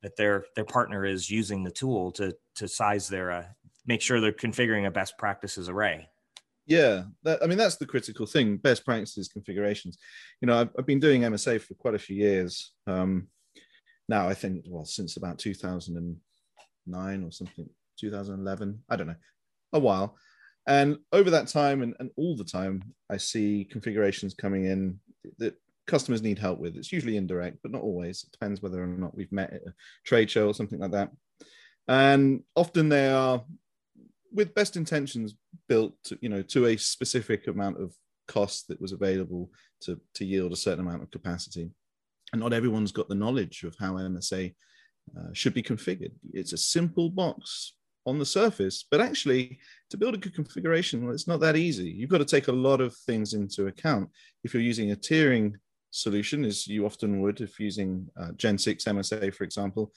that 0.04 0.18
their 0.18 0.46
their 0.56 0.66
partner 0.66 1.06
is 1.06 1.30
using 1.30 1.64
the 1.64 1.72
tool 1.72 2.12
to 2.14 2.36
to 2.56 2.68
size 2.68 3.08
their 3.08 3.32
uh, 3.32 3.46
make 3.86 4.02
sure 4.02 4.20
they're 4.20 4.32
configuring 4.32 4.86
a 4.86 4.92
best 4.92 5.18
practices 5.18 5.70
array. 5.70 6.10
Yeah, 6.66 7.04
that, 7.24 7.44
I 7.44 7.48
mean 7.48 7.58
that's 7.58 7.76
the 7.76 7.86
critical 7.86 8.26
thing. 8.26 8.58
Best 8.58 8.86
practices 8.86 9.28
configurations. 9.28 9.98
You 10.42 10.48
know, 10.48 10.60
I've, 10.60 10.70
I've 10.78 10.86
been 10.86 11.00
doing 11.00 11.22
MSA 11.22 11.62
for 11.62 11.74
quite 11.76 11.96
a 11.96 12.00
few 12.00 12.16
years 12.16 12.74
um, 12.88 13.28
now. 14.08 14.30
I 14.30 14.34
think 14.34 14.66
well 14.68 14.86
since 14.86 15.18
about 15.18 15.40
2009 15.40 17.24
or 17.24 17.32
something, 17.32 17.70
2011. 18.00 18.84
I 18.90 18.96
don't 18.96 19.08
know, 19.08 19.16
a 19.74 19.80
while. 19.80 20.18
And 20.66 20.98
over 21.12 21.30
that 21.32 21.48
time, 21.48 21.82
and, 21.82 21.94
and 22.00 22.10
all 22.16 22.38
the 22.38 22.46
time, 22.46 22.84
I 23.10 23.18
see 23.18 23.68
configurations 23.70 24.34
coming 24.34 24.66
in 24.66 25.00
that 25.40 25.56
customers 25.88 26.22
need 26.22 26.40
help 26.40 26.60
with. 26.60 26.78
It's 26.78 26.94
usually 26.94 27.18
indirect, 27.18 27.58
but 27.62 27.72
not 27.72 27.82
always. 27.82 28.24
It 28.24 28.32
depends 28.32 28.62
whether 28.62 28.82
or 28.82 28.88
not 28.88 29.16
we've 29.16 29.32
met 29.32 29.52
at 29.52 29.68
a 29.68 29.74
trade 30.06 30.32
show 30.32 30.48
or 30.48 30.54
something 30.54 30.80
like 30.80 30.92
that. 30.92 31.12
And 31.88 32.44
often 32.56 32.88
they 32.88 33.10
are 33.10 33.44
with 34.34 34.56
best 34.56 34.76
intentions 34.76 35.36
built 35.68 35.94
to, 36.06 36.18
you 36.22 36.30
know 36.30 36.42
to 36.42 36.68
a 36.68 36.78
specific 36.78 37.48
amount 37.48 37.82
of 37.82 37.94
cost 38.28 38.68
that 38.68 38.82
was 38.82 38.92
available 38.92 39.52
to 39.82 40.00
to 40.16 40.26
yield 40.26 40.52
a 40.52 40.58
certain 40.58 40.86
amount 40.86 41.04
of 41.04 41.12
capacity. 41.12 41.70
And 42.32 42.42
not 42.42 42.54
everyone's 42.54 42.92
got 42.92 43.10
the 43.10 43.16
knowledge 43.16 43.64
of 43.64 43.76
how 43.80 43.94
msa 43.94 44.54
uh, 45.18 45.30
should 45.34 45.54
be 45.54 45.62
configured. 45.62 46.14
It's 46.34 46.54
a 46.54 46.58
simple 46.58 47.10
box 47.10 47.74
on 48.06 48.20
the 48.20 48.26
surface 48.26 48.86
but 48.92 49.00
actually 49.00 49.60
to 49.90 49.96
build 49.96 50.14
a 50.14 50.18
good 50.18 50.36
configuration 50.36 51.06
well, 51.06 51.14
it's 51.14 51.28
not 51.28 51.40
that 51.40 51.56
easy. 51.56 51.90
You've 51.90 52.10
got 52.10 52.18
to 52.18 52.26
take 52.26 52.48
a 52.48 52.52
lot 52.52 52.82
of 52.82 52.96
things 53.06 53.34
into 53.34 53.68
account. 53.68 54.10
If 54.44 54.54
you're 54.54 54.64
using 54.64 54.92
a 54.92 54.96
tiering 54.96 55.54
solution 55.94 56.44
as 56.44 56.68
you 56.68 56.86
often 56.86 57.22
would 57.22 57.40
if 57.40 57.60
using 57.60 58.08
uh, 58.20 58.32
gen 58.36 58.58
6 58.58 58.84
msa 58.84 59.34
for 59.34 59.44
example 59.44 59.92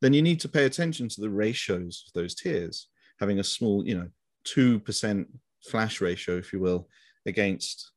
then 0.00 0.12
you 0.12 0.22
need 0.22 0.38
to 0.38 0.48
pay 0.48 0.64
attention 0.64 1.08
to 1.08 1.20
the 1.20 1.28
ratios 1.28 2.04
of 2.06 2.12
those 2.12 2.36
tiers 2.36 2.86
having 3.20 3.38
a 3.38 3.44
small, 3.44 3.86
you 3.86 3.94
know, 3.94 4.08
2% 4.46 5.26
flash 5.62 6.00
ratio, 6.00 6.36
if 6.36 6.52
you 6.52 6.60
will, 6.60 6.88
against 7.26 7.92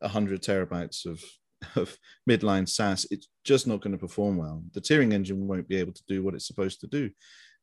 100 0.00 0.40
terabytes 0.42 1.04
of, 1.04 1.22
of 1.76 1.98
midline 2.28 2.68
SAS, 2.68 3.06
it's 3.10 3.28
just 3.44 3.66
not 3.66 3.80
going 3.80 3.92
to 3.92 3.98
perform 3.98 4.36
well. 4.36 4.62
The 4.72 4.80
tiering 4.80 5.12
engine 5.12 5.46
won't 5.46 5.68
be 5.68 5.76
able 5.76 5.92
to 5.92 6.02
do 6.06 6.22
what 6.22 6.34
it's 6.34 6.46
supposed 6.46 6.80
to 6.80 6.86
do. 6.86 7.10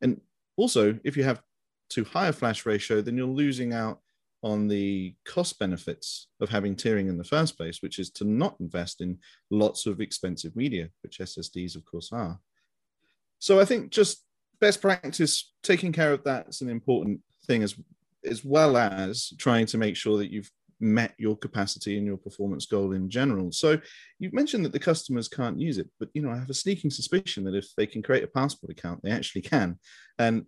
And 0.02 0.20
also, 0.58 1.00
if 1.04 1.16
you 1.16 1.24
have 1.24 1.42
too 1.90 2.04
high 2.04 2.28
a 2.28 2.34
flash 2.34 2.66
ratio, 2.66 3.02
then 3.02 3.16
you're 3.16 3.28
losing 3.28 3.74
out 3.74 4.00
on 4.44 4.68
the 4.68 5.16
cost 5.26 5.58
benefits 5.58 6.28
of 6.40 6.50
having 6.50 6.76
tiering 6.76 7.10
in 7.10 7.18
the 7.18 7.24
first 7.24 7.58
place, 7.58 7.82
which 7.82 7.98
is 7.98 8.10
to 8.12 8.26
not 8.26 8.56
invest 8.60 9.02
in 9.02 9.18
lots 9.50 9.86
of 9.86 10.02
expensive 10.02 10.56
media, 10.56 10.90
which 11.02 11.20
SSDs, 11.20 11.76
of 11.76 11.86
course, 11.86 12.12
are. 12.12 12.40
So 13.40 13.60
I 13.60 13.66
think 13.66 13.92
just 13.92 14.25
best 14.60 14.82
practice 14.82 15.54
taking 15.64 15.92
care 15.92 16.12
of 16.12 16.24
that's 16.24 16.62
an 16.62 16.70
important 16.70 17.20
thing 17.46 17.64
as 17.64 17.76
as 18.24 18.44
well 18.44 18.76
as 18.76 19.34
trying 19.38 19.66
to 19.68 19.78
make 19.78 19.96
sure 19.96 20.18
that 20.18 20.32
you've 20.32 20.50
met 20.80 21.14
your 21.18 21.38
capacity 21.38 21.98
and 21.98 22.06
your 22.06 22.18
performance 22.18 22.66
goal 22.66 22.92
in 22.92 23.10
general. 23.10 23.52
So 23.52 23.80
you've 24.20 24.34
mentioned 24.34 24.66
that 24.66 24.74
the 24.74 24.80
customers 24.80 25.28
can't 25.28 25.60
use 25.60 25.78
it, 25.78 25.90
but 26.00 26.10
you 26.14 26.22
know 26.22 26.32
I 26.32 26.38
have 26.38 26.50
a 26.50 26.56
sneaking 26.56 26.92
suspicion 26.92 27.44
that 27.46 27.56
if 27.56 27.68
they 27.78 27.86
can 27.86 28.02
create 28.02 28.24
a 28.24 28.28
passport 28.28 28.72
account, 28.72 29.02
they 29.04 29.12
actually 29.12 29.42
can. 29.42 29.80
And 30.20 30.46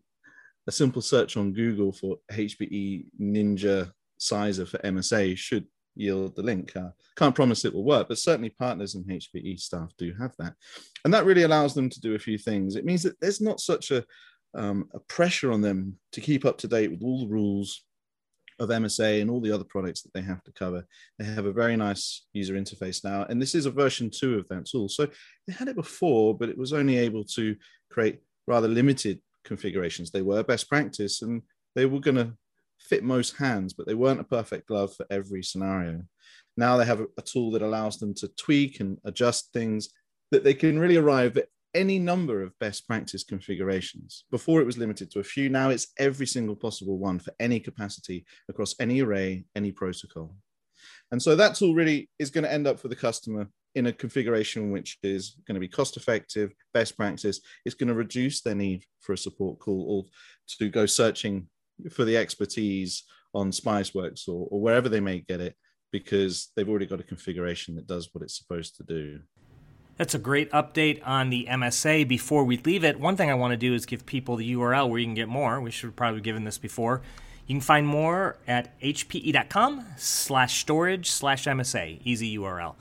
a 0.68 0.72
simple 0.72 1.02
search 1.02 1.38
on 1.38 1.54
Google 1.54 1.94
for 1.94 2.18
HPE 2.32 3.06
Ninja 3.20 3.92
Sizer 4.18 4.66
for 4.66 4.80
MSA 4.80 5.38
should 5.38 5.66
yield 6.00 6.36
the 6.36 6.42
link. 6.42 6.76
Uh, 6.76 6.90
can't 7.16 7.36
promise 7.36 7.66
it 7.66 7.74
will 7.74 7.84
work, 7.84 8.08
but 8.08 8.18
certainly 8.18 8.50
partners 8.50 8.96
and 8.96 9.06
HPE 9.06 9.60
staff 9.60 9.92
do 9.98 10.14
have 10.20 10.34
that. 10.40 10.54
And 11.06 11.14
that 11.14 11.26
really 11.26 11.44
allows 11.44 11.74
them 11.74 11.90
to 11.90 12.02
do 12.02 12.16
a 12.16 12.20
few 12.20 12.38
things. 12.38 12.76
It 12.76 12.86
means 12.86 13.04
that 13.04 13.20
there's 13.20 13.42
not 13.42 13.60
such 13.60 13.92
a, 13.92 14.06
um, 14.56 14.90
a 14.94 15.00
pressure 15.00 15.52
on 15.52 15.62
them 15.62 15.98
to 16.14 16.22
keep 16.22 16.46
up 16.46 16.58
to 16.60 16.68
date 16.68 16.92
with 16.92 17.04
all 17.04 17.22
the 17.22 17.32
rules 17.32 17.84
of 18.60 18.70
MSA 18.70 19.22
and 19.22 19.30
all 19.30 19.40
the 19.40 19.52
other 19.52 19.64
products 19.64 20.02
that 20.02 20.14
they 20.14 20.22
have 20.22 20.44
to 20.44 20.52
cover. 20.52 20.86
They 21.20 21.26
have 21.26 21.46
a 21.46 21.52
very 21.52 21.76
nice 21.76 22.26
user 22.34 22.56
interface 22.56 23.04
now, 23.04 23.26
and 23.30 23.42
this 23.42 23.56
is 23.56 23.66
a 23.66 23.72
version 23.72 24.10
two 24.10 24.38
of 24.38 24.48
that 24.48 24.66
tool. 24.66 24.90
So 24.90 25.08
they 25.48 25.54
had 25.54 25.68
it 25.68 25.76
before, 25.76 26.36
but 26.36 26.50
it 26.50 26.58
was 26.58 26.74
only 26.74 26.98
able 26.98 27.24
to 27.36 27.56
create 27.92 28.20
rather 28.48 28.68
limited 28.68 29.20
configurations. 29.44 30.10
They 30.10 30.22
were 30.22 30.44
best 30.44 30.70
practice, 30.70 31.22
and 31.22 31.42
they 31.76 31.86
were 31.86 32.00
going 32.00 32.16
to 32.16 32.34
fit 32.80 33.04
most 33.04 33.38
hands, 33.38 33.74
but 33.74 33.88
they 33.88 33.94
weren't 33.94 34.20
a 34.20 34.26
perfect 34.26 34.68
glove 34.68 34.94
for 34.96 35.06
every 35.10 35.44
scenario. 35.44 36.04
Now 36.56 36.78
they 36.78 36.86
have 36.86 37.02
a, 37.02 37.22
tool 37.22 37.52
that 37.52 37.62
allows 37.62 38.00
them 38.00 38.14
to 38.16 38.30
tweak 38.40 38.80
and 38.80 38.98
adjust 39.06 39.52
things 39.54 39.90
that 40.32 40.44
they 40.44 40.54
can 40.54 40.80
really 40.80 40.98
arrive 40.98 41.38
at 41.38 41.48
any 41.74 42.00
number 42.00 42.42
of 42.42 42.58
best 42.60 42.88
practice 42.88 43.24
configurations. 43.24 44.26
Before 44.32 44.62
it 44.62 44.66
was 44.66 44.78
limited 44.78 45.12
to 45.12 45.20
a 45.20 45.24
few, 45.24 45.50
now 45.50 45.70
it's 45.70 45.88
every 46.00 46.26
single 46.26 46.56
possible 46.56 46.98
one 46.98 47.20
for 47.20 47.34
any 47.40 47.60
capacity 47.60 48.26
across 48.50 48.76
any 48.80 49.02
array, 49.02 49.46
any 49.56 49.72
protocol. 49.72 50.36
And 51.12 51.22
so 51.22 51.36
that 51.36 51.56
tool 51.56 51.76
really 51.76 52.10
is 52.20 52.32
going 52.32 52.44
to 52.44 52.52
end 52.52 52.68
up 52.68 52.80
for 52.80 52.88
the 52.88 52.96
customer 52.96 53.48
in 53.76 53.88
a 53.88 53.94
configuration 53.94 54.72
which 54.72 54.98
is 55.04 55.36
going 55.48 55.54
to 55.54 55.60
be 55.60 55.68
cost 55.68 55.98
effective, 55.98 56.52
best 56.74 56.98
practice. 56.98 57.42
It's 57.64 57.76
going 57.76 57.90
to 57.90 57.94
reduce 57.94 58.42
their 58.42 58.56
need 58.56 58.84
for 59.02 59.14
a 59.14 59.18
support 59.18 59.60
call 59.60 59.86
or 59.88 60.06
to 60.58 60.70
go 60.70 60.88
searching 60.88 61.48
for 61.92 62.06
the 62.06 62.18
expertise 62.18 63.04
on 63.34 63.52
Spiceworks 63.52 64.28
or, 64.28 64.48
or 64.50 64.62
wherever 64.62 64.90
they 64.90 65.00
may 65.00 65.20
get 65.20 65.42
it 65.42 65.56
because 65.92 66.52
they've 66.56 66.68
already 66.68 66.86
got 66.86 67.00
a 67.00 67.04
configuration 67.04 67.76
that 67.76 67.88
does 67.88 68.10
what 68.12 68.24
it's 68.24 68.38
supposed 68.38 68.76
to 68.78 68.84
do. 68.84 69.20
That's 69.98 70.14
a 70.14 70.20
great 70.20 70.52
update 70.52 71.02
on 71.06 71.30
the 71.30 71.48
MSA. 71.50 72.08
Before 72.08 72.44
we 72.44 72.58
leave 72.58 72.84
it, 72.84 73.00
one 73.00 73.16
thing 73.16 73.32
I 73.32 73.34
want 73.34 73.52
to 73.52 73.58
do 73.58 73.74
is 73.74 73.86
give 73.86 74.06
people 74.06 74.36
the 74.36 74.54
URL 74.54 74.90
where 74.90 75.00
you 75.00 75.06
can 75.06 75.16
get 75.16 75.28
more. 75.28 75.60
We 75.60 75.72
should 75.72 75.88
have 75.88 75.96
probably 75.96 76.22
given 76.22 76.44
this 76.44 76.58
before. 76.58 77.02
You 77.48 77.56
can 77.56 77.62
find 77.62 77.88
more 77.88 78.38
at 78.48 78.80
hpe.com 78.80 79.86
slash 79.98 80.60
storage 80.60 81.10
slash 81.10 81.46
MSA. 81.46 82.02
Easy 82.04 82.38
URL. 82.38 82.76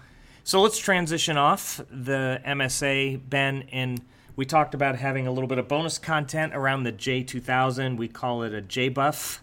So 0.45 0.61
let's 0.61 0.79
transition 0.79 1.39
off 1.39 1.81
the 1.91 2.41
MSA, 2.45 3.21
Ben, 3.29 3.65
and– 3.73 4.03
we 4.37 4.45
talked 4.45 4.75
about 4.75 4.97
having 4.97 5.27
a 5.27 5.33
little 5.33 5.49
bit 5.49 5.59
of 5.59 5.67
bonus 5.67 5.99
content 5.99 6.55
around 6.55 6.83
the 6.83 6.93
J2000. 6.93 7.97
We 7.97 8.07
call 8.07 8.43
it 8.43 8.55
a 8.55 8.61
JBOF, 8.61 9.41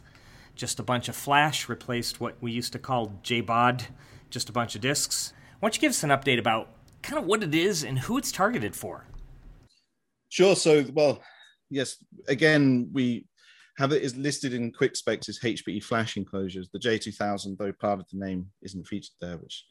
just 0.56 0.80
a 0.80 0.84
bunch 0.84 1.10
of 1.10 1.16
flash, 1.16 1.68
replaced 1.68 2.22
what 2.22 2.36
we 2.40 2.52
used 2.52 2.72
to 2.74 2.80
call 2.80 3.20
JBOD, 3.24 3.88
just 4.30 4.50
a 4.50 4.52
bunch 4.52 4.76
of 4.76 4.82
disks. 4.82 5.34
Why 5.60 5.68
don't 5.68 5.76
you 5.76 5.82
give 5.82 5.90
us 5.90 6.04
an 6.04 6.12
update 6.12 6.38
about 6.38 6.70
kind 7.02 7.20
of 7.20 7.26
what 7.26 7.42
it 7.42 7.56
is 7.56 7.84
and 7.84 8.00
who 8.00 8.20
it's 8.20 8.32
targeted 8.32 8.76
for? 8.76 9.06
Sure. 10.30 10.56
So, 10.56 10.86
well, 10.94 11.22
yes, 11.72 11.98
again, 12.28 12.90
we 12.94 13.26
have 13.78 13.92
it 13.92 14.04
is 14.04 14.16
listed 14.16 14.54
in 14.54 14.72
quick 14.72 14.96
specs 14.96 15.28
as 15.28 15.40
HPE 15.40 15.84
flash 15.84 16.18
enclosures. 16.18 16.70
The 16.72 16.80
J2000, 16.80 17.58
though 17.58 17.74
part 17.74 18.00
of 18.00 18.06
the 18.12 18.24
name 18.24 18.48
isn't 18.62 18.86
featured 18.86 19.16
there, 19.20 19.38
which 19.38 19.66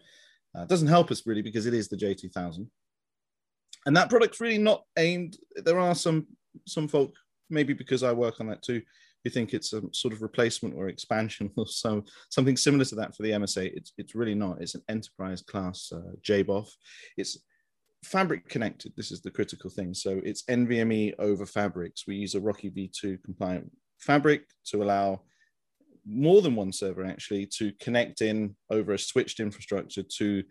uh, 0.57 0.65
doesn't 0.65 0.89
help 0.89 1.13
us 1.13 1.23
really 1.27 1.43
because 1.43 1.67
it 1.67 1.75
is 1.75 1.89
the 1.89 1.97
J2000. 1.97 2.67
And 3.87 3.97
that 3.97 4.11
product's 4.11 4.40
really 4.40 4.59
not 4.59 4.85
aimed. 4.97 5.37
There 5.57 5.79
are 5.79 5.95
some 5.95 6.27
some 6.66 6.88
folk, 6.88 7.14
maybe 7.51 7.73
because 7.73 8.03
I 8.03 8.12
work 8.12 8.40
on 8.40 8.47
that 8.49 8.62
too, 8.62 8.83
who 9.25 9.31
think 9.31 9.55
it's 9.55 9.73
a 9.73 9.83
sort 9.92 10.12
of 10.12 10.23
replacement 10.23 10.75
or 10.75 10.88
expansion 10.88 11.51
or 11.57 11.66
so 11.66 12.05
something 12.31 12.57
similar 12.57 12.85
to 12.87 12.95
that 12.97 13.16
for 13.16 13.23
the 13.23 13.31
MSA. 13.31 13.73
It's 13.75 13.92
it's 13.99 14.14
really 14.14 14.35
not. 14.35 14.61
It's 14.61 14.75
an 14.75 14.83
enterprise 14.88 15.42
class 15.42 15.90
uh, 15.92 16.12
JBOF. 16.23 16.68
It's 17.16 17.38
fabric 18.05 18.49
connected. 18.49 18.92
This 18.97 19.12
is 19.12 19.23
the 19.23 19.31
critical 19.31 19.71
thing. 19.71 19.95
So 19.95 20.21
it's 20.25 20.42
NVMe 20.45 21.14
over 21.18 21.47
fabrics. 21.47 22.07
We 22.07 22.16
use 22.16 22.35
a 22.35 22.40
RoCE 22.40 22.75
v2 22.75 23.23
compliant 23.23 23.71
fabric 24.01 24.45
to 24.66 24.83
allow 24.83 25.23
more 26.05 26.42
than 26.42 26.57
one 26.57 26.73
server 26.73 27.05
actually 27.05 27.47
to 27.47 27.73
connect 27.81 28.23
in 28.23 28.57
over 28.71 28.92
a 28.92 28.99
switched 28.99 29.38
infrastructure 29.38 30.03
to 30.03 30.42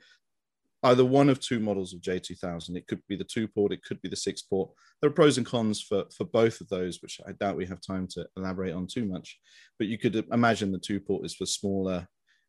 either 0.83 1.05
one 1.05 1.29
of 1.29 1.39
two 1.39 1.59
models 1.59 1.93
of 1.93 2.01
J2000. 2.01 2.75
It 2.75 2.87
could 2.87 3.01
be 3.07 3.15
the 3.15 3.23
two 3.23 3.47
port, 3.47 3.71
it 3.71 3.83
could 3.83 4.01
be 4.01 4.09
the 4.09 4.15
six 4.15 4.41
port. 4.41 4.71
There 5.01 5.09
are 5.09 5.13
pros 5.13 5.37
and 5.37 5.45
cons 5.45 5.81
for, 5.81 6.05
for 6.15 6.25
both 6.25 6.59
of 6.61 6.69
those, 6.69 7.01
which 7.01 7.19
I 7.27 7.33
doubt 7.33 7.57
we 7.57 7.67
have 7.67 7.81
time 7.81 8.07
to 8.11 8.25
elaborate 8.37 8.73
on 8.73 8.87
too 8.87 9.05
much. 9.05 9.39
But 9.77 9.87
you 9.87 9.97
could 9.97 10.15
imagine 10.31 10.71
the 10.71 10.79
two 10.79 10.99
port 10.99 11.25
is 11.25 11.35
for 11.35 11.45
smaller 11.45 12.07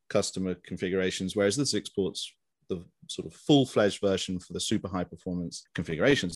customer 0.09 0.55
configurations, 0.65 1.37
whereas 1.37 1.57
the 1.57 1.67
six 1.67 1.89
ports, 1.89 2.33
the 2.69 2.85
sort 3.09 3.27
of 3.27 3.35
full 3.35 3.67
fledged 3.67 4.01
version 4.01 4.39
for 4.39 4.53
the 4.53 4.61
super 4.61 4.89
high 4.89 5.05
performance 5.05 5.65
configurations. 5.75 6.35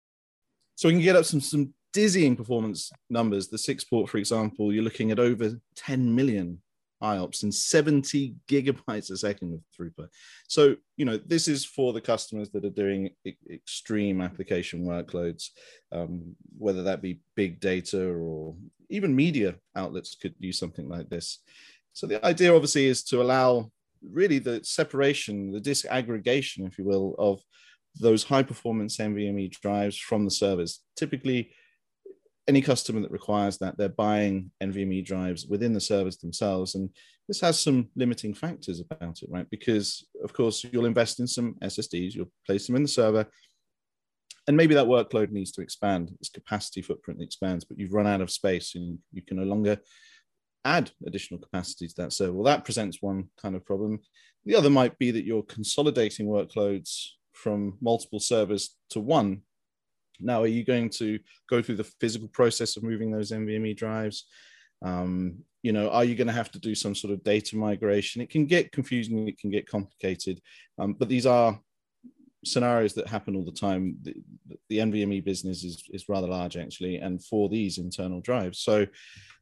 So 0.74 0.88
we 0.88 0.94
can 0.94 1.02
get 1.02 1.16
up 1.16 1.24
some, 1.24 1.40
some 1.40 1.72
dizzying 1.94 2.36
performance 2.36 2.90
numbers. 3.08 3.48
The 3.48 3.56
six 3.56 3.84
port, 3.84 4.10
for 4.10 4.18
example, 4.18 4.72
you're 4.72 4.84
looking 4.84 5.10
at 5.10 5.18
over 5.18 5.58
10 5.76 6.14
million 6.14 6.60
IOPS 7.02 7.42
and 7.42 7.54
70 7.54 8.34
gigabytes 8.48 9.10
a 9.10 9.16
second 9.16 9.54
of 9.54 9.60
throughput. 9.78 10.08
So, 10.48 10.76
you 10.96 11.04
know, 11.04 11.18
this 11.18 11.48
is 11.48 11.64
for 11.64 11.92
the 11.92 12.00
customers 12.00 12.50
that 12.50 12.64
are 12.64 12.70
doing 12.70 13.10
e- 13.24 13.34
extreme 13.50 14.20
application 14.20 14.84
workloads, 14.84 15.50
um, 15.92 16.34
whether 16.58 16.82
that 16.84 17.02
be 17.02 17.20
big 17.34 17.60
data 17.60 18.02
or 18.12 18.54
even 18.88 19.14
media 19.14 19.56
outlets 19.74 20.14
could 20.14 20.34
use 20.38 20.58
something 20.58 20.88
like 20.88 21.08
this. 21.08 21.40
So, 21.92 22.06
the 22.06 22.24
idea 22.24 22.54
obviously 22.54 22.86
is 22.86 23.02
to 23.04 23.20
allow 23.20 23.70
really 24.02 24.38
the 24.38 24.60
separation, 24.64 25.52
the 25.52 25.60
disaggregation, 25.60 26.66
if 26.66 26.78
you 26.78 26.84
will, 26.84 27.14
of 27.18 27.40
those 27.98 28.24
high 28.24 28.42
performance 28.42 28.98
NVMe 28.98 29.50
drives 29.50 29.98
from 29.98 30.24
the 30.24 30.30
servers. 30.30 30.80
Typically, 30.96 31.50
any 32.48 32.60
customer 32.60 33.00
that 33.00 33.10
requires 33.10 33.58
that, 33.58 33.76
they're 33.76 33.88
buying 33.88 34.50
NVMe 34.62 35.04
drives 35.04 35.46
within 35.46 35.72
the 35.72 35.80
servers 35.80 36.16
themselves. 36.18 36.74
And 36.74 36.90
this 37.26 37.40
has 37.40 37.58
some 37.58 37.88
limiting 37.96 38.34
factors 38.34 38.80
about 38.80 39.22
it, 39.22 39.28
right? 39.30 39.48
Because, 39.50 40.06
of 40.22 40.32
course, 40.32 40.64
you'll 40.64 40.86
invest 40.86 41.18
in 41.18 41.26
some 41.26 41.56
SSDs, 41.62 42.14
you'll 42.14 42.30
place 42.46 42.66
them 42.66 42.76
in 42.76 42.82
the 42.82 42.88
server, 42.88 43.26
and 44.46 44.56
maybe 44.56 44.74
that 44.74 44.86
workload 44.86 45.32
needs 45.32 45.50
to 45.52 45.60
expand, 45.60 46.12
its 46.20 46.28
capacity 46.28 46.80
footprint 46.82 47.20
expands, 47.20 47.64
but 47.64 47.78
you've 47.78 47.92
run 47.92 48.06
out 48.06 48.20
of 48.20 48.30
space 48.30 48.76
and 48.76 48.98
you 49.12 49.22
can 49.22 49.38
no 49.38 49.42
longer 49.42 49.78
add 50.64 50.90
additional 51.06 51.40
capacity 51.40 51.88
to 51.88 51.94
that 51.96 52.12
server. 52.12 52.32
Well, 52.32 52.44
that 52.44 52.64
presents 52.64 53.02
one 53.02 53.28
kind 53.40 53.56
of 53.56 53.64
problem. 53.64 54.00
The 54.44 54.54
other 54.54 54.70
might 54.70 54.98
be 54.98 55.10
that 55.10 55.24
you're 55.24 55.42
consolidating 55.42 56.26
workloads 56.26 57.08
from 57.32 57.76
multiple 57.80 58.20
servers 58.20 58.76
to 58.90 59.00
one 59.00 59.42
now, 60.20 60.42
are 60.42 60.48
you 60.48 60.64
going 60.64 60.90
to 60.90 61.18
go 61.48 61.62
through 61.62 61.76
the 61.76 61.90
physical 62.00 62.28
process 62.28 62.76
of 62.76 62.82
moving 62.82 63.10
those 63.10 63.32
NVMe 63.32 63.76
drives? 63.76 64.26
Um, 64.84 65.38
you 65.62 65.72
know, 65.72 65.90
are 65.90 66.04
you 66.04 66.14
going 66.14 66.26
to 66.26 66.32
have 66.32 66.50
to 66.52 66.60
do 66.60 66.74
some 66.74 66.94
sort 66.94 67.12
of 67.12 67.24
data 67.24 67.56
migration? 67.56 68.22
It 68.22 68.30
can 68.30 68.46
get 68.46 68.72
confusing, 68.72 69.26
it 69.26 69.38
can 69.38 69.50
get 69.50 69.68
complicated, 69.68 70.40
um, 70.78 70.94
but 70.94 71.08
these 71.08 71.26
are 71.26 71.58
scenarios 72.44 72.94
that 72.94 73.08
happen 73.08 73.34
all 73.34 73.44
the 73.44 73.50
time. 73.50 73.96
The, 74.02 74.14
the 74.68 74.78
NVMe 74.78 75.24
business 75.24 75.64
is, 75.64 75.82
is 75.90 76.08
rather 76.08 76.28
large 76.28 76.56
actually, 76.56 76.96
and 76.96 77.24
for 77.24 77.48
these 77.48 77.78
internal 77.78 78.20
drives. 78.20 78.60
So 78.60 78.86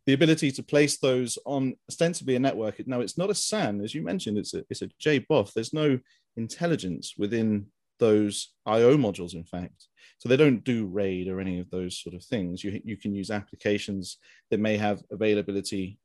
the 0.06 0.12
ability 0.12 0.50
to 0.52 0.62
place 0.62 0.98
those 0.98 1.38
on 1.46 1.74
ostensibly 1.88 2.36
a 2.36 2.38
network. 2.38 2.86
Now 2.86 3.00
it's 3.00 3.18
not 3.18 3.30
a 3.30 3.34
SAN, 3.34 3.80
as 3.82 3.94
you 3.94 4.02
mentioned, 4.02 4.38
it's 4.38 4.54
a, 4.54 4.64
it's 4.68 4.82
a 4.82 4.88
JBOF. 5.02 5.52
There's 5.52 5.72
no 5.72 5.98
intelligence 6.36 7.14
within 7.16 7.66
those 8.04 8.52
IO 8.66 8.96
modules, 8.98 9.32
in 9.34 9.44
fact. 9.44 9.88
So 10.18 10.28
they 10.28 10.36
don't 10.36 10.62
do 10.62 10.86
RAID 10.86 11.28
or 11.28 11.40
any 11.40 11.58
of 11.58 11.70
those 11.70 11.98
sort 12.02 12.14
of 12.14 12.22
things. 12.22 12.62
You, 12.62 12.80
you 12.84 12.98
can 12.98 13.14
use 13.14 13.30
applications 13.30 14.18
that 14.50 14.60
may 14.60 14.76
have 14.76 15.02
availability 15.10 15.98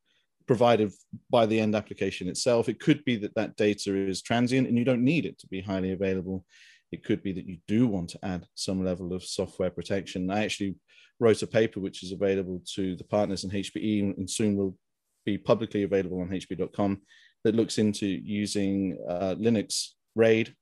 provided 0.48 0.92
by 1.30 1.46
the 1.46 1.60
end 1.60 1.76
application 1.76 2.30
itself. 2.30 2.70
It 2.70 2.80
could 2.80 3.04
be 3.04 3.18
that 3.18 3.36
that 3.36 3.58
data 3.58 3.96
is 3.96 4.22
transient 4.22 4.68
and 4.68 4.78
you 4.78 4.86
don't 4.86 5.04
need 5.04 5.26
it 5.26 5.38
to 5.40 5.48
be 5.48 5.62
highly 5.62 5.92
available. 5.92 6.46
It 6.92 7.04
could 7.04 7.22
be 7.22 7.34
that 7.34 7.46
you 7.46 7.58
do 7.68 7.86
want 7.86 8.10
to 8.12 8.26
add 8.26 8.48
some 8.56 8.84
level 8.84 9.14
of 9.14 9.24
software 9.24 9.70
protection. 9.70 10.32
I 10.32 10.46
actually 10.46 10.76
wrote 11.20 11.44
a 11.44 11.48
paper 11.48 11.82
which 11.82 12.02
is 12.04 12.14
available 12.14 12.62
to 12.76 12.96
the 12.96 13.04
partners 13.04 13.44
in 13.44 13.52
HPE 13.52 14.18
and 14.18 14.30
soon 14.30 14.56
will 14.56 14.76
be 15.26 15.38
publicly 15.38 15.84
available 15.84 16.22
on 16.22 16.30
hpe.com 16.30 17.02
that 17.44 17.56
looks 17.56 17.78
into 17.78 18.08
using 18.08 18.98
uh, 19.08 19.36
Linux 19.38 19.90
RAID 20.16 20.56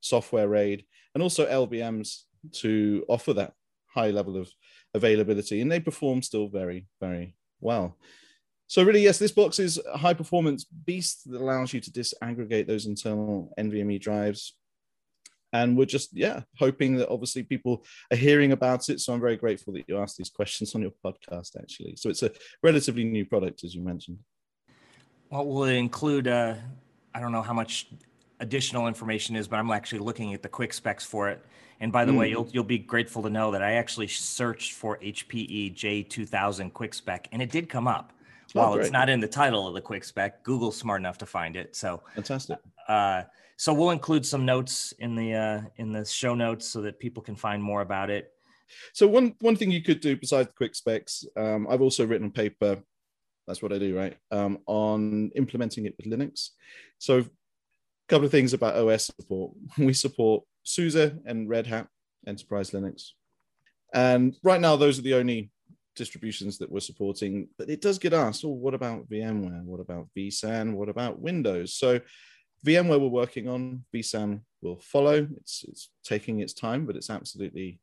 software 0.00 0.48
RAID, 0.48 0.84
and 1.14 1.22
also 1.22 1.46
LVMs 1.46 2.22
to 2.52 3.04
offer 3.08 3.32
that 3.34 3.52
high 3.86 4.10
level 4.10 4.36
of 4.36 4.50
availability. 4.94 5.60
And 5.60 5.70
they 5.70 5.80
perform 5.80 6.22
still 6.22 6.48
very, 6.48 6.86
very 7.00 7.36
well. 7.60 7.96
So 8.66 8.82
really, 8.82 9.02
yes, 9.02 9.18
this 9.18 9.32
box 9.32 9.58
is 9.58 9.80
a 9.92 9.98
high 9.98 10.14
performance 10.14 10.64
beast 10.64 11.30
that 11.30 11.40
allows 11.40 11.72
you 11.72 11.80
to 11.80 11.90
disaggregate 11.90 12.66
those 12.66 12.86
internal 12.86 13.52
NVMe 13.58 14.00
drives. 14.00 14.54
And 15.52 15.76
we're 15.76 15.84
just, 15.84 16.10
yeah, 16.16 16.40
hoping 16.58 16.96
that 16.96 17.08
obviously 17.08 17.44
people 17.44 17.84
are 18.10 18.16
hearing 18.16 18.50
about 18.50 18.88
it. 18.88 19.00
So 19.00 19.12
I'm 19.12 19.20
very 19.20 19.36
grateful 19.36 19.72
that 19.74 19.84
you 19.86 19.98
asked 19.98 20.16
these 20.16 20.30
questions 20.30 20.74
on 20.74 20.82
your 20.82 20.90
podcast, 21.04 21.56
actually. 21.56 21.94
So 21.96 22.08
it's 22.08 22.24
a 22.24 22.32
relatively 22.62 23.04
new 23.04 23.24
product, 23.24 23.62
as 23.62 23.74
you 23.74 23.82
mentioned. 23.82 24.18
Well, 25.30 25.46
will 25.46 25.64
it 25.64 25.74
include, 25.74 26.26
uh, 26.26 26.54
I 27.14 27.20
don't 27.20 27.30
know 27.30 27.42
how 27.42 27.54
much 27.54 27.88
additional 28.44 28.86
information 28.86 29.34
is, 29.34 29.48
but 29.48 29.58
I'm 29.58 29.70
actually 29.70 30.00
looking 30.00 30.34
at 30.34 30.42
the 30.42 30.48
quick 30.48 30.72
specs 30.72 31.04
for 31.04 31.28
it. 31.28 31.44
And 31.80 31.90
by 31.90 32.04
the 32.04 32.12
mm. 32.12 32.18
way, 32.18 32.30
you'll 32.30 32.48
you'll 32.52 32.62
be 32.62 32.78
grateful 32.78 33.22
to 33.22 33.30
know 33.30 33.50
that 33.50 33.62
I 33.62 33.72
actually 33.72 34.06
searched 34.06 34.72
for 34.72 34.98
HPE 34.98 35.74
J2000 35.74 36.72
quick 36.72 36.94
spec, 36.94 37.28
and 37.32 37.42
it 37.42 37.50
did 37.50 37.68
come 37.68 37.88
up. 37.88 38.12
Oh, 38.54 38.60
While 38.60 38.74
it's 38.74 38.92
not 38.92 39.08
in 39.08 39.18
the 39.18 39.26
title 39.26 39.66
of 39.66 39.74
the 39.74 39.80
quick 39.80 40.04
spec, 40.04 40.44
Google's 40.44 40.76
smart 40.76 41.00
enough 41.00 41.18
to 41.18 41.26
find 41.26 41.56
it. 41.56 41.74
So 41.74 42.02
fantastic. 42.14 42.58
Uh, 42.86 43.22
so 43.56 43.72
we'll 43.72 43.90
include 43.90 44.24
some 44.24 44.44
notes 44.44 44.92
in 44.98 45.16
the 45.16 45.34
uh, 45.34 45.60
in 45.76 45.92
the 45.92 46.04
show 46.04 46.34
notes 46.34 46.66
so 46.66 46.80
that 46.82 47.00
people 47.00 47.22
can 47.22 47.34
find 47.34 47.62
more 47.62 47.80
about 47.80 48.10
it. 48.10 48.32
So 48.92 49.08
one 49.08 49.34
one 49.40 49.56
thing 49.56 49.70
you 49.70 49.82
could 49.82 50.00
do 50.00 50.16
besides 50.16 50.48
the 50.48 50.54
quick 50.54 50.74
specs, 50.74 51.24
um, 51.36 51.66
I've 51.68 51.82
also 51.82 52.06
written 52.06 52.28
a 52.28 52.30
paper. 52.30 52.82
That's 53.46 53.60
what 53.60 53.72
I 53.72 53.78
do, 53.78 53.96
right? 53.96 54.16
Um, 54.30 54.60
on 54.66 55.30
implementing 55.34 55.86
it 55.86 55.94
with 55.96 56.06
Linux. 56.06 56.50
So 56.98 57.24
couple 58.14 58.26
of 58.26 58.30
things 58.30 58.52
about 58.52 58.76
OS 58.76 59.06
support. 59.06 59.50
We 59.76 59.92
support 59.92 60.44
SUSE 60.62 61.18
and 61.26 61.48
Red 61.48 61.66
Hat 61.66 61.88
Enterprise 62.28 62.70
Linux. 62.70 63.08
And 63.92 64.36
right 64.44 64.60
now, 64.60 64.76
those 64.76 65.00
are 65.00 65.02
the 65.02 65.14
only 65.14 65.50
distributions 65.96 66.58
that 66.58 66.70
we're 66.70 66.78
supporting. 66.78 67.48
But 67.58 67.70
it 67.70 67.80
does 67.80 67.98
get 67.98 68.12
asked, 68.12 68.44
oh, 68.44 68.50
what 68.50 68.72
about 68.72 69.10
VMware? 69.10 69.64
What 69.64 69.80
about 69.80 70.06
vSAN? 70.16 70.74
What 70.74 70.88
about 70.88 71.20
Windows? 71.20 71.74
So 71.74 71.98
VMware 72.64 73.00
we're 73.00 73.08
working 73.08 73.48
on, 73.48 73.84
vSAN 73.92 74.42
will 74.62 74.78
follow. 74.78 75.26
It's, 75.38 75.64
it's 75.66 75.90
taking 76.04 76.38
its 76.38 76.54
time, 76.54 76.86
but 76.86 76.94
it's 76.94 77.10
absolutely 77.10 77.80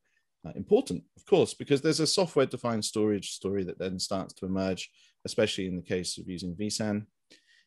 uh, 0.48 0.52
important, 0.56 1.04
of 1.18 1.26
course, 1.26 1.54
because 1.54 1.82
there's 1.82 2.00
a 2.00 2.08
software 2.08 2.46
defined 2.46 2.86
storage 2.86 3.32
story 3.32 3.66
that 3.66 3.80
then 3.80 4.00
starts 4.00 4.34
to 4.36 4.46
emerge, 4.46 4.90
especially 5.26 5.68
in 5.68 5.76
the 5.76 5.82
case 5.82 6.18
of 6.18 6.30
using 6.30 6.56
vSAN. 6.56 7.06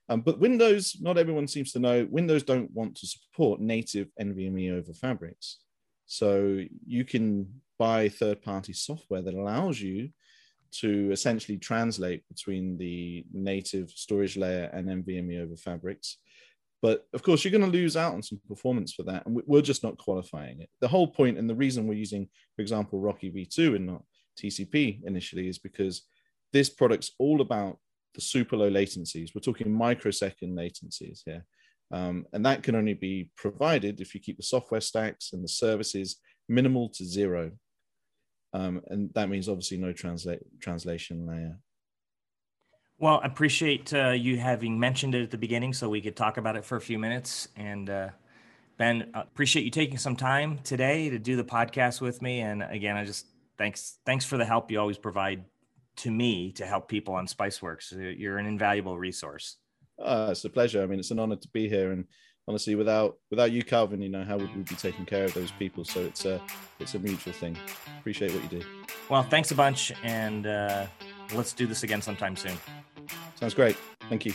Um, 0.08 0.20
but 0.20 0.38
Windows, 0.38 0.96
not 1.00 1.16
everyone 1.16 1.48
seems 1.48 1.72
to 1.72 1.78
know, 1.78 2.06
Windows 2.10 2.42
don't 2.42 2.70
want 2.72 2.96
to 2.96 3.06
support 3.06 3.60
native 3.60 4.08
NVMe 4.20 4.72
over 4.76 4.92
fabrics. 4.92 5.58
So 6.06 6.60
you 6.86 7.04
can 7.04 7.60
buy 7.78 8.08
third 8.08 8.42
party 8.42 8.72
software 8.72 9.22
that 9.22 9.34
allows 9.34 9.80
you 9.80 10.10
to 10.80 11.10
essentially 11.12 11.56
translate 11.56 12.26
between 12.28 12.76
the 12.76 13.24
native 13.32 13.90
storage 13.90 14.36
layer 14.36 14.70
and 14.72 14.88
NVMe 14.88 15.42
over 15.42 15.56
fabrics. 15.56 16.18
But 16.82 17.06
of 17.14 17.22
course, 17.22 17.44
you're 17.44 17.58
going 17.58 17.70
to 17.70 17.78
lose 17.78 17.96
out 17.96 18.12
on 18.12 18.22
some 18.22 18.40
performance 18.46 18.92
for 18.92 19.04
that. 19.04 19.24
And 19.24 19.40
we're 19.46 19.62
just 19.62 19.82
not 19.82 19.96
qualifying 19.96 20.60
it. 20.60 20.68
The 20.80 20.88
whole 20.88 21.06
point 21.06 21.38
and 21.38 21.48
the 21.48 21.54
reason 21.54 21.86
we're 21.86 21.94
using, 21.94 22.28
for 22.56 22.62
example, 22.62 23.00
RoCE 23.00 23.34
V2 23.34 23.76
and 23.76 23.86
not 23.86 24.02
TCP 24.38 25.02
initially 25.04 25.48
is 25.48 25.58
because 25.58 26.02
this 26.52 26.68
product's 26.68 27.12
all 27.18 27.40
about 27.40 27.78
the 28.14 28.20
super 28.20 28.56
low 28.56 28.70
latencies. 28.70 29.34
We're 29.34 29.40
talking 29.40 29.72
microsecond 29.72 30.56
latencies 30.56 31.20
here. 31.24 31.44
Um, 31.90 32.26
and 32.32 32.44
that 32.46 32.62
can 32.62 32.74
only 32.74 32.94
be 32.94 33.30
provided 33.36 34.00
if 34.00 34.14
you 34.14 34.20
keep 34.20 34.36
the 34.36 34.42
software 34.42 34.80
stacks 34.80 35.32
and 35.32 35.44
the 35.44 35.48
services 35.48 36.16
minimal 36.48 36.88
to 36.90 37.04
zero. 37.04 37.52
Um, 38.52 38.80
and 38.88 39.12
that 39.14 39.28
means 39.28 39.48
obviously 39.48 39.76
no 39.76 39.92
translate, 39.92 40.40
translation 40.60 41.26
layer. 41.26 41.58
Well, 42.98 43.20
I 43.22 43.26
appreciate 43.26 43.92
uh, 43.92 44.10
you 44.10 44.38
having 44.38 44.78
mentioned 44.78 45.14
it 45.14 45.22
at 45.22 45.30
the 45.30 45.38
beginning 45.38 45.72
so 45.72 45.88
we 45.88 46.00
could 46.00 46.16
talk 46.16 46.36
about 46.36 46.56
it 46.56 46.64
for 46.64 46.76
a 46.76 46.80
few 46.80 46.98
minutes. 46.98 47.48
And 47.56 47.90
uh, 47.90 48.08
Ben, 48.78 49.10
appreciate 49.14 49.64
you 49.64 49.70
taking 49.70 49.98
some 49.98 50.16
time 50.16 50.58
today 50.64 51.10
to 51.10 51.18
do 51.18 51.36
the 51.36 51.44
podcast 51.44 52.00
with 52.00 52.22
me. 52.22 52.40
And 52.40 52.62
again, 52.62 52.96
I 52.96 53.04
just 53.04 53.26
thanks 53.58 53.98
thanks 54.06 54.24
for 54.24 54.36
the 54.36 54.44
help 54.44 54.70
you 54.70 54.80
always 54.80 54.98
provide 54.98 55.44
to 55.96 56.10
me 56.10 56.52
to 56.52 56.66
help 56.66 56.88
people 56.88 57.14
on 57.14 57.26
Spiceworks. 57.26 57.92
You're 58.18 58.38
an 58.38 58.46
invaluable 58.46 58.98
resource. 58.98 59.56
Uh, 60.02 60.28
it's 60.30 60.44
a 60.44 60.50
pleasure. 60.50 60.82
I 60.82 60.86
mean, 60.86 60.98
it's 60.98 61.10
an 61.10 61.18
honor 61.18 61.36
to 61.36 61.48
be 61.48 61.68
here. 61.68 61.92
And 61.92 62.06
honestly, 62.48 62.74
without 62.74 63.16
without 63.30 63.52
you, 63.52 63.62
Calvin, 63.62 64.02
you 64.02 64.08
know, 64.08 64.24
how 64.24 64.36
would 64.36 64.54
we 64.56 64.62
be 64.62 64.74
taking 64.74 65.06
care 65.06 65.24
of 65.24 65.34
those 65.34 65.52
people? 65.52 65.84
So 65.84 66.00
it's 66.00 66.24
a 66.24 66.40
it's 66.80 66.94
a 66.94 66.98
mutual 66.98 67.32
thing. 67.32 67.56
Appreciate 68.00 68.32
what 68.32 68.42
you 68.42 68.60
do. 68.60 68.66
Well, 69.08 69.22
thanks 69.22 69.50
a 69.50 69.54
bunch, 69.54 69.92
and 70.02 70.46
uh, 70.46 70.86
let's 71.34 71.52
do 71.52 71.66
this 71.66 71.82
again 71.82 72.02
sometime 72.02 72.36
soon. 72.36 72.56
Sounds 73.36 73.54
great. 73.54 73.76
Thank 74.08 74.26
you. 74.26 74.34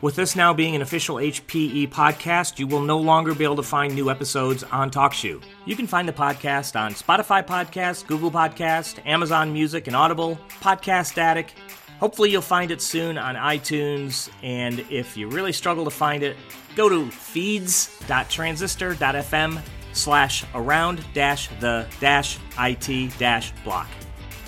With 0.00 0.16
this 0.16 0.34
now 0.36 0.52
being 0.52 0.74
an 0.74 0.82
official 0.82 1.16
HPE 1.16 1.88
podcast, 1.88 2.58
you 2.58 2.66
will 2.66 2.82
no 2.82 2.98
longer 2.98 3.34
be 3.34 3.44
able 3.44 3.56
to 3.56 3.62
find 3.62 3.94
new 3.94 4.10
episodes 4.10 4.62
on 4.64 4.90
TalkShoe. 4.90 5.42
You 5.64 5.76
can 5.76 5.86
find 5.86 6.06
the 6.06 6.12
podcast 6.12 6.78
on 6.78 6.92
Spotify 6.92 7.46
Podcast, 7.46 8.06
Google 8.06 8.30
Podcast, 8.30 8.98
Amazon 9.06 9.50
Music, 9.52 9.86
and 9.86 9.96
Audible, 9.96 10.38
Podcast 10.60 11.16
Addict. 11.16 11.54
Hopefully, 12.00 12.30
you'll 12.30 12.42
find 12.42 12.70
it 12.70 12.82
soon 12.82 13.16
on 13.16 13.34
iTunes. 13.36 14.28
And 14.42 14.80
if 14.90 15.16
you 15.16 15.26
really 15.28 15.52
struggle 15.52 15.84
to 15.84 15.90
find 15.90 16.22
it, 16.22 16.36
go 16.76 16.90
to 16.90 17.10
feeds.transistor.fm 17.10 19.62
slash 19.92 20.44
around 20.54 21.02
dash 21.14 21.48
the 21.60 21.86
dash 22.00 22.38
it 22.58 23.16
dash 23.16 23.52
block. 23.62 23.88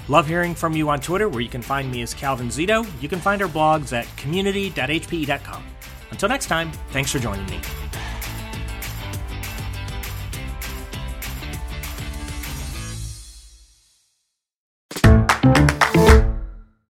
Love 0.08 0.26
hearing 0.26 0.54
from 0.54 0.72
you 0.74 0.88
on 0.88 1.00
Twitter, 1.00 1.28
where 1.28 1.40
you 1.40 1.48
can 1.48 1.62
find 1.62 1.90
me 1.90 2.02
as 2.02 2.14
Calvin 2.14 2.48
Zito. 2.48 2.86
You 3.02 3.08
can 3.08 3.18
find 3.18 3.42
our 3.42 3.48
blogs 3.48 3.92
at 3.92 4.06
community.hpe.com. 4.16 5.64
Until 6.10 6.28
next 6.28 6.46
time, 6.46 6.70
thanks 6.90 7.10
for 7.10 7.18
joining 7.18 7.46
me. 7.46 7.60